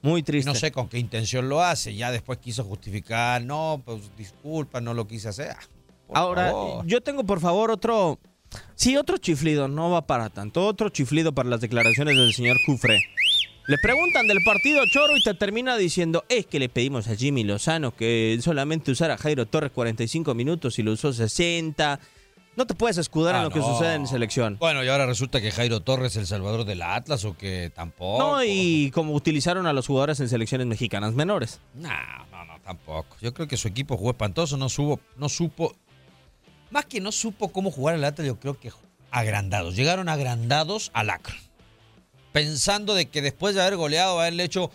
Muy 0.01 0.23
triste. 0.23 0.49
No 0.49 0.55
sé 0.55 0.71
con 0.71 0.87
qué 0.87 0.97
intención 0.97 1.49
lo 1.49 1.61
hace. 1.61 1.93
Ya 1.95 2.11
después 2.11 2.39
quiso 2.39 2.63
justificar. 2.63 3.43
No, 3.43 3.81
pues 3.85 4.09
disculpa, 4.17 4.79
no 4.81 4.93
lo 4.93 5.07
quise 5.07 5.29
hacer. 5.29 5.49
Ah, 5.51 6.19
Ahora, 6.21 6.51
favor. 6.51 6.85
yo 6.85 7.01
tengo 7.01 7.23
por 7.23 7.39
favor 7.39 7.71
otro. 7.71 8.19
Sí, 8.75 8.97
otro 8.97 9.17
chiflido, 9.17 9.67
no 9.67 9.91
va 9.91 10.07
para 10.07 10.29
tanto. 10.29 10.65
Otro 10.65 10.89
chiflido 10.89 11.33
para 11.33 11.49
las 11.49 11.61
declaraciones 11.61 12.17
del 12.17 12.33
señor 12.33 12.57
Jufre. 12.65 12.99
Le 13.67 13.77
preguntan 13.77 14.25
del 14.27 14.39
partido 14.43 14.81
Choro 14.91 15.15
y 15.15 15.21
te 15.21 15.35
termina 15.35 15.77
diciendo, 15.77 16.25
es 16.27 16.47
que 16.47 16.57
le 16.57 16.69
pedimos 16.69 17.07
a 17.07 17.15
Jimmy 17.15 17.43
Lozano 17.43 17.95
que 17.95 18.39
solamente 18.41 18.89
usara 18.89 19.13
a 19.13 19.17
Jairo 19.17 19.45
Torres 19.45 19.69
45 19.71 20.33
minutos 20.33 20.79
y 20.79 20.83
lo 20.83 20.93
usó 20.93 21.13
60. 21.13 21.99
No 22.55 22.65
te 22.67 22.73
puedes 22.75 22.97
escudar 22.97 23.35
en 23.35 23.41
Ah, 23.41 23.43
lo 23.45 23.51
que 23.51 23.61
sucede 23.61 23.95
en 23.95 24.05
selección. 24.07 24.57
Bueno, 24.59 24.83
y 24.83 24.87
ahora 24.89 25.05
resulta 25.05 25.39
que 25.39 25.49
Jairo 25.51 25.79
Torres 25.79 26.11
es 26.13 26.17
el 26.17 26.27
salvador 26.27 26.65
del 26.65 26.81
Atlas 26.81 27.23
o 27.23 27.37
que 27.37 27.71
tampoco. 27.73 28.19
No, 28.19 28.43
y 28.43 28.91
como 28.91 29.13
utilizaron 29.13 29.65
a 29.65 29.71
los 29.73 29.87
jugadores 29.87 30.19
en 30.19 30.27
selecciones 30.27 30.67
mexicanas 30.67 31.13
menores. 31.13 31.61
No, 31.75 31.89
no, 32.31 32.43
no, 32.45 32.59
tampoco. 32.61 33.15
Yo 33.21 33.33
creo 33.33 33.47
que 33.47 33.55
su 33.55 33.67
equipo 33.69 33.95
jugó 33.95 34.11
espantoso, 34.11 34.57
no 34.57 34.67
supo, 34.67 34.99
no 35.15 35.29
supo, 35.29 35.73
más 36.69 36.85
que 36.85 36.99
no 36.99 37.11
supo 37.13 37.49
cómo 37.53 37.71
jugar 37.71 37.95
el 37.95 38.03
Atlas, 38.03 38.27
yo 38.27 38.37
creo 38.39 38.59
que 38.59 38.71
agrandados. 39.11 39.75
Llegaron 39.75 40.09
agrandados 40.09 40.91
al 40.93 41.09
Acre. 41.11 41.35
Pensando 42.33 42.93
de 42.93 43.07
que 43.07 43.21
después 43.21 43.55
de 43.55 43.61
haber 43.61 43.77
goleado, 43.77 44.19
haberle 44.19 44.43
hecho 44.43 44.69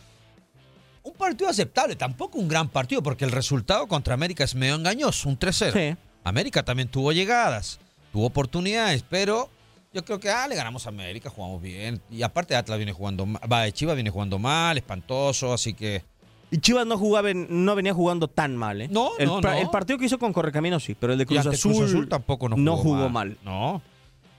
un 1.03 1.13
partido 1.13 1.51
aceptable, 1.51 1.97
tampoco 1.97 2.39
un 2.39 2.49
gran 2.49 2.69
partido, 2.69 3.03
porque 3.03 3.25
el 3.27 3.31
resultado 3.31 3.87
contra 3.87 4.15
América 4.15 4.43
es 4.43 4.55
medio 4.55 4.75
engañoso, 4.75 5.29
un 5.29 5.39
3-0. 5.39 5.73
Sí. 5.73 5.97
América 6.25 6.63
también 6.65 6.89
tuvo 6.89 7.13
llegadas, 7.13 7.79
tuvo 8.13 8.27
oportunidades, 8.27 9.05
pero 9.09 9.49
yo 9.93 10.05
creo 10.05 10.19
que 10.19 10.31
ah, 10.31 10.49
le 10.49 10.57
ganamos 10.57 10.87
a 10.87 10.89
América, 10.89 11.31
jugamos 11.31 11.63
bien. 11.63 12.01
Y 12.11 12.23
aparte 12.23 12.57
Atlas 12.57 12.79
viene 12.79 12.93
jugando 12.93 13.27
mal, 13.27 13.41
va, 13.51 13.71
Chivas 13.71 13.95
viene 13.95 14.11
jugando 14.11 14.39
mal, 14.39 14.77
espantoso, 14.77 15.53
así 15.53 15.75
que... 15.75 16.03
Y 16.51 16.59
Chivas 16.59 16.87
no 16.87 16.97
jugaba, 16.99 17.31
no 17.35 17.75
venía 17.75 17.93
jugando 17.95 18.29
tan 18.29 18.57
mal, 18.57 18.81
¿eh? 18.81 18.89
No, 18.91 19.11
el, 19.19 19.27
no, 19.27 19.41
no. 19.41 19.53
el 19.53 19.71
partido 19.71 19.99
que 19.99 20.05
hizo 20.07 20.19
con 20.19 20.33
Correcaminos 20.33 20.85
sí, 20.85 20.95
pero 20.95 21.13
el 21.13 21.19
de 21.19 21.27
Cruz, 21.27 21.41
Azul, 21.47 21.73
Cruz 21.73 21.89
Azul 21.91 22.09
tampoco 22.09 22.49
no 22.49 22.55
jugó, 22.57 22.65
no 22.65 22.77
jugó 22.77 23.09
mal. 23.09 23.37
No. 23.45 23.83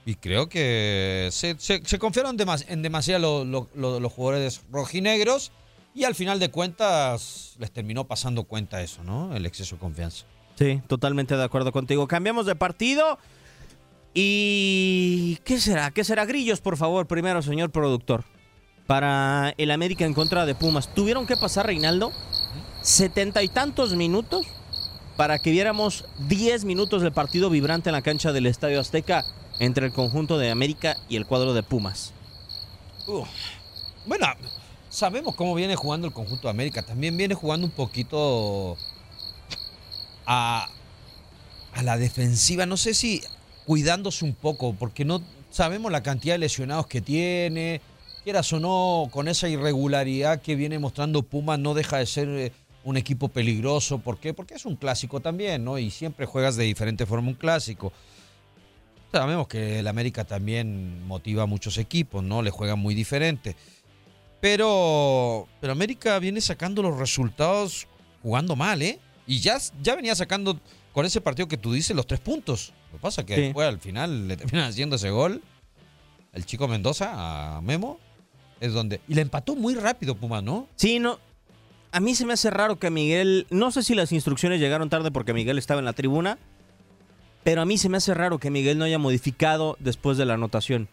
Y 0.06 0.14
creo 0.14 0.48
que 0.48 1.28
se, 1.32 1.56
se- 1.58 1.82
se 1.84 1.98
confiaron 1.98 2.36
demas- 2.38 2.64
en 2.68 2.80
demasiado 2.82 3.44
lo- 3.44 3.44
lo- 3.44 3.68
lo- 3.74 4.00
los 4.00 4.12
jugadores 4.12 4.62
rojinegros 4.70 5.52
y 5.94 6.04
al 6.04 6.14
final 6.14 6.38
de 6.38 6.50
cuentas 6.50 7.54
les 7.58 7.70
terminó 7.72 8.04
pasando 8.04 8.44
cuenta 8.44 8.80
eso, 8.82 9.02
¿no? 9.02 9.34
El 9.36 9.44
exceso 9.46 9.74
de 9.76 9.80
confianza. 9.80 10.24
Sí, 10.56 10.82
totalmente 10.88 11.36
de 11.36 11.44
acuerdo 11.44 11.70
contigo. 11.70 12.08
Cambiamos 12.08 12.46
de 12.46 12.56
partido. 12.56 13.18
¿Y 14.14 15.36
qué 15.44 15.60
será? 15.60 15.90
¿Qué 15.90 16.02
será? 16.02 16.24
Grillos, 16.24 16.60
por 16.60 16.78
favor, 16.78 17.06
primero, 17.06 17.42
señor 17.42 17.70
productor. 17.70 18.24
Para 18.86 19.52
el 19.58 19.70
América 19.70 20.06
en 20.06 20.14
contra 20.14 20.46
de 20.46 20.54
Pumas. 20.54 20.94
¿Tuvieron 20.94 21.26
que 21.26 21.36
pasar, 21.36 21.66
Reinaldo? 21.66 22.12
Setenta 22.80 23.42
y 23.42 23.48
tantos 23.48 23.94
minutos 23.94 24.46
para 25.16 25.38
que 25.38 25.50
viéramos 25.50 26.04
10 26.28 26.64
minutos 26.64 27.02
del 27.02 27.12
partido 27.12 27.50
vibrante 27.50 27.90
en 27.90 27.94
la 27.94 28.02
cancha 28.02 28.32
del 28.32 28.46
Estadio 28.46 28.80
Azteca 28.80 29.24
entre 29.58 29.86
el 29.86 29.92
conjunto 29.92 30.38
de 30.38 30.50
América 30.50 30.96
y 31.08 31.16
el 31.16 31.26
cuadro 31.26 31.52
de 31.52 31.62
Pumas. 31.62 32.12
Bueno, 34.06 34.26
sabemos 34.88 35.34
cómo 35.34 35.54
viene 35.54 35.74
jugando 35.74 36.06
el 36.06 36.12
conjunto 36.12 36.48
de 36.48 36.50
América. 36.50 36.82
También 36.84 37.16
viene 37.16 37.34
jugando 37.34 37.66
un 37.66 37.72
poquito 37.72 38.76
a, 40.26 40.68
la 41.82 41.96
defensiva. 41.96 42.66
No 42.66 42.76
sé 42.76 42.94
si 42.94 43.22
cuidándose 43.64 44.24
un 44.24 44.34
poco, 44.34 44.74
porque 44.74 45.04
no 45.04 45.22
sabemos 45.50 45.92
la 45.92 46.02
cantidad 46.02 46.34
de 46.34 46.38
lesionados 46.38 46.86
que 46.86 47.00
tiene. 47.00 47.80
Quieras 48.24 48.52
o 48.52 48.60
no, 48.60 49.08
con 49.10 49.28
esa 49.28 49.48
irregularidad 49.48 50.40
que 50.40 50.56
viene 50.56 50.78
mostrando 50.78 51.22
Pumas, 51.22 51.58
no 51.58 51.74
deja 51.74 51.98
de 51.98 52.06
ser 52.06 52.28
eh, 52.28 52.52
un 52.84 52.96
equipo 52.96 53.28
peligroso. 53.28 53.98
¿Por 53.98 54.18
qué? 54.18 54.34
Porque 54.34 54.54
es 54.54 54.64
un 54.64 54.76
clásico 54.76 55.20
también, 55.20 55.64
¿no? 55.64 55.78
Y 55.78 55.90
siempre 55.90 56.26
juegas 56.26 56.56
de 56.56 56.64
diferente 56.64 57.06
forma 57.06 57.28
un 57.28 57.34
clásico. 57.34 57.92
Sabemos 59.12 59.46
que 59.46 59.78
el 59.78 59.86
América 59.86 60.24
también 60.24 61.06
motiva 61.06 61.44
a 61.44 61.46
muchos 61.46 61.78
equipos, 61.78 62.24
¿no? 62.24 62.42
Le 62.42 62.50
juega 62.50 62.74
muy 62.74 62.94
diferente. 62.94 63.54
Pero, 64.40 65.48
pero 65.60 65.72
América 65.72 66.18
viene 66.18 66.40
sacando 66.40 66.82
los 66.82 66.98
resultados 66.98 67.86
jugando 68.22 68.56
mal, 68.56 68.82
¿eh? 68.82 68.98
Y 69.26 69.40
ya, 69.40 69.58
ya 69.82 69.94
venía 69.96 70.14
sacando 70.14 70.60
con 70.92 71.04
ese 71.04 71.20
partido 71.20 71.48
que 71.48 71.56
tú 71.56 71.72
dices 71.72 71.94
los 71.96 72.06
tres 72.06 72.20
puntos. 72.20 72.72
Lo 72.92 72.98
que 72.98 73.02
pasa 73.02 73.20
es 73.22 73.26
que 73.26 73.34
Sí. 73.34 73.40
después 73.42 73.68
al 73.68 73.78
final 73.80 74.28
le 74.28 74.36
terminan 74.36 74.68
haciendo 74.68 74.96
ese 74.96 75.10
gol. 75.10 75.42
El 76.32 76.44
chico 76.46 76.68
Mendoza 76.68 77.56
a 77.56 77.60
Memo. 77.60 77.98
Es 78.60 78.72
donde. 78.72 79.00
Y 79.08 79.14
le 79.14 79.22
empató 79.22 79.54
muy 79.56 79.74
rápido 79.74 80.14
Puma, 80.16 80.40
¿no? 80.40 80.66
Sí, 80.76 80.98
no. 80.98 81.18
A 81.92 82.00
mí 82.00 82.14
se 82.14 82.24
me 82.26 82.32
hace 82.34 82.50
raro 82.50 82.78
que 82.78 82.90
Miguel. 82.90 83.46
No 83.50 83.70
sé 83.70 83.82
si 83.82 83.94
las 83.94 84.12
instrucciones 84.12 84.60
llegaron 84.60 84.88
tarde 84.90 85.10
porque 85.10 85.32
Miguel 85.34 85.58
estaba 85.58 85.78
en 85.80 85.84
la 85.84 85.92
tribuna. 85.92 86.38
Pero 87.44 87.62
a 87.62 87.64
mí 87.64 87.78
se 87.78 87.88
me 87.88 87.98
hace 87.98 88.12
raro 88.14 88.38
que 88.38 88.50
Miguel 88.50 88.78
no 88.78 88.84
haya 88.84 88.98
modificado 88.98 89.76
después 89.78 90.18
de 90.18 90.24
la 90.24 90.34
anotación. 90.34 90.88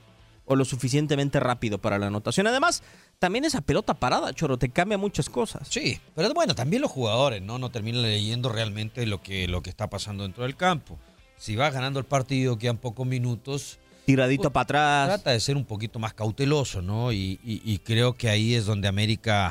O 0.46 0.56
lo 0.56 0.66
suficientemente 0.66 1.40
rápido 1.40 1.78
para 1.78 1.98
la 1.98 2.08
anotación. 2.08 2.48
Además, 2.48 2.84
también 3.20 3.46
esa 3.46 3.62
pelota 3.62 3.94
parada, 3.94 4.34
Choro, 4.34 4.58
te 4.58 4.70
cambia 4.70 4.98
muchas 4.98 5.30
cosas. 5.30 5.68
Sí, 5.70 6.00
pero 6.16 6.34
bueno, 6.34 6.54
también 6.54 6.82
los 6.82 6.92
jugadores, 6.92 7.42
¿no? 7.42 7.60
No 7.60 7.70
terminan 7.72 8.02
leyendo 8.02 8.50
realmente 8.50 9.06
lo 9.06 9.22
que, 9.22 9.48
lo 9.48 9.62
que 9.64 9.70
está 9.70 9.90
pasando 9.90 10.24
dentro 10.24 10.44
del 10.44 10.58
campo. 10.58 11.00
Si 11.38 11.56
vas 11.56 11.74
ganando 11.74 12.00
el 12.00 12.06
partido, 12.06 12.58
quedan 12.58 12.78
pocos 12.78 13.08
minutos. 13.08 13.80
Tiradito 14.06 14.52
para 14.52 14.64
atrás. 14.64 15.08
Trata 15.08 15.32
de 15.32 15.40
ser 15.40 15.56
un 15.56 15.64
poquito 15.64 15.98
más 15.98 16.14
cauteloso, 16.14 16.82
¿no? 16.82 17.14
Y, 17.14 17.40
y- 17.44 17.62
y 17.64 17.78
creo 17.80 18.14
que 18.16 18.28
ahí 18.30 18.54
es 18.54 18.66
donde 18.66 18.90
América, 18.90 19.48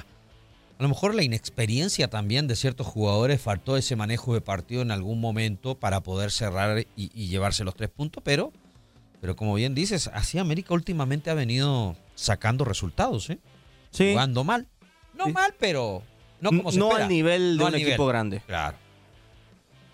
a 0.79 0.83
lo 0.83 0.89
mejor 0.91 1.15
la 1.15 1.23
inexperiencia 1.23 2.09
también 2.09 2.47
de 2.49 2.57
ciertos 2.57 2.87
jugadores, 2.87 3.41
faltó 3.41 3.79
ese 3.79 3.97
manejo 3.97 4.35
de 4.35 4.43
partido 4.43 4.83
en 4.83 4.91
algún 4.91 5.21
momento 5.23 5.75
para 5.79 6.03
poder 6.03 6.31
cerrar 6.31 6.81
y, 6.81 6.87
y 6.97 7.29
llevarse 7.29 7.65
los 7.65 7.75
tres 7.75 7.89
puntos, 7.89 8.23
pero, 8.23 8.53
pero 9.23 9.37
como 9.37 9.55
bien 9.55 9.73
dices, 9.75 10.11
así 10.13 10.39
América 10.39 10.75
últimamente 10.75 11.31
ha 11.31 11.35
venido 11.35 11.95
sacando 12.17 12.65
resultados, 12.67 13.31
¿eh? 13.31 13.39
Sí. 13.91 14.11
Jugando 14.11 14.43
mal. 14.45 14.67
No 15.15 15.27
Sí. 15.27 15.33
mal, 15.33 15.55
pero, 15.59 16.03
No, 16.41 16.51
como 16.51 16.73
se 16.73 16.79
no 16.79 16.89
espera. 16.89 17.05
al 17.05 17.09
nivel 17.11 17.57
de 17.57 17.63
No 17.63 17.67
un 17.69 17.73
nivel. 17.73 17.89
equipo 17.89 18.07
grande. 18.07 18.43
Claro. 18.47 18.77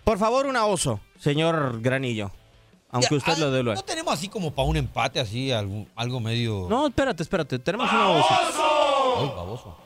Por 0.03 0.17
favor, 0.17 0.47
una 0.47 0.65
oso, 0.65 0.99
señor 1.19 1.79
Granillo. 1.81 2.31
Aunque 2.91 3.09
Ya, 3.11 3.17
usted 3.17 3.33
ah, 3.33 3.39
lo 3.39 3.51
dé 3.51 3.63
No 3.63 3.75
tenemos 3.83 4.11
así 4.11 4.29
como 4.29 4.51
para 4.51 4.67
un 4.67 4.75
empate, 4.75 5.19
así, 5.19 5.51
algo, 5.51 5.85
algo 5.95 6.19
medio. 6.19 6.65
No, 6.67 6.87
espérate, 6.87 7.21
espérate. 7.21 7.59
Tenemos 7.59 7.87
una 7.91 8.09
oso. 8.09 8.27
Ay, 9.19 9.27
baboso. 9.27 9.77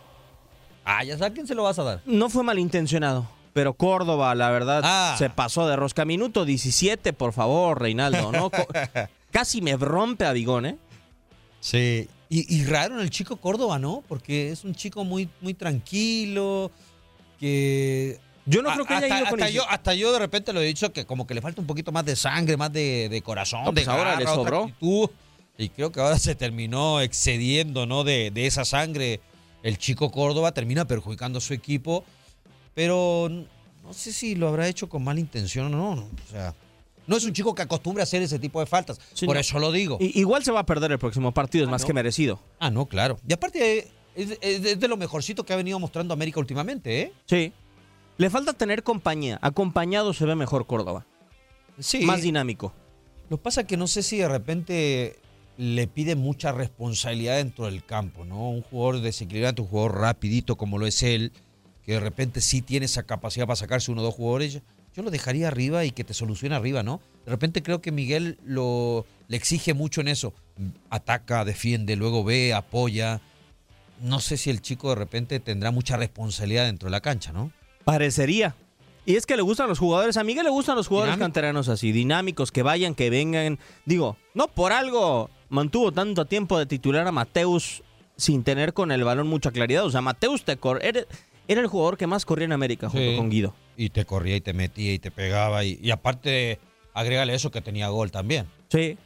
Ah, 0.86 1.04
ya 1.04 1.18
sabes 1.18 1.32
a 1.32 1.34
quién 1.34 1.46
se 1.46 1.54
lo 1.54 1.64
vas 1.64 1.78
a 1.80 1.84
dar. 1.84 2.02
No 2.06 2.30
fue 2.30 2.44
malintencionado. 2.44 3.28
Pero 3.52 3.74
Córdoba, 3.74 4.34
la 4.36 4.50
verdad, 4.52 4.82
Ah. 4.86 5.16
se 5.18 5.30
pasó 5.30 5.68
de 5.68 5.76
rosca. 5.76 6.06
Minuto 6.06 6.46
17, 6.46 7.12
por 7.14 7.34
favor, 7.34 7.82
Reinaldo. 7.82 8.32
¿no? 8.32 8.50
Casi 9.34 9.62
me 9.62 9.76
rompe 9.76 10.26
a 10.26 10.32
Bigón, 10.32 10.66
¿eh? 10.66 10.78
Sí. 11.60 12.08
Y, 12.30 12.56
y 12.56 12.64
raro 12.66 12.96
en 12.96 13.02
el 13.02 13.10
chico 13.10 13.36
Córdoba, 13.36 13.80
¿no? 13.80 14.02
Porque 14.08 14.52
es 14.52 14.64
un 14.64 14.74
chico 14.74 15.04
muy, 15.04 15.28
muy 15.42 15.54
tranquilo, 15.54 16.72
que... 17.40 18.20
Yo 18.46 18.62
no 18.62 18.72
creo 18.74 18.86
que 18.86 18.94
haya 18.94 19.06
hasta, 19.08 19.18
ido 19.20 19.30
con 19.30 19.42
hasta 19.42 19.50
yo, 19.52 19.70
hasta 19.70 19.94
yo 19.96 20.12
de 20.12 20.20
repente 20.20 20.52
lo 20.54 20.62
he 20.62 20.66
dicho 20.66 20.92
que 20.94 21.06
como 21.06 21.26
que 21.26 21.34
le 21.34 21.42
falta 21.42 21.62
un 21.62 21.68
poquito 21.68 21.92
más 21.92 22.06
de 22.06 22.16
sangre, 22.16 22.58
más 22.58 22.72
de, 22.74 23.08
de 23.10 23.22
corazón, 23.22 23.64
No, 23.64 23.74
pues 23.74 23.86
de 23.86 23.92
ahora 23.92 24.18
le 24.18 24.26
garra, 24.26 24.32
otra 24.32 24.36
sobró. 24.36 24.64
actitud. 24.66 25.10
Y 25.58 25.70
creo 25.70 25.92
que 25.92 26.00
ahora 26.02 26.20
se 26.20 26.36
terminó 26.36 27.00
excediendo, 27.00 27.86
¿no? 27.86 28.04
De, 28.04 28.32
de 28.32 28.46
esa 28.48 28.66
sangre. 28.66 29.22
El 29.62 29.78
chico 29.78 30.12
Córdoba 30.12 30.52
termina 30.52 30.86
perjudicando 30.86 31.38
a 31.38 31.42
su 31.42 31.54
equipo, 31.54 32.04
pero 32.74 33.30
no 33.30 33.94
sé 33.94 34.12
si 34.12 34.36
lo 34.36 34.50
habrá 34.50 34.68
hecho 34.68 34.90
con 34.90 35.06
mala 35.06 35.22
intención 35.22 35.68
o 35.68 35.78
no. 35.78 35.96
¿no? 35.96 36.02
O 36.02 36.32
sea, 36.32 36.54
no 37.08 37.18
es 37.18 37.26
un 37.26 37.34
chico 37.34 37.54
que 37.56 37.62
acostumbre 37.62 38.02
a 38.02 38.04
hacer 38.04 38.22
ese 38.22 38.40
tipo 38.40 38.60
de 38.60 38.66
faltas. 38.66 39.00
Sí, 39.14 39.26
Por 39.26 39.36
no. 39.36 39.40
eso 39.42 39.60
lo 39.60 39.72
digo. 39.72 39.98
I- 40.00 40.20
igual 40.20 40.44
se 40.44 40.52
va 40.52 40.62
a 40.62 40.66
perder 40.66 40.92
el 40.92 41.00
próximo 41.00 41.34
partido, 41.34 41.64
es 41.66 41.68
Ah, 41.68 41.72
más 41.72 41.82
no. 41.82 41.88
que 41.88 41.94
merecido. 41.94 42.40
Ah, 42.60 42.70
no, 42.70 42.86
claro. 42.86 43.18
Y 43.28 43.34
aparte, 43.34 43.88
es 44.16 44.80
de 44.80 44.88
lo 44.88 44.96
mejorcito 44.98 45.44
que 45.46 45.54
ha 45.54 45.56
venido 45.58 45.80
mostrando 45.80 46.14
América 46.14 46.40
últimamente, 46.40 47.02
¿eh? 47.02 47.14
Sí. 47.26 47.52
Le 48.18 48.30
falta 48.30 48.54
tener 48.54 48.84
compañía. 48.84 49.40
Acompañado 49.42 50.14
se 50.14 50.26
ve 50.26 50.36
mejor 50.36 50.68
Córdoba. 50.68 51.06
Sí. 51.80 52.02
Más 52.06 52.22
dinámico. 52.22 52.72
Lo 53.30 53.38
que 53.38 53.44
pasa 53.44 53.62
es 53.62 53.68
que 53.68 53.78
no 53.78 53.88
sé 53.88 54.04
si 54.04 54.18
de 54.18 54.28
repente 54.30 55.20
le 55.58 55.88
pide 55.88 56.16
mucha 56.16 56.52
responsabilidad 56.52 57.38
dentro 57.38 57.66
del 57.66 57.84
campo, 57.84 58.26
¿no? 58.26 58.50
Un 58.50 58.62
jugador 58.62 59.02
desequilibrante, 59.02 59.62
un 59.62 59.68
jugador 59.68 60.00
rapidito 60.00 60.56
como 60.58 60.78
lo 60.78 60.86
es 60.86 61.02
él, 61.04 61.32
que 61.84 61.94
de 61.94 62.00
repente 62.00 62.42
sí 62.42 62.62
tiene 62.62 62.86
esa 62.86 63.04
capacidad 63.04 63.46
para 63.48 63.56
sacarse 63.56 63.92
uno 63.92 64.02
o 64.02 64.06
dos 64.06 64.14
jugadores, 64.14 64.62
yo, 64.96 65.04
lo 65.04 65.12
dejaría 65.12 65.48
arriba 65.48 65.86
y 65.86 65.92
que 65.92 66.04
te 66.04 66.14
solucione 66.14 66.56
arriba, 66.56 66.84
¿no? 66.84 67.02
De 67.26 67.32
repente 67.32 67.64
creo 67.64 67.82
que 67.82 67.92
Miguel 67.92 68.38
lo, 68.46 69.06
le 69.28 69.38
exige 69.38 69.74
mucho 69.74 70.02
en 70.02 70.08
eso. 70.10 70.34
Ataca, 70.90 71.46
defiende, 71.46 71.96
luego 71.96 72.24
ve, 72.24 72.54
apoya. 72.54 73.22
No 74.02 74.20
sé 74.20 74.38
si 74.38 74.50
el 74.50 74.62
chico 74.62 74.90
de 74.90 74.96
repente 74.96 75.40
tendrá 75.40 75.72
mucha 75.72 75.98
responsabilidad 75.98 76.66
dentro 76.66 76.88
de 76.88 76.92
la 76.92 77.02
cancha, 77.02 77.32
¿no? 77.32 77.52
Parecería. 77.86 78.56
Y 79.06 79.16
es 79.16 79.26
que 79.26 79.36
le 79.36 79.42
gustan 79.42 79.68
los 79.68 79.80
jugadores. 79.80 80.16
A 80.18 80.24
Miguel 80.24 80.46
le 80.46 80.50
gustan 80.50 80.76
los 80.76 80.88
jugadores 80.88 81.16
Dinámico. 81.16 81.26
canteranos 81.26 81.70
así, 81.70 81.92
dinámicos, 81.92 82.52
que 82.52 82.64
vayan, 82.64 82.96
que 82.96 83.10
vengan. 83.10 83.60
Digo, 83.86 84.18
no 84.34 84.48
por 84.48 84.72
algo 84.72 85.30
mantuvo 85.50 85.92
tanto 85.92 86.26
tiempo 86.26 86.58
de 86.58 86.66
titular 86.66 87.06
a 87.08 87.12
Mateus 87.12 87.84
sin 88.16 88.44
tener 88.44 88.74
con 88.74 88.92
el 88.92 89.04
balón 89.04 89.28
mucha 89.28 89.52
claridad. 89.52 89.86
O 89.86 89.92
sea, 89.92 90.02
Mateus 90.02 90.44
te 90.46 90.56
cor- 90.58 90.82
era, 91.48 91.62
el 91.62 91.68
jugador 91.68 91.98
que 91.98 92.08
más 92.08 92.26
corría 92.26 92.46
en 92.46 92.54
América 92.54 92.90
junto 92.90 93.10
Sí. 93.12 93.16
con 93.18 93.30
Guido. 93.30 93.54
Y 93.78 93.90
te 93.90 94.06
corría 94.06 94.36
y 94.36 94.42
te 94.42 94.54
metía 94.54 94.94
y 94.94 95.00
te 95.00 95.12
pegaba. 95.12 95.64
Y, 95.64 95.80
y 95.82 95.92
aparte, 95.92 96.60
agrégale 96.94 97.34
eso 97.34 97.52
que 97.52 97.62
tenía 97.62 97.88
gol 97.90 98.12
también. 98.12 98.48
Sí. 98.70 98.98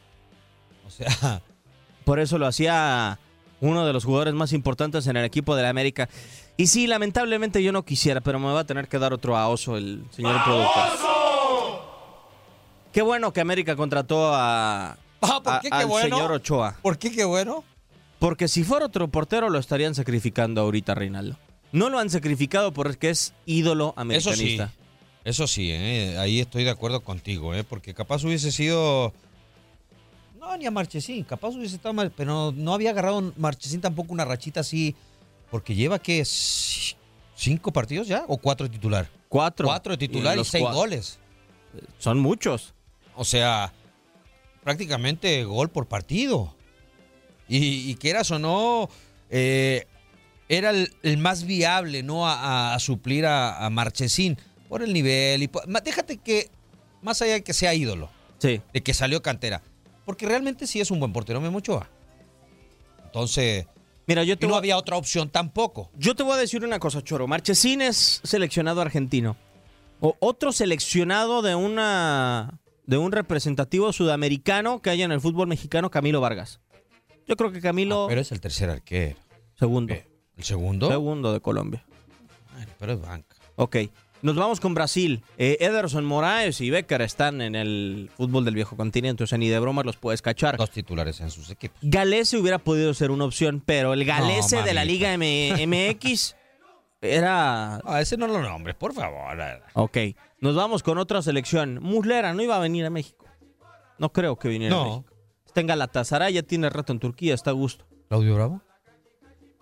O 0.85 0.89
sea, 0.89 1.41
Por 2.05 2.19
eso 2.19 2.37
lo 2.37 2.47
hacía 2.47 3.19
uno 3.59 3.85
de 3.85 3.91
los 3.93 4.05
jugadores 4.05 4.33
más 4.33 4.53
importantes 4.53 5.07
en 5.07 5.17
el 5.17 5.25
equipo 5.25 5.55
de 5.55 5.63
la 5.63 5.69
América. 5.69 6.07
Y 6.57 6.67
sí, 6.67 6.87
lamentablemente 6.87 7.61
yo 7.61 7.71
no 7.71 7.83
quisiera, 7.83 8.21
pero 8.21 8.39
me 8.39 8.45
va 8.53 8.61
a 8.61 8.65
tener 8.65 8.87
que 8.87 8.97
dar 8.99 9.13
otro 9.13 9.35
a 9.37 9.47
oso 9.49 9.77
el 9.77 10.03
señor 10.11 10.41
productor. 10.43 10.83
Qué 12.91 13.01
bueno 13.01 13.31
que 13.33 13.41
América 13.41 13.75
contrató 13.75 14.33
a, 14.33 14.97
Ah, 15.21 15.41
¿por 15.43 15.53
a- 15.53 15.59
qué? 15.59 15.69
Qué 15.69 15.75
al 15.75 15.85
bueno. 15.87 16.15
señor 16.15 16.31
Ochoa. 16.31 16.77
¿por 16.81 16.97
qué 16.97 17.11
qué 17.11 17.25
bueno? 17.25 17.63
Porque 18.19 18.47
si 18.47 18.63
fuera 18.63 18.85
otro 18.87 19.07
portero 19.09 19.49
lo 19.49 19.59
estarían 19.59 19.93
sacrificando 19.93 20.61
ahorita, 20.61 20.95
Reinaldo. 20.95 21.37
No 21.71 21.89
lo 21.89 21.99
han 21.99 22.09
sacrificado 22.09 22.73
porque 22.73 23.09
es 23.09 23.33
ídolo 23.45 23.87
Eso 23.87 23.95
sí. 23.95 24.01
americanista. 24.01 24.73
Eso 25.23 25.45
sí, 25.45 25.71
¿eh? 25.71 26.17
ahí 26.17 26.39
estoy 26.39 26.63
de 26.63 26.69
acuerdo 26.69 27.01
contigo, 27.01 27.53
¿eh? 27.53 27.65
porque 27.65 27.93
capaz 27.93 28.23
hubiese 28.23 28.49
sido. 28.49 29.13
No, 30.39 30.55
ni 30.55 30.65
a 30.65 30.71
Marchesín, 30.71 31.25
capaz 31.25 31.49
hubiese 31.49 31.75
estado 31.75 31.93
mal, 31.93 32.11
pero 32.15 32.53
no 32.55 32.73
había 32.73 32.91
agarrado 32.91 33.33
Marchesín 33.35 33.81
tampoco 33.81 34.13
una 34.13 34.23
rachita 34.23 34.61
así, 34.61 34.95
porque 35.51 35.75
lleva 35.75 35.99
que 35.99 36.23
cinco 37.35 37.73
partidos 37.73 38.07
ya 38.07 38.23
o 38.29 38.37
cuatro 38.37 38.67
de 38.67 38.73
titular. 38.73 39.09
Cuatro. 39.27 39.67
Cuatro 39.67 39.91
de 39.91 39.97
titular 39.97 40.37
y, 40.37 40.45
seis 40.45 40.63
goles. 40.63 41.19
Son 41.97 42.19
muchos. 42.19 42.73
O 43.13 43.25
sea, 43.25 43.73
prácticamente 44.63 45.43
gol 45.43 45.69
por 45.69 45.87
partido. 45.87 46.55
Y, 47.49 47.91
y 47.91 47.95
quieras 47.95 48.31
o 48.31 48.39
no, 48.39 48.89
eh, 49.29 49.87
era 50.49 50.69
el, 50.71 50.93
el 51.03 51.17
más 51.17 51.43
viable, 51.45 52.03
¿no? 52.03 52.27
A, 52.27 52.33
a- 52.35 52.75
a 52.75 52.79
suplir 52.79 53.25
a, 53.25 53.65
a 53.65 53.69
Marchesín 53.69 54.37
por 54.69 54.81
el 54.83 54.93
nivel. 54.93 55.43
Y 55.43 55.47
por- 55.47 55.65
déjate 55.83 56.17
que, 56.17 56.49
más 57.01 57.21
allá 57.21 57.33
de 57.33 57.43
que 57.43 57.53
sea 57.53 57.73
ídolo, 57.73 58.09
Sí. 58.39 58.61
de 58.73 58.83
que 58.83 58.93
salió 58.93 59.21
cantera, 59.21 59.61
porque 60.05 60.25
realmente 60.25 60.67
sí 60.67 60.79
es 60.79 60.91
un 60.91 60.99
buen 60.99 61.11
portero, 61.13 61.41
Memo 61.41 61.57
Ochoa. 61.57 61.89
Entonces, 63.05 63.65
Mira, 64.05 64.23
yo 64.23 64.33
y 64.33 64.37
te, 64.37 64.45
no 64.47 64.53
voy, 64.53 64.59
había 64.59 64.77
otra 64.77 64.95
opción 64.97 65.29
tampoco. 65.29 65.89
yo 65.97 66.15
te 66.15 66.23
voy 66.23 66.33
a 66.33 66.37
decir 66.37 66.63
una 66.63 66.79
cosa, 66.79 67.01
Choro. 67.03 67.27
Marchesín 67.27 67.81
es 67.81 68.21
seleccionado 68.23 68.81
argentino. 68.81 69.35
O 69.99 70.15
otro 70.19 70.51
seleccionado 70.51 71.41
de 71.41 71.55
una 71.55 72.59
de 72.85 72.97
un 72.97 73.11
representativo 73.11 73.91
sudamericano 73.91 74.81
que 74.81 74.89
haya 74.91 75.03
en 75.03 75.11
el 75.11 75.19
fútbol 75.19 75.47
mexicano, 75.47 75.91
Camilo 75.91 76.21
Vargas. 76.21 76.61
Yo 77.27 77.35
creo 77.35 77.51
que 77.51 77.59
Camilo, 77.59 78.05
Ah, 78.05 78.07
pero 78.07 78.21
es 78.21 78.31
el 78.31 78.39
tercer 78.39 78.69
arquero. 78.69 79.17
segundo. 79.59 79.93
¿El 80.37 80.43
segundo? 80.43 80.89
Segundo 80.89 81.33
de 81.33 81.39
Colombia. 81.41 81.83
Bueno, 82.53 82.71
pero 82.79 82.93
es 82.93 83.01
banca. 83.01 83.35
Ok. 83.55 83.77
Nos 84.23 84.35
vamos 84.35 84.59
con 84.59 84.73
Brasil. 84.73 85.21
Eh, 85.37 85.57
Ederson 85.59 86.03
Moraes 86.03 86.59
y 86.61 86.69
Becker 86.71 87.01
están 87.01 87.39
en 87.41 87.53
el 87.55 88.09
fútbol 88.17 88.45
del 88.45 88.55
viejo 88.55 88.75
continente. 88.75 89.23
O 89.23 89.27
sea, 89.27 89.37
ni 89.37 89.47
de 89.47 89.59
broma 89.59 89.83
los 89.83 89.97
puedes 89.97 90.21
cachar. 90.23 90.57
Dos 90.57 90.71
titulares 90.71 91.21
en 91.21 91.29
sus 91.29 91.49
equipos. 91.51 91.77
Galese 91.83 92.37
hubiera 92.37 92.57
podido 92.57 92.93
ser 92.95 93.11
una 93.11 93.25
opción, 93.25 93.61
pero 93.63 93.93
el 93.93 94.05
Galese 94.05 94.63
de 94.63 94.73
la. 94.73 94.85
Liga 94.85 95.13
M- 95.13 95.65
MX 95.67 96.35
era... 97.01 97.79
Ah, 97.85 98.01
ese 98.01 98.17
no 98.17 98.27
lo 98.27 98.41
nombres, 98.41 98.75
por 98.75 98.93
favor. 98.93 99.37
Ok. 99.73 99.97
Nos 100.39 100.55
vamos 100.55 100.81
con 100.81 100.97
otra 100.97 101.21
selección. 101.21 101.79
Muslera 101.81 102.33
no 102.33 102.41
iba 102.41 102.55
a 102.55 102.59
venir 102.59 102.85
a 102.85 102.89
México. 102.89 103.25
No 103.99 104.11
creo 104.11 104.35
que 104.37 104.47
viniera 104.49 104.75
a. 104.79 104.83
México. 104.83 105.05
Está 105.45 105.61
en 105.61 105.67
Galatasaray, 105.67 106.33
ya 106.33 106.43
tiene 106.43 106.69
rato 106.69 106.91
en 106.91 106.99
Turquía, 106.99 107.33
está 107.35 107.51
a 107.51 107.53
gusto. 107.53 107.85
Claudio 108.09 108.35
Bravo. 108.35 108.61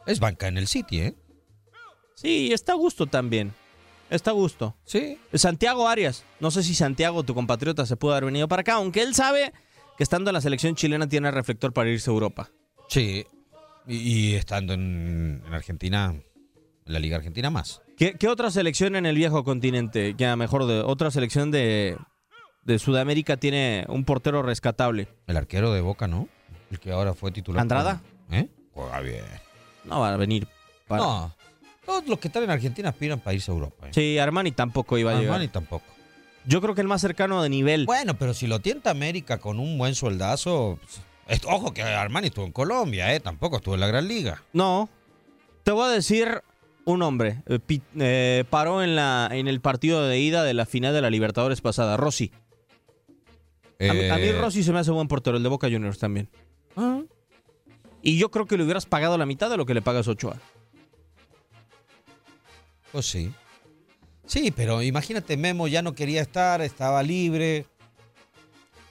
Es 0.05 0.19
banca 0.19 0.47
en 0.47 0.57
el 0.57 0.67
City, 0.67 0.99
¿eh? 1.01 1.15
Sí, 2.15 2.51
está 2.53 2.73
a 2.73 2.75
gusto 2.75 3.07
también. 3.07 3.53
Está 4.09 4.31
a 4.31 4.33
gusto. 4.33 4.75
Sí. 4.85 5.17
Santiago 5.33 5.87
Arias. 5.87 6.23
No 6.39 6.51
sé 6.51 6.63
si 6.63 6.75
Santiago, 6.75 7.23
tu 7.23 7.33
compatriota, 7.33 7.85
se 7.85 7.97
pudo 7.97 8.11
haber 8.11 8.25
venido 8.25 8.47
para 8.47 8.61
acá, 8.61 8.75
aunque 8.75 9.01
él 9.01 9.15
sabe 9.15 9.51
que 9.97 10.03
estando 10.03 10.29
en 10.29 10.35
la 10.35 10.41
selección 10.41 10.75
chilena 10.75 11.09
tiene 11.09 11.31
reflector 11.31 11.73
para 11.73 11.89
irse 11.89 12.09
a 12.09 12.13
Europa. 12.13 12.51
Sí. 12.87 13.25
Y, 13.87 13.95
y 13.95 14.35
estando 14.35 14.73
en, 14.73 15.43
en 15.45 15.53
Argentina, 15.53 16.13
en 16.13 16.23
la 16.93 16.99
Liga 16.99 17.17
Argentina 17.17 17.49
más. 17.49 17.81
¿Qué, 17.97 18.13
qué 18.13 18.27
otra 18.27 18.51
selección 18.51 18.95
en 18.95 19.05
el 19.05 19.15
viejo 19.15 19.43
continente, 19.43 20.15
ya 20.17 20.35
mejor 20.35 20.65
de 20.65 20.81
otra 20.81 21.11
selección 21.11 21.49
de, 21.49 21.97
de 22.63 22.79
Sudamérica 22.79 23.37
tiene 23.37 23.85
un 23.87 24.05
portero 24.05 24.43
rescatable? 24.43 25.07
El 25.27 25.37
arquero 25.37 25.73
de 25.73 25.81
Boca, 25.81 26.07
¿no? 26.07 26.27
El 26.71 26.79
que 26.79 26.91
ahora 26.91 27.13
fue 27.13 27.31
titular. 27.31 27.61
¿Andrada? 27.61 28.01
¿Eh? 28.31 28.49
Juega 28.73 28.99
bien. 29.01 29.23
No 29.85 29.99
va 30.01 30.13
a 30.13 30.17
venir. 30.17 30.47
para- 30.87 31.01
No. 31.03 31.35
Todos 31.85 32.07
los 32.07 32.17
que 32.19 32.27
están 32.29 32.43
en 32.43 32.49
Argentina 32.49 32.89
aspiran 32.89 33.19
para 33.19 33.33
irse 33.35 33.51
a 33.51 33.53
Europa. 33.53 33.87
¿eh? 33.87 33.91
Sí, 33.93 34.17
Armani 34.17 34.51
tampoco 34.51 34.97
iba 34.97 35.11
a 35.11 35.15
llegar. 35.15 35.33
Armani 35.35 35.47
tampoco. 35.49 35.85
Yo 36.47 36.61
creo 36.61 36.73
que 36.75 36.81
el 36.81 36.87
más 36.87 37.01
cercano 37.01 37.41
de 37.43 37.49
nivel. 37.49 37.85
Bueno, 37.85 38.15
pero 38.17 38.33
si 38.33 38.47
lo 38.47 38.59
tienta 38.59 38.89
América 38.91 39.37
con 39.39 39.59
un 39.59 39.77
buen 39.77 39.93
sueldazo. 39.95 40.79
pues, 40.81 41.01
es- 41.27 41.45
ojo 41.47 41.73
que 41.73 41.83
Armani 41.83 42.27
estuvo 42.27 42.45
en 42.45 42.51
Colombia, 42.51 43.13
¿eh? 43.13 43.19
Tampoco 43.19 43.57
estuvo 43.57 43.75
en 43.75 43.81
la 43.81 43.87
Gran 43.87 44.07
Liga. 44.07 44.41
No. 44.53 44.89
Te 45.63 45.71
voy 45.71 45.85
a 45.85 45.91
decir 45.91 46.41
un 46.85 47.01
hombre. 47.01 47.41
eh, 47.47 47.59
pi- 47.59 47.81
eh, 47.99 48.43
paró 48.49 48.83
en, 48.83 48.95
la, 48.95 49.29
en 49.31 49.47
el 49.47 49.59
partido 49.61 50.07
de 50.07 50.19
ida 50.19 50.43
de 50.43 50.53
la 50.53 50.65
final 50.67 50.93
de 50.93 51.01
la 51.01 51.09
Libertadores 51.09 51.61
pasada. 51.61 51.97
Rossi. 51.97 52.31
A, 53.79 53.93
mí, 53.93 54.09
a 54.09 54.15
mí 54.17 54.23
Eh, 54.23 54.37
Rossi 54.39 54.63
se 54.63 54.71
me 54.71 54.79
hace 54.79 54.91
buen 54.91 55.07
portero, 55.07 55.37
el 55.37 55.43
de 55.43 55.49
Boca 55.49 55.67
Juniors 55.69 55.99
también. 55.99 56.29
ah, 56.77 57.01
Y 58.05 58.19
yo 58.19 58.29
creo 58.29 58.45
que 58.45 58.55
le 58.55 58.63
hubieras 58.63 58.85
pagado 58.85 59.17
la 59.17 59.25
mitad 59.25 59.49
de 59.49 59.57
lo 59.57 59.65
que 59.65 59.73
le 59.73 59.81
pagas 59.81 60.07
Ochoa. 60.07 60.39
Pues 62.91 63.07
sí. 63.07 63.33
Sí, 64.27 64.51
pero 64.55 64.83
imagínate, 64.83 65.35
Memo 65.37 65.67
ya 65.67 65.81
no 65.81 65.95
quería 65.95 66.21
estar, 66.21 66.61
estaba 66.61 67.01
libre. 67.01 67.65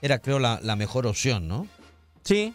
Era, 0.03 0.19
creo, 0.19 0.41
la, 0.41 0.59
la 0.65 0.75
mejor 0.75 1.07
opción, 1.07 1.47
¿no? 1.47 1.69
Sí. 2.25 2.55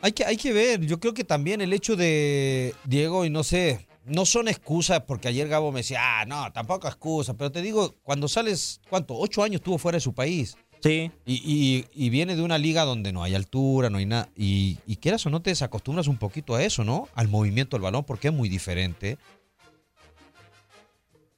Hay 0.00 0.12
que, 0.12 0.24
hay 0.24 0.38
que 0.38 0.54
ver, 0.54 0.86
yo 0.86 0.98
creo 0.98 1.12
que 1.12 1.22
también 1.22 1.60
el 1.60 1.74
hecho 1.74 1.96
de 1.96 2.74
Diego, 2.84 3.26
y 3.26 3.30
no 3.30 3.44
sé, 3.44 3.86
no 4.06 4.24
son 4.24 4.48
excusas, 4.48 5.02
porque 5.06 5.28
ayer 5.28 5.48
Gabo 5.48 5.70
me 5.70 5.80
decía, 5.80 6.00
ah, 6.02 6.24
no, 6.24 6.50
tampoco 6.54 6.88
excusa, 6.88 7.34
pero 7.34 7.52
te 7.52 7.60
digo, 7.60 7.94
cuando 8.02 8.26
sales, 8.26 8.80
¿cuánto? 8.88 9.14
Ocho 9.18 9.42
años 9.42 9.56
estuvo 9.56 9.76
fuera 9.76 9.96
de 9.96 10.00
su 10.00 10.14
país. 10.14 10.56
Sí. 10.82 11.12
Y, 11.24 11.34
y- 11.44 11.86
y 11.94 12.10
viene 12.10 12.34
de 12.34 12.42
una 12.42 12.58
liga 12.58 12.84
donde 12.84 13.12
no 13.12 13.22
hay 13.22 13.34
altura, 13.34 13.88
no 13.88 13.98
hay 13.98 14.06
nada. 14.06 14.28
Y, 14.36 14.78
y 14.86 14.96
quieras 14.96 15.24
o 15.26 15.30
no, 15.30 15.40
te 15.40 15.50
desacostumbras 15.50 16.08
un 16.08 16.16
poquito 16.16 16.54
a 16.56 16.62
eso, 16.64 16.82
¿no? 16.84 17.08
Al 17.14 17.28
movimiento 17.28 17.76
del 17.76 17.82
balón, 17.82 18.04
porque 18.04 18.28
es 18.28 18.34
muy 18.34 18.48
diferente. 18.48 19.16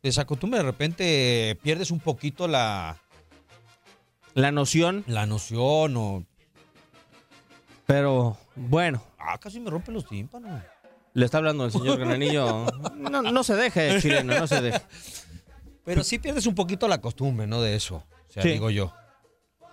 Te 0.01 0.09
desacostumbras, 0.09 0.63
de 0.63 0.71
repente 0.71 1.59
pierdes 1.63 1.91
un 1.91 2.01
poquito 2.01 2.47
la, 2.49 2.99
La 4.35 4.51
noción, 4.53 5.05
la 5.07 5.27
noción 5.27 5.97
o... 5.97 6.25
pero 7.87 8.37
bueno, 8.57 9.03
Ah, 9.19 9.39
casi 9.39 9.59
me 9.61 9.71
rompen 9.71 9.95
los 9.95 10.07
tímpanos. 10.07 10.61
le 11.15 11.25
está 11.25 11.39
hablando 11.39 11.65
el 11.65 11.73
señor 11.73 11.99
Granillo. 11.99 12.67
No, 12.97 13.23
no 13.23 13.45
se 13.45 13.55
deje, 13.57 14.01
chileno, 14.01 14.39
no 14.39 14.47
se 14.47 14.61
deje. 14.61 14.83
Pero 15.85 16.03
sí 16.05 16.19
pierdes 16.19 16.47
un 16.47 16.55
poquito 16.55 16.89
la 16.89 17.01
costumbre, 17.01 17.47
¿no? 17.47 17.61
De 17.63 17.75
eso, 17.77 18.05
o 18.29 18.33
sea, 18.33 18.43
Sí. 18.43 18.51
digo 18.51 18.69
yo. 18.71 18.93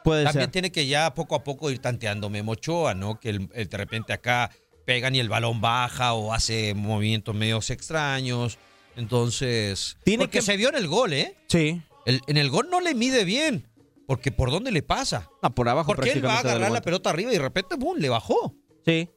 Puede 0.03 0.23
También 0.25 0.45
ser. 0.45 0.51
tiene 0.51 0.71
que 0.71 0.87
ya 0.87 1.13
poco 1.13 1.35
a 1.35 1.43
poco 1.43 1.69
ir 1.71 1.79
tanteando 1.79 2.29
Memo 2.29 2.53
Ochoa, 2.53 2.93
¿no? 2.95 3.19
Que 3.19 3.29
el- 3.29 3.49
el 3.53 3.67
de 3.69 3.77
repente 3.77 4.13
acá 4.13 4.49
pegan 4.85 5.15
y 5.15 5.19
el 5.19 5.29
balón 5.29 5.61
baja 5.61 6.13
o 6.13 6.33
hace 6.33 6.73
movimientos 6.73 7.35
medios 7.35 7.69
extraños. 7.69 8.57
Entonces, 8.95 9.97
Tiene 10.03 10.23
porque 10.25 10.39
que- 10.39 10.45
se 10.45 10.57
vio 10.57 10.69
en 10.69 10.75
el 10.75 10.87
gol, 10.87 11.13
¿eh? 11.13 11.37
Sí. 11.47 11.81
El- 12.05 12.21
en 12.27 12.37
el 12.37 12.49
gol 12.49 12.69
no 12.69 12.81
le 12.81 12.93
mide 12.95 13.23
bien, 13.25 13.67
porque 14.07 14.31
por 14.31 14.51
dónde 14.51 14.71
le 14.71 14.81
pasa. 14.83 15.29
Ah, 15.41 15.49
por 15.49 15.69
abajo 15.69 15.93
Porque 15.95 16.11
él 16.11 16.25
va 16.25 16.35
a 16.35 16.39
agarrar 16.39 16.71
la 16.71 16.81
pelota 16.81 17.09
arriba 17.09 17.31
y 17.31 17.35
de 17.35 17.41
repente, 17.41 17.75
¡bum!, 17.75 17.97
le 17.97 18.09
bajó. 18.09 18.55
Sí. 18.85 19.09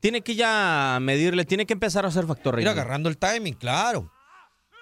Tiene 0.00 0.20
que 0.20 0.34
ya 0.36 0.98
medirle, 1.00 1.44
tiene 1.44 1.66
que 1.66 1.72
empezar 1.72 2.04
a 2.04 2.08
hacer 2.08 2.26
factor 2.26 2.60
Ir 2.60 2.68
agarrando 2.68 3.08
el 3.08 3.16
timing, 3.18 3.54
claro. 3.54 4.12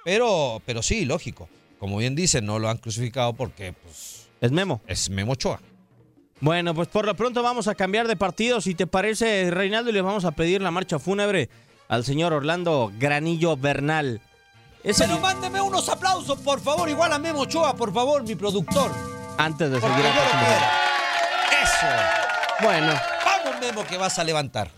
Pero, 0.05 0.61
pero 0.67 0.83
sí, 0.83 1.05
lógico. 1.05 1.49
Como 1.79 1.99
bien 1.99 2.15
dicen, 2.15 2.45
no 2.47 2.59
lo 2.59 2.69
han 2.69 2.79
crucificado 2.79 3.33
porque, 3.35 3.73
pues, 3.73 4.26
Es 4.41 4.53
Memo. 4.53 4.81
es 4.87 5.09
Memo 5.11 5.33
Ochoa. 5.33 5.61
Bueno, 6.41 6.75
pues 6.75 6.89
por 6.89 7.07
lo 7.07 7.15
pronto 7.17 7.43
vamos 7.43 7.67
a 7.69 7.75
cambiar 7.75 8.07
de 8.09 8.17
partido. 8.17 8.61
Si 8.61 8.75
te 8.75 8.87
parece, 8.87 9.51
Reinaldo, 9.51 9.91
y 9.91 9.95
le 9.95 10.03
vamos 10.03 10.25
a 10.27 10.33
pedir 10.33 10.61
la 10.61 10.71
marcha 10.71 10.99
fúnebre 10.99 11.49
al 11.89 12.05
señor 12.05 12.33
Orlando 12.35 12.93
Granillo 12.99 13.57
Bernal. 13.57 14.21
Es 14.85 15.01
el- 15.01 15.09
Pero 15.09 15.21
mándeme 15.21 15.61
unos 15.61 15.89
aplausos, 15.89 16.39
por 16.41 16.61
favor, 16.61 16.89
igual 16.89 17.13
a 17.13 17.19
Memo 17.19 17.41
Ochoa, 17.41 17.75
por 17.75 17.93
favor, 17.93 18.23
mi 18.23 18.35
productor. 18.35 18.91
antes 19.39 19.71
de 19.71 19.79
Porque 19.81 19.97
seguir 19.97 20.11
yo 20.11 20.15
lo 20.15 20.21
acostumbrado. 20.21 20.57
quiero. 21.49 21.65
Eso. 21.65 21.87
Bueno, 22.63 22.93
Vamos, 23.25 23.61
Memo, 23.61 23.85
que 23.87 23.97
vas 23.99 24.19
a 24.19 24.25
levantar. 24.25 24.71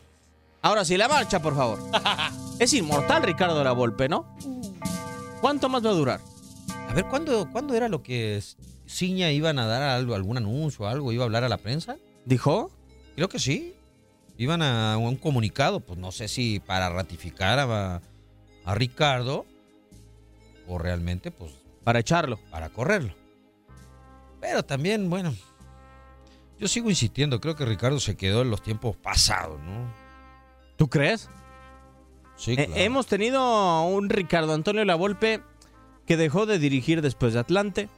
ahora 0.63 0.85
sí, 0.85 0.97
la 0.97 1.09
marcha, 1.09 1.41
por 1.41 1.57
favor. 1.57 1.79
es 2.59 2.73
inmortal 2.73 3.23
Ricardo 3.25 3.63
La 3.65 3.73
Volpe, 3.73 4.09
¿no? 4.09 4.27
¿Cuánto 5.41 5.69
más 5.69 5.85
va 5.85 5.91
a 5.91 5.95
durar? 5.95 6.21
A 6.89 6.93
ver, 6.95 7.05
¿cuándo, 7.07 7.49
¿cuándo 7.53 7.75
era 7.75 7.89
lo 7.89 8.03
que 8.03 8.37
Ciña 8.89 9.31
iban 9.31 9.59
a 9.59 9.67
dar 9.67 9.83
algo, 9.83 10.15
algún 10.15 10.37
anuncio 10.39 10.85
o 10.87 10.89
algo? 10.89 11.13
¿Iba 11.13 11.25
a 11.25 11.27
hablar 11.27 11.45
a 11.45 11.49
la 11.49 11.59
prensa? 11.59 11.97
¿Dijo? 12.25 12.71
Creo 13.15 13.29
que 13.29 13.39
sí. 13.39 13.75
Iban 14.39 14.63
a 14.63 14.97
un 14.99 15.17
comunicado, 15.17 15.81
pues 15.81 15.99
no 15.99 16.11
sé 16.13 16.29
si 16.29 16.61
para 16.61 16.89
ratificar 16.89 17.59
a, 17.59 18.01
a 18.65 18.75
Ricardo 18.75 19.45
o 20.67 20.79
realmente, 20.79 21.31
pues, 21.31 21.53
Para 21.85 21.99
echarlo. 22.01 22.39
para 22.51 22.69
correrlo. 22.71 23.15
Pero 24.41 24.63
también, 24.65 25.11
bueno, 25.11 25.35
yo 26.61 26.69
sigo 26.69 26.89
insistiendo, 26.89 27.41
creo 27.41 27.57
que 27.57 27.65
Ricardo 27.65 27.99
se 28.01 28.17
quedó 28.17 28.43
en 28.43 28.51
los 28.51 28.63
tiempos 28.63 28.97
pasados, 28.97 29.59
¿no? 29.61 29.93
¿Tú 30.77 30.89
crees? 30.89 31.29
Sí, 32.37 32.53
Eh, 32.53 32.67
claro. 32.67 32.73
hemos 32.77 33.07
tenido 33.09 33.83
un 33.89 34.09
Ricardo 34.09 34.55
Antonio 34.55 34.85
Lavolpe 34.85 35.43
que 36.07 36.17
dejó 36.17 36.47
de 36.47 36.59
dirigir 36.61 37.03
después 37.03 37.33
de 37.35 37.41
Atlante, 37.41 37.89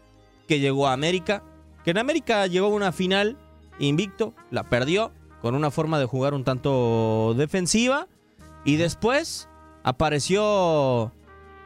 que 0.50 0.58
llegó 0.58 0.88
a 0.88 0.92
América, 0.94 1.44
que 1.84 1.92
en 1.92 1.98
América 1.98 2.44
llegó 2.48 2.66
a 2.66 2.70
una 2.70 2.90
final 2.90 3.38
invicto, 3.78 4.34
la 4.50 4.64
perdió 4.64 5.12
con 5.40 5.54
una 5.54 5.70
forma 5.70 6.00
de 6.00 6.06
jugar 6.06 6.34
un 6.34 6.42
tanto 6.42 7.34
defensiva 7.36 8.08
y 8.64 8.74
después 8.74 9.48
apareció 9.84 11.12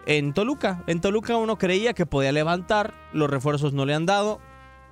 en 0.05 0.35
Toluca. 0.35 0.85
En 0.87 1.01
Toluca 1.01 1.39
uno 1.39 1.57
creía 1.57 1.95
que 1.95 2.05
podía 2.05 2.31
levantar, 2.31 2.93
los 3.15 3.31
refuerzos 3.31 3.73
no 3.73 3.87
le 3.87 3.95
han 3.95 4.05
dado. 4.05 4.39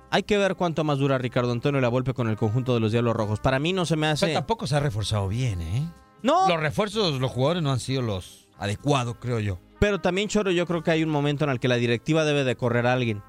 Hay 0.09 0.23
que 0.23 0.39
ver 0.39 0.55
cuánto 0.55 0.83
más 0.83 0.97
dura 0.97 1.19
Ricardo 1.19 1.51
Antonio 1.51 1.79
Lavolpe 1.79 2.15
con 2.15 2.29
el 2.29 2.35
conjunto 2.35 2.73
de 2.73 2.79
los 2.79 2.91
Diablos 2.93 3.15
Rojos. 3.15 3.41
Para 3.41 3.59
mí 3.59 3.73
no 3.73 3.85
se 3.85 3.95
me 3.95 4.07
hace... 4.07 4.33
tampoco 4.33 4.65
se 4.65 4.75
ha 4.75 4.79
reforzado 4.79 5.27
bien, 5.27 5.61
¿eh? 5.61 5.87
No, 6.23 6.49
Los 6.49 6.59
refuerzos, 6.59 7.21
los 7.21 7.29
jugadores 7.29 7.61
no 7.61 7.71
han 7.71 7.79
sido 7.79 8.01
los 8.01 8.47
adecuados, 8.57 9.17
creo 9.19 9.39
yo. 9.39 9.59
Pero 9.79 10.01
también, 10.01 10.29
Choro, 10.29 10.49
yo 10.49 10.65
creo 10.65 10.81
que 10.81 10.89
hay 10.89 11.03
un 11.03 11.11
momento 11.11 11.43
en 11.43 11.51
el 11.51 11.59
que 11.59 11.67
la 11.67 11.75
directiva 11.75 12.25
debe 12.25 12.43
de 12.43 12.55
correr 12.55 12.87
a 12.87 12.93
alguien. 12.93 13.21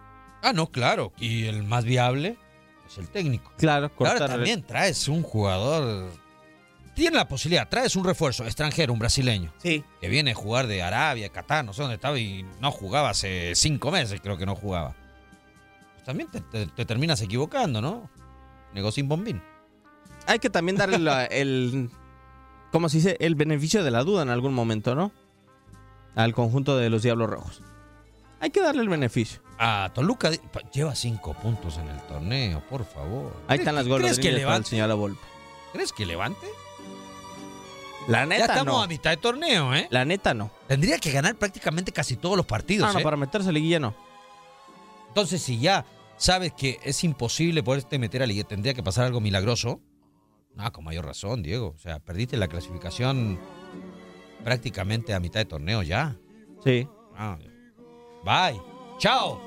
Ah, 0.47 0.53
no, 0.53 0.67
claro. 0.71 1.13
Y 1.19 1.47
el 1.47 1.63
más 1.63 1.85
viable 1.85 2.37
es 2.87 2.99
el 2.99 3.09
técnico. 3.09 3.51
Claro, 3.57 3.91
Claro, 3.95 4.27
también 4.27 4.63
traes 4.63 5.09
un 5.09 5.23
jugador. 5.23 6.11
Tiene 6.95 7.17
la 7.17 7.27
posibilidad, 7.27 7.69
traes 7.69 7.97
un 7.97 8.05
refuerzo 8.05 8.45
extranjero, 8.45 8.93
un 8.93 8.99
brasileño, 8.99 9.53
Sí. 9.59 9.83
que 10.01 10.09
viene 10.09 10.33
a 10.33 10.35
jugar 10.35 10.67
de 10.67 10.83
Arabia, 10.83 11.29
Qatar, 11.31 11.65
no 11.65 11.73
sé 11.73 11.81
dónde 11.83 11.97
estaba 11.97 12.19
y 12.19 12.45
no 12.61 12.71
jugaba 12.71 13.11
hace 13.11 13.53
cinco 13.57 13.91
meses, 13.91 14.21
creo 14.23 14.37
que 14.37 14.47
no 14.47 14.55
jugaba. 14.55 14.95
Pues 15.95 16.05
también 16.05 16.31
te, 16.31 16.41
te- 16.41 16.67
te 16.69 16.85
terminas 16.85 17.21
equivocando, 17.23 17.81
¿no? 17.81 18.09
Negocio 18.75 19.01
sin 19.03 19.09
bombín. 19.09 19.43
Hay 20.27 20.39
que 20.39 20.51
también 20.51 20.77
darle 20.77 20.99
la- 20.99 21.25
el. 21.25 21.91
¿Cómo 22.71 22.89
se 22.89 22.99
dice? 22.99 23.17
El 23.19 23.35
beneficio 23.35 23.83
de 23.83 23.91
la 23.91 24.05
duda 24.05 24.23
en 24.23 24.29
algún 24.31 24.53
momento, 24.55 24.95
¿no? 24.95 25.11
Al 26.15 26.33
conjunto 26.35 26.77
de 26.77 26.91
los 26.91 27.03
Diablos 27.03 27.29
Rojos. 27.31 27.63
Hay 28.45 28.51
que 28.51 28.61
darle 28.61 28.83
el 28.83 28.91
beneficio. 28.91 29.41
A 29.59 29.91
Toluca 29.95 30.31
lleva 30.71 30.95
cinco 30.95 31.33
puntos 31.33 31.79
en 31.79 31.89
el 31.89 31.99
torneo, 32.03 32.63
por 32.69 32.85
favor. 32.85 33.35
Ahí 33.49 33.57
están 33.59 33.75
las 33.75 33.89
goles 33.89 34.19
¿Crees 34.19 34.19
que 34.19 34.33
levante? 34.39 34.69
señor 34.69 34.87
Lavolpe. 34.89 35.23
¿Crees 35.73 35.95
que 35.95 36.05
levante? 36.05 36.47
La 38.07 38.19
Ya 38.19 38.27
neta 38.27 38.45
estamos 38.45 38.67
no. 38.75 38.83
a 38.83 38.87
mitad 38.87 39.13
de 39.13 39.17
torneo, 39.17 39.75
¿eh? 39.75 39.87
La 39.91 40.05
neta 40.05 40.35
no. 40.35 40.51
Tendría 40.69 40.99
que 40.99 41.11
ganar 41.11 41.37
prácticamente 41.37 41.91
casi 41.91 42.17
todos 42.17 42.37
los 42.37 42.45
partidos, 42.45 42.87
Ah, 42.91 42.93
no, 42.93 42.99
¿eh? 42.99 43.03
para 43.03 43.17
meterse 43.17 43.49
a 43.49 43.53
liguilla 43.53 43.81
no. 43.81 43.95
Entonces, 45.09 45.41
si 45.41 45.59
ya 45.59 45.87
sabes 46.19 46.53
que 46.53 46.79
es 46.83 47.03
imposible 47.03 47.63
poderte 47.63 47.99
meter 47.99 48.23
a 48.23 48.27
liga, 48.27 48.45
tendría 48.45 48.75
que 48.75 48.83
pasar 48.83 49.07
algo 49.07 49.23
milagroso. 49.23 49.81
Ah, 50.59 50.71
con 50.71 50.85
mayor 50.85 51.07
razón, 51.07 51.43
Diego. 51.43 51.73
O 51.75 51.79
sea, 51.79 51.99
perdiste 51.99 52.37
la 52.37 52.49
clasificación 52.49 53.41
prácticamente 54.45 55.15
a 55.15 55.21
mitad 55.21 55.41
de 55.41 55.47
torneo 55.47 55.83
ya. 55.83 56.15
Sí. 56.63 56.87
Ah, 57.17 57.39
bye. 58.25 58.61
Chao. 58.99 59.41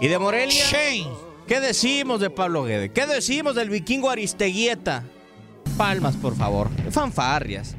¿Y 0.00 0.08
de 0.08 0.18
Morelia? 0.18 0.64
Shane. 0.70 1.08
¿Qué 1.46 1.60
decimos 1.60 2.20
de 2.20 2.30
Pablo 2.30 2.64
Guede? 2.64 2.90
¿Qué 2.92 3.06
decimos 3.06 3.54
del 3.54 3.68
vikingo 3.70 4.10
Aristeguieta? 4.10 5.04
Palmas, 5.76 6.16
por 6.16 6.36
favor. 6.36 6.70
Fanfarrias. 6.90 7.74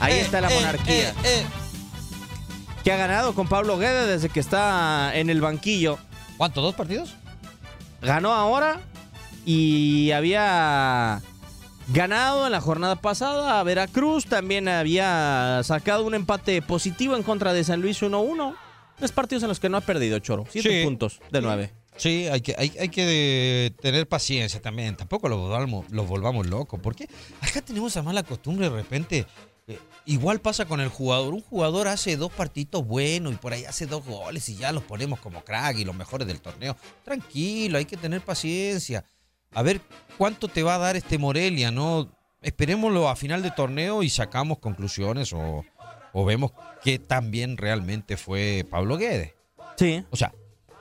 Ahí 0.00 0.14
Eh, 0.14 0.20
está 0.22 0.40
la 0.40 0.50
eh, 0.50 0.54
monarquía. 0.54 1.10
eh, 1.10 1.14
eh. 1.24 1.46
Que 2.84 2.92
ha 2.92 2.96
ganado 2.96 3.34
con 3.34 3.46
Pablo 3.48 3.78
Guede 3.78 4.06
desde 4.06 4.28
que 4.28 4.40
está 4.40 5.12
en 5.16 5.30
el 5.30 5.40
banquillo. 5.40 5.98
¿Cuánto? 6.36 6.60
¿Dos 6.60 6.74
partidos? 6.74 7.14
Ganó 8.00 8.32
ahora 8.32 8.80
y 9.46 10.10
había 10.10 11.20
ganado 11.92 12.46
en 12.46 12.52
la 12.52 12.60
jornada 12.60 12.96
pasada 12.96 13.60
a 13.60 13.62
Veracruz. 13.62 14.26
También 14.26 14.66
había 14.68 15.60
sacado 15.62 16.04
un 16.04 16.14
empate 16.14 16.60
positivo 16.62 17.14
en 17.16 17.22
contra 17.22 17.52
de 17.52 17.62
San 17.62 17.80
Luis 17.80 18.02
1-1. 18.02 18.54
Tres 19.02 19.10
partidos 19.10 19.42
en 19.42 19.48
los 19.48 19.58
que 19.58 19.68
no 19.68 19.76
ha 19.78 19.80
perdido, 19.80 20.16
Choro. 20.20 20.46
Siete 20.48 20.78
Sí. 20.78 20.84
puntos 20.84 21.20
de 21.32 21.42
nueve. 21.42 21.72
Sí, 21.96 22.28
hay 22.30 22.40
que, 22.40 22.54
hay, 22.56 22.72
hay 22.78 22.88
que 22.88 23.66
eh, 23.66 23.70
tener 23.82 24.06
paciencia 24.06 24.62
también. 24.62 24.94
Tampoco 24.94 25.28
los 25.28 25.40
volvamos, 25.40 25.90
los 25.90 26.06
volvamos 26.06 26.46
locos. 26.46 26.78
Porque 26.80 27.08
acá 27.40 27.60
tenemos 27.62 27.90
esa 27.90 28.04
mala 28.04 28.22
costumbre 28.22 28.70
de 28.70 28.76
repente. 28.76 29.26
eh, 29.66 29.76
igual 30.06 30.40
pasa 30.40 30.66
con 30.66 30.80
el 30.80 30.88
jugador. 30.88 31.34
Un 31.34 31.40
jugador 31.40 31.88
hace 31.88 32.16
dos 32.16 32.30
partidos 32.30 32.86
buenos 32.86 33.32
y 33.32 33.36
por 33.38 33.52
ahí 33.52 33.64
hace 33.64 33.86
dos 33.86 34.04
goles 34.04 34.48
y 34.48 34.54
ya 34.54 34.70
los 34.70 34.84
ponemos 34.84 35.18
como 35.18 35.42
crack 35.42 35.78
y 35.78 35.84
los 35.84 35.96
mejores 35.96 36.28
del 36.28 36.40
torneo. 36.40 36.76
Tranquilo, 37.04 37.78
hay 37.78 37.86
que 37.86 37.96
tener 37.96 38.20
paciencia. 38.20 39.04
A 39.52 39.62
ver 39.62 39.80
cuánto 40.16 40.46
te 40.46 40.62
va 40.62 40.76
a 40.76 40.78
dar 40.78 40.94
este 40.94 41.18
Morelia, 41.18 41.72
¿no? 41.72 42.08
Esperémoslo 42.40 43.08
a 43.08 43.16
final 43.16 43.42
de 43.42 43.50
torneo 43.50 44.04
y 44.04 44.10
sacamos 44.10 44.58
conclusiones 44.60 45.32
o, 45.32 45.64
o 46.12 46.24
vemos 46.24 46.52
qué 46.82 46.98
tan 46.98 47.30
bien 47.30 47.56
realmente 47.56 48.16
fue 48.16 48.66
Pablo 48.70 48.96
Guedes. 48.96 49.34
Sí. 49.76 50.04
O 50.10 50.16
sea, 50.16 50.32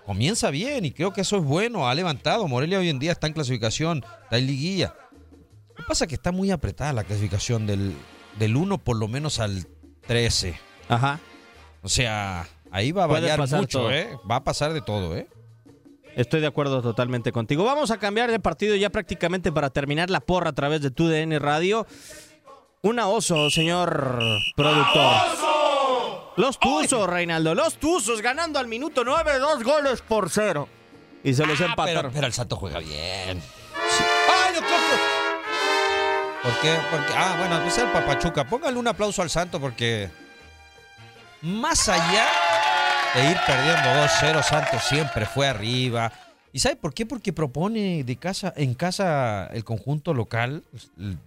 comienza 0.06 0.50
bien 0.50 0.86
y 0.86 0.92
creo 0.92 1.14
que 1.14 1.22
eso 1.22 1.38
es 1.38 1.44
bueno. 1.44 1.88
Ha 1.88 1.96
levantado. 1.96 2.48
Morelia 2.48 2.80
hoy 2.80 2.90
en 2.90 3.00
día 3.00 3.12
está 3.12 3.28
en 3.28 3.34
clasificación, 3.34 4.04
está 4.24 4.38
en 4.38 4.48
liguilla. 4.48 4.96
Lo 5.70 5.76
que 5.76 5.84
pasa 5.84 6.06
es 6.06 6.10
que 6.10 6.16
está 6.16 6.32
muy 6.32 6.52
apretada 6.52 6.94
la 6.94 7.04
clasificación 7.04 7.66
del, 7.66 7.96
del 8.38 8.56
1 8.56 8.78
por 8.80 8.98
lo 8.98 9.08
menos 9.08 9.40
al 9.40 9.68
13. 10.08 10.56
Ajá. 10.90 11.20
O 11.82 11.90
sea, 11.90 12.48
ahí 12.70 12.92
va 12.92 13.06
a 13.06 13.08
variar 13.08 13.40
mucho, 13.40 13.80
todo. 13.80 13.92
¿eh? 13.92 14.10
Va 14.30 14.38
a 14.38 14.44
pasar 14.44 14.74
de 14.74 14.82
todo, 14.82 15.16
¿eh? 15.16 15.28
Estoy 16.16 16.42
de 16.42 16.48
acuerdo 16.48 16.82
totalmente 16.82 17.32
contigo. 17.32 17.64
Vamos 17.64 17.90
a 17.90 17.98
cambiar 17.98 18.30
de 18.32 18.40
partido 18.40 18.76
ya 18.76 18.90
prácticamente 18.90 19.52
para 19.52 19.70
terminar 19.70 20.10
la 20.10 20.20
porra 20.20 20.50
a 20.50 20.54
través 20.54 20.82
de 20.82 20.92
TUDN 20.92 21.40
Radio. 21.40 21.88
Una 22.84 23.08
oso, 23.08 23.50
señor 23.52 24.10
productor. 24.56 25.14
Los 26.38 26.60
Tuzos, 26.60 27.08
Reinaldo. 27.08 27.54
Los 27.54 27.76
Tuzos 27.78 28.22
ganando 28.22 28.58
al 28.58 28.68
minuto 28.68 29.04
9, 29.04 29.38
dos 29.38 29.64
goles 29.64 30.02
por 30.02 30.32
cero. 30.32 30.68
Y 31.24 31.34
se 31.36 31.46
los 31.46 31.62
Ah, 31.62 31.66
empataron. 31.66 32.02
pero, 32.04 32.12
pero 32.12 32.28
el 32.28 32.34
Santo 32.34 32.56
juega 32.56 32.80
bien. 32.80 33.44
¡Ay, 33.78 34.54
no, 34.56 34.62
Coco! 34.62 34.98
¿Por 36.42 36.60
qué? 36.62 36.76
Porque, 36.90 37.14
ah, 37.16 37.36
bueno, 37.38 37.60
pues 37.62 37.78
el 37.78 37.88
Papachuca. 37.92 38.46
Póngale 38.46 38.78
un 38.80 38.88
aplauso 38.88 39.22
al 39.22 39.30
Santo 39.30 39.60
porque 39.60 40.10
más 41.44 41.88
allá 41.88 42.26
de 43.14 43.30
ir 43.30 43.38
perdiendo 43.46 43.90
2-0, 44.08 44.42
Santos 44.42 44.82
siempre 44.90 45.28
fue 45.28 45.48
arriba. 45.48 46.12
¿Y 46.54 46.60
sabe 46.60 46.76
por 46.76 46.94
qué? 46.94 47.06
Porque 47.06 47.32
propone 47.34 48.04
de 48.04 48.16
casa, 48.18 48.54
en 48.56 48.74
casa 48.74 49.48
el 49.54 49.64
conjunto 49.64 50.14
local 50.14 50.64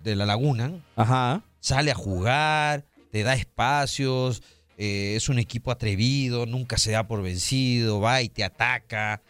de 0.02 0.16
la 0.16 0.26
Laguna. 0.26 0.72
Ajá. 0.96 1.42
Sale 1.60 1.90
a 1.90 1.94
jugar, 1.94 2.84
te 3.10 3.22
da 3.22 3.34
espacios, 3.34 4.42
eh, 4.76 5.14
es 5.16 5.28
un 5.28 5.38
equipo 5.38 5.70
atrevido, 5.70 6.46
nunca 6.46 6.76
se 6.76 6.92
da 6.92 7.06
por 7.06 7.22
vencido, 7.22 8.00
va 8.00 8.20
y 8.22 8.28
te 8.28 8.44
ataca. 8.44 9.22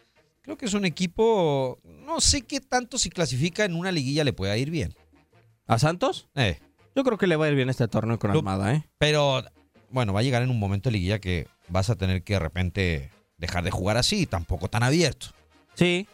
Creo 0.42 0.58
que 0.58 0.66
es 0.66 0.74
un 0.74 0.84
equipo, 0.84 1.78
no 2.04 2.20
sé 2.20 2.42
qué 2.42 2.60
tanto 2.60 2.98
si 2.98 3.08
clasifica 3.08 3.64
en 3.64 3.76
una 3.76 3.92
liguilla 3.92 4.24
le 4.24 4.32
pueda 4.32 4.56
ir 4.56 4.70
bien. 4.70 4.94
¿A 5.66 5.78
Santos? 5.78 6.28
Eh, 6.34 6.58
Yo 6.94 7.04
creo 7.04 7.16
que 7.18 7.26
le 7.26 7.36
va 7.36 7.46
a 7.46 7.48
ir 7.48 7.54
bien 7.54 7.70
este 7.70 7.88
torneo 7.88 8.18
con 8.18 8.32
Armada, 8.32 8.74
¿eh? 8.74 8.84
pero 8.98 9.42
bueno, 9.90 10.12
va 10.12 10.20
a 10.20 10.22
llegar 10.24 10.42
en 10.42 10.50
un 10.50 10.58
momento 10.58 10.90
de 10.90 10.94
liguilla 10.94 11.20
que 11.20 11.46
vas 11.68 11.88
a 11.88 11.94
tener 11.94 12.22
que 12.24 12.34
de 12.34 12.40
repente 12.40 13.10
dejar 13.38 13.64
de 13.64 13.70
jugar 13.70 13.96
así, 13.96 14.26
tampoco 14.26 14.68
tan 14.68 14.82
abierto. 14.82 15.28
Sí. 15.74 16.06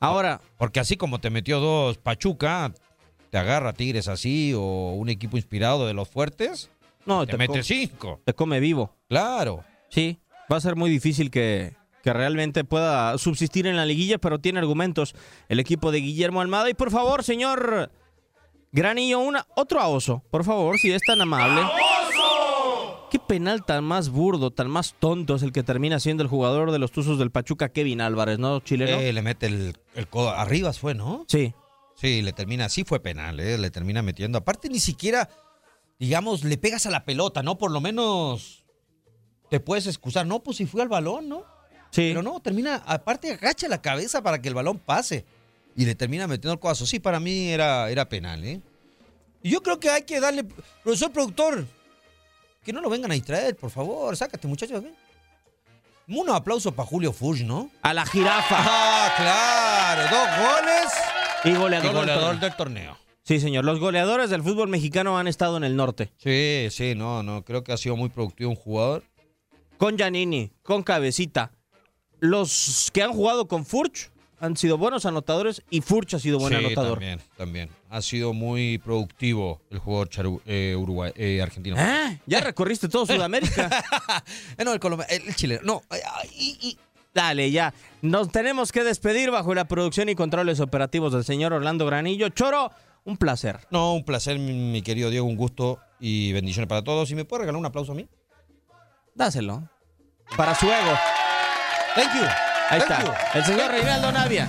Ahora, 0.00 0.40
Porque 0.56 0.80
así 0.80 0.96
como 0.96 1.20
te 1.20 1.30
metió 1.30 1.60
dos 1.60 1.98
Pachuca, 1.98 2.72
te 3.30 3.38
agarra 3.38 3.72
Tigres 3.72 4.08
así 4.08 4.52
o 4.56 4.92
un 4.94 5.08
equipo 5.10 5.36
inspirado 5.36 5.86
de 5.86 5.94
los 5.94 6.08
fuertes, 6.08 6.70
no, 7.06 7.24
te, 7.26 7.32
te, 7.32 7.38
mete 7.38 7.58
co- 7.58 7.62
cinco. 7.64 8.20
te 8.24 8.32
come 8.34 8.60
vivo. 8.60 8.96
Claro. 9.08 9.62
Sí, 9.90 10.18
va 10.50 10.56
a 10.56 10.60
ser 10.60 10.74
muy 10.76 10.88
difícil 10.90 11.30
que, 11.30 11.74
que 12.02 12.12
realmente 12.12 12.64
pueda 12.64 13.16
subsistir 13.18 13.66
en 13.66 13.76
la 13.76 13.84
liguilla, 13.84 14.18
pero 14.18 14.38
tiene 14.38 14.58
argumentos 14.58 15.14
el 15.48 15.60
equipo 15.60 15.92
de 15.92 15.98
Guillermo 16.00 16.40
Almada. 16.40 16.70
Y 16.70 16.74
por 16.74 16.90
favor, 16.90 17.22
señor 17.22 17.90
Granillo, 18.72 19.18
una, 19.18 19.46
otro 19.56 19.80
a 19.80 19.88
oso, 19.88 20.22
por 20.30 20.44
favor, 20.44 20.78
si 20.78 20.90
es 20.92 21.02
tan 21.02 21.20
amable. 21.20 21.60
¿Qué 23.10 23.18
penal 23.18 23.64
tan 23.64 23.84
más 23.84 24.08
burdo, 24.10 24.52
tan 24.52 24.70
más 24.70 24.94
tonto 24.98 25.34
es 25.34 25.42
el 25.42 25.52
que 25.52 25.62
termina 25.62 25.98
siendo 25.98 26.22
el 26.22 26.28
jugador 26.28 26.70
de 26.70 26.78
los 26.78 26.92
Tuzos 26.92 27.18
del 27.18 27.30
Pachuca, 27.30 27.70
Kevin 27.70 28.00
Álvarez, 28.00 28.38
¿no, 28.38 28.60
chileno? 28.60 29.00
Eh, 29.00 29.12
le 29.12 29.22
mete 29.22 29.46
el, 29.46 29.76
el 29.94 30.06
codo 30.08 30.30
arriba, 30.30 30.72
fue, 30.72 30.94
¿no? 30.94 31.24
sí. 31.28 31.52
Sí, 31.96 32.22
le 32.22 32.32
termina, 32.32 32.70
sí 32.70 32.82
fue 32.84 33.00
penal, 33.00 33.40
¿eh? 33.40 33.58
le 33.58 33.70
termina 33.70 34.00
metiendo. 34.00 34.38
Aparte, 34.38 34.70
ni 34.70 34.80
siquiera, 34.80 35.28
digamos, 35.98 36.44
le 36.44 36.56
pegas 36.56 36.86
a 36.86 36.90
la 36.90 37.04
pelota, 37.04 37.42
¿no? 37.42 37.58
Por 37.58 37.70
lo 37.70 37.82
menos 37.82 38.64
te 39.50 39.60
puedes 39.60 39.86
excusar. 39.86 40.26
No, 40.26 40.42
pues 40.42 40.56
si 40.56 40.64
fue 40.64 40.80
al 40.80 40.88
balón, 40.88 41.28
¿no? 41.28 41.44
Sí. 41.90 42.08
Pero 42.08 42.22
no, 42.22 42.40
termina, 42.40 42.76
aparte 42.86 43.32
agacha 43.32 43.68
la 43.68 43.82
cabeza 43.82 44.22
para 44.22 44.40
que 44.40 44.48
el 44.48 44.54
balón 44.54 44.78
pase. 44.78 45.26
Y 45.76 45.84
le 45.84 45.94
termina 45.94 46.26
metiendo 46.26 46.54
el 46.54 46.58
codazo. 46.58 46.86
Sí, 46.86 47.00
para 47.00 47.20
mí 47.20 47.48
era, 47.50 47.90
era 47.90 48.08
penal, 48.08 48.44
¿eh? 48.44 48.62
Y 49.42 49.50
yo 49.50 49.62
creo 49.62 49.78
que 49.78 49.90
hay 49.90 50.02
que 50.02 50.20
darle, 50.20 50.44
profesor 50.82 51.12
productor, 51.12 51.66
que 52.64 52.72
no 52.72 52.80
lo 52.80 52.90
vengan 52.90 53.10
a 53.10 53.14
distraer, 53.14 53.56
por 53.56 53.70
favor. 53.70 54.16
Sácate, 54.16 54.46
muchachos. 54.48 54.82
¿eh? 54.84 54.92
Un 56.08 56.28
aplauso 56.30 56.72
para 56.72 56.86
Julio 56.88 57.12
Furch, 57.12 57.42
¿no? 57.42 57.70
A 57.82 57.94
la 57.94 58.04
jirafa. 58.04 58.56
Ah, 58.58 59.12
claro. 59.16 60.02
Dos 60.10 60.28
goles 60.52 60.92
Y 61.44 61.48
y 61.50 61.54
goleador, 61.54 62.06
del 62.06 62.14
torneo. 62.18 62.34
del 62.40 62.56
torneo. 62.56 62.98
Sí, 63.22 63.38
señor. 63.38 63.64
Los 63.64 63.78
goleadores 63.78 64.28
del 64.30 64.42
fútbol 64.42 64.68
mexicano 64.68 65.18
han 65.18 65.28
estado 65.28 65.56
en 65.56 65.64
el 65.64 65.76
norte. 65.76 66.10
Sí, 66.18 66.66
sí, 66.70 66.94
no, 66.96 67.22
no. 67.22 67.44
Creo 67.44 67.62
que 67.62 67.72
ha 67.72 67.76
sido 67.76 67.96
muy 67.96 68.08
productivo 68.08 68.50
un 68.50 68.56
jugador. 68.56 69.04
Con 69.78 69.96
Giannini, 69.96 70.50
con 70.62 70.82
Cabecita. 70.82 71.52
Los 72.18 72.90
que 72.92 73.02
han 73.02 73.12
jugado 73.12 73.46
con 73.48 73.64
Furch 73.64 74.10
han 74.40 74.56
sido 74.56 74.78
buenos 74.78 75.06
anotadores 75.06 75.62
y 75.70 75.80
Furch 75.82 76.14
ha 76.14 76.18
sido 76.18 76.38
buen 76.38 76.52
sí, 76.52 76.58
anotador. 76.58 76.92
también, 76.98 77.20
también. 77.36 77.68
Ha 77.90 78.00
sido 78.02 78.32
muy 78.32 78.78
productivo 78.78 79.60
el 79.70 79.78
jugador 79.78 80.08
charu- 80.08 80.40
eh, 80.46 80.74
uruguay, 80.76 81.12
eh, 81.14 81.40
argentino. 81.42 81.76
Ah, 81.78 82.14
Ya 82.26 82.40
recorriste 82.40 82.88
todo 82.88 83.06
Sudamérica. 83.06 83.70
No, 84.64 84.72
el 84.72 84.80
colombiano, 84.80 85.12
el, 85.12 85.34
chileno. 85.36 85.60
No, 85.64 85.82
eh, 85.94 86.00
y- 86.36 86.58
y- 86.60 86.78
Dale, 87.12 87.50
ya. 87.50 87.74
Nos 88.02 88.30
tenemos 88.30 88.70
que 88.70 88.84
despedir 88.84 89.30
bajo 89.32 89.52
la 89.54 89.64
producción 89.66 90.08
y 90.08 90.14
controles 90.14 90.60
operativos 90.60 91.12
del 91.12 91.24
señor 91.24 91.52
Orlando 91.52 91.84
Granillo. 91.84 92.28
Choro, 92.28 92.70
un 93.04 93.16
placer. 93.16 93.58
no, 93.70 93.94
un 93.94 94.04
placer, 94.04 94.38
mi, 94.38 94.52
mi 94.52 94.80
querido 94.82 95.10
Diego, 95.10 95.26
un 95.26 95.34
gusto 95.36 95.80
y 95.98 96.32
bendiciones 96.32 96.68
para 96.68 96.84
todos. 96.84 97.10
¿Y 97.10 97.16
me 97.16 97.24
puede 97.24 97.40
regalar 97.40 97.58
un 97.58 97.66
aplauso 97.66 97.92
a 97.92 97.94
mí? 97.96 98.08
Dáselo. 99.14 99.68
Para 100.36 100.54
su 100.54 100.66
ego. 100.66 100.96
Thank 101.96 102.14
you. 102.14 102.49
Ahí 102.70 102.78
está. 102.78 103.02
El 103.34 103.44
señor 103.44 103.70
Reinaldo 103.72 104.12
Navia. 104.12 104.48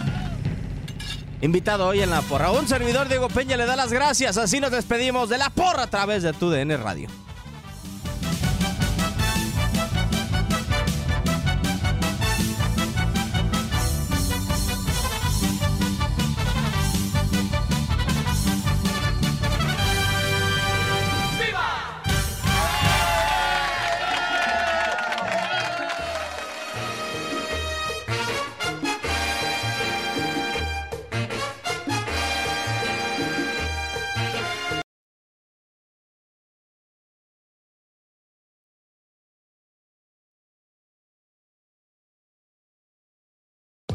Invitado 1.42 1.88
hoy 1.88 2.02
en 2.02 2.12
la 2.12 2.22
porra. 2.22 2.52
Un 2.52 2.68
servidor 2.68 3.08
Diego 3.08 3.28
Peña 3.30 3.58
le 3.58 3.66
da 3.66 3.76
las 3.76 3.92
gracias. 3.92 4.38
Así 4.38 4.60
nos 4.60 4.70
despedimos 4.70 5.28
de 5.28 5.40
la 5.40 5.50
porra 5.50 5.84
a 5.84 5.88
través 5.88 6.22
de 6.22 6.32
tu 6.32 6.52
DN 6.52 6.78
Radio. 6.78 7.10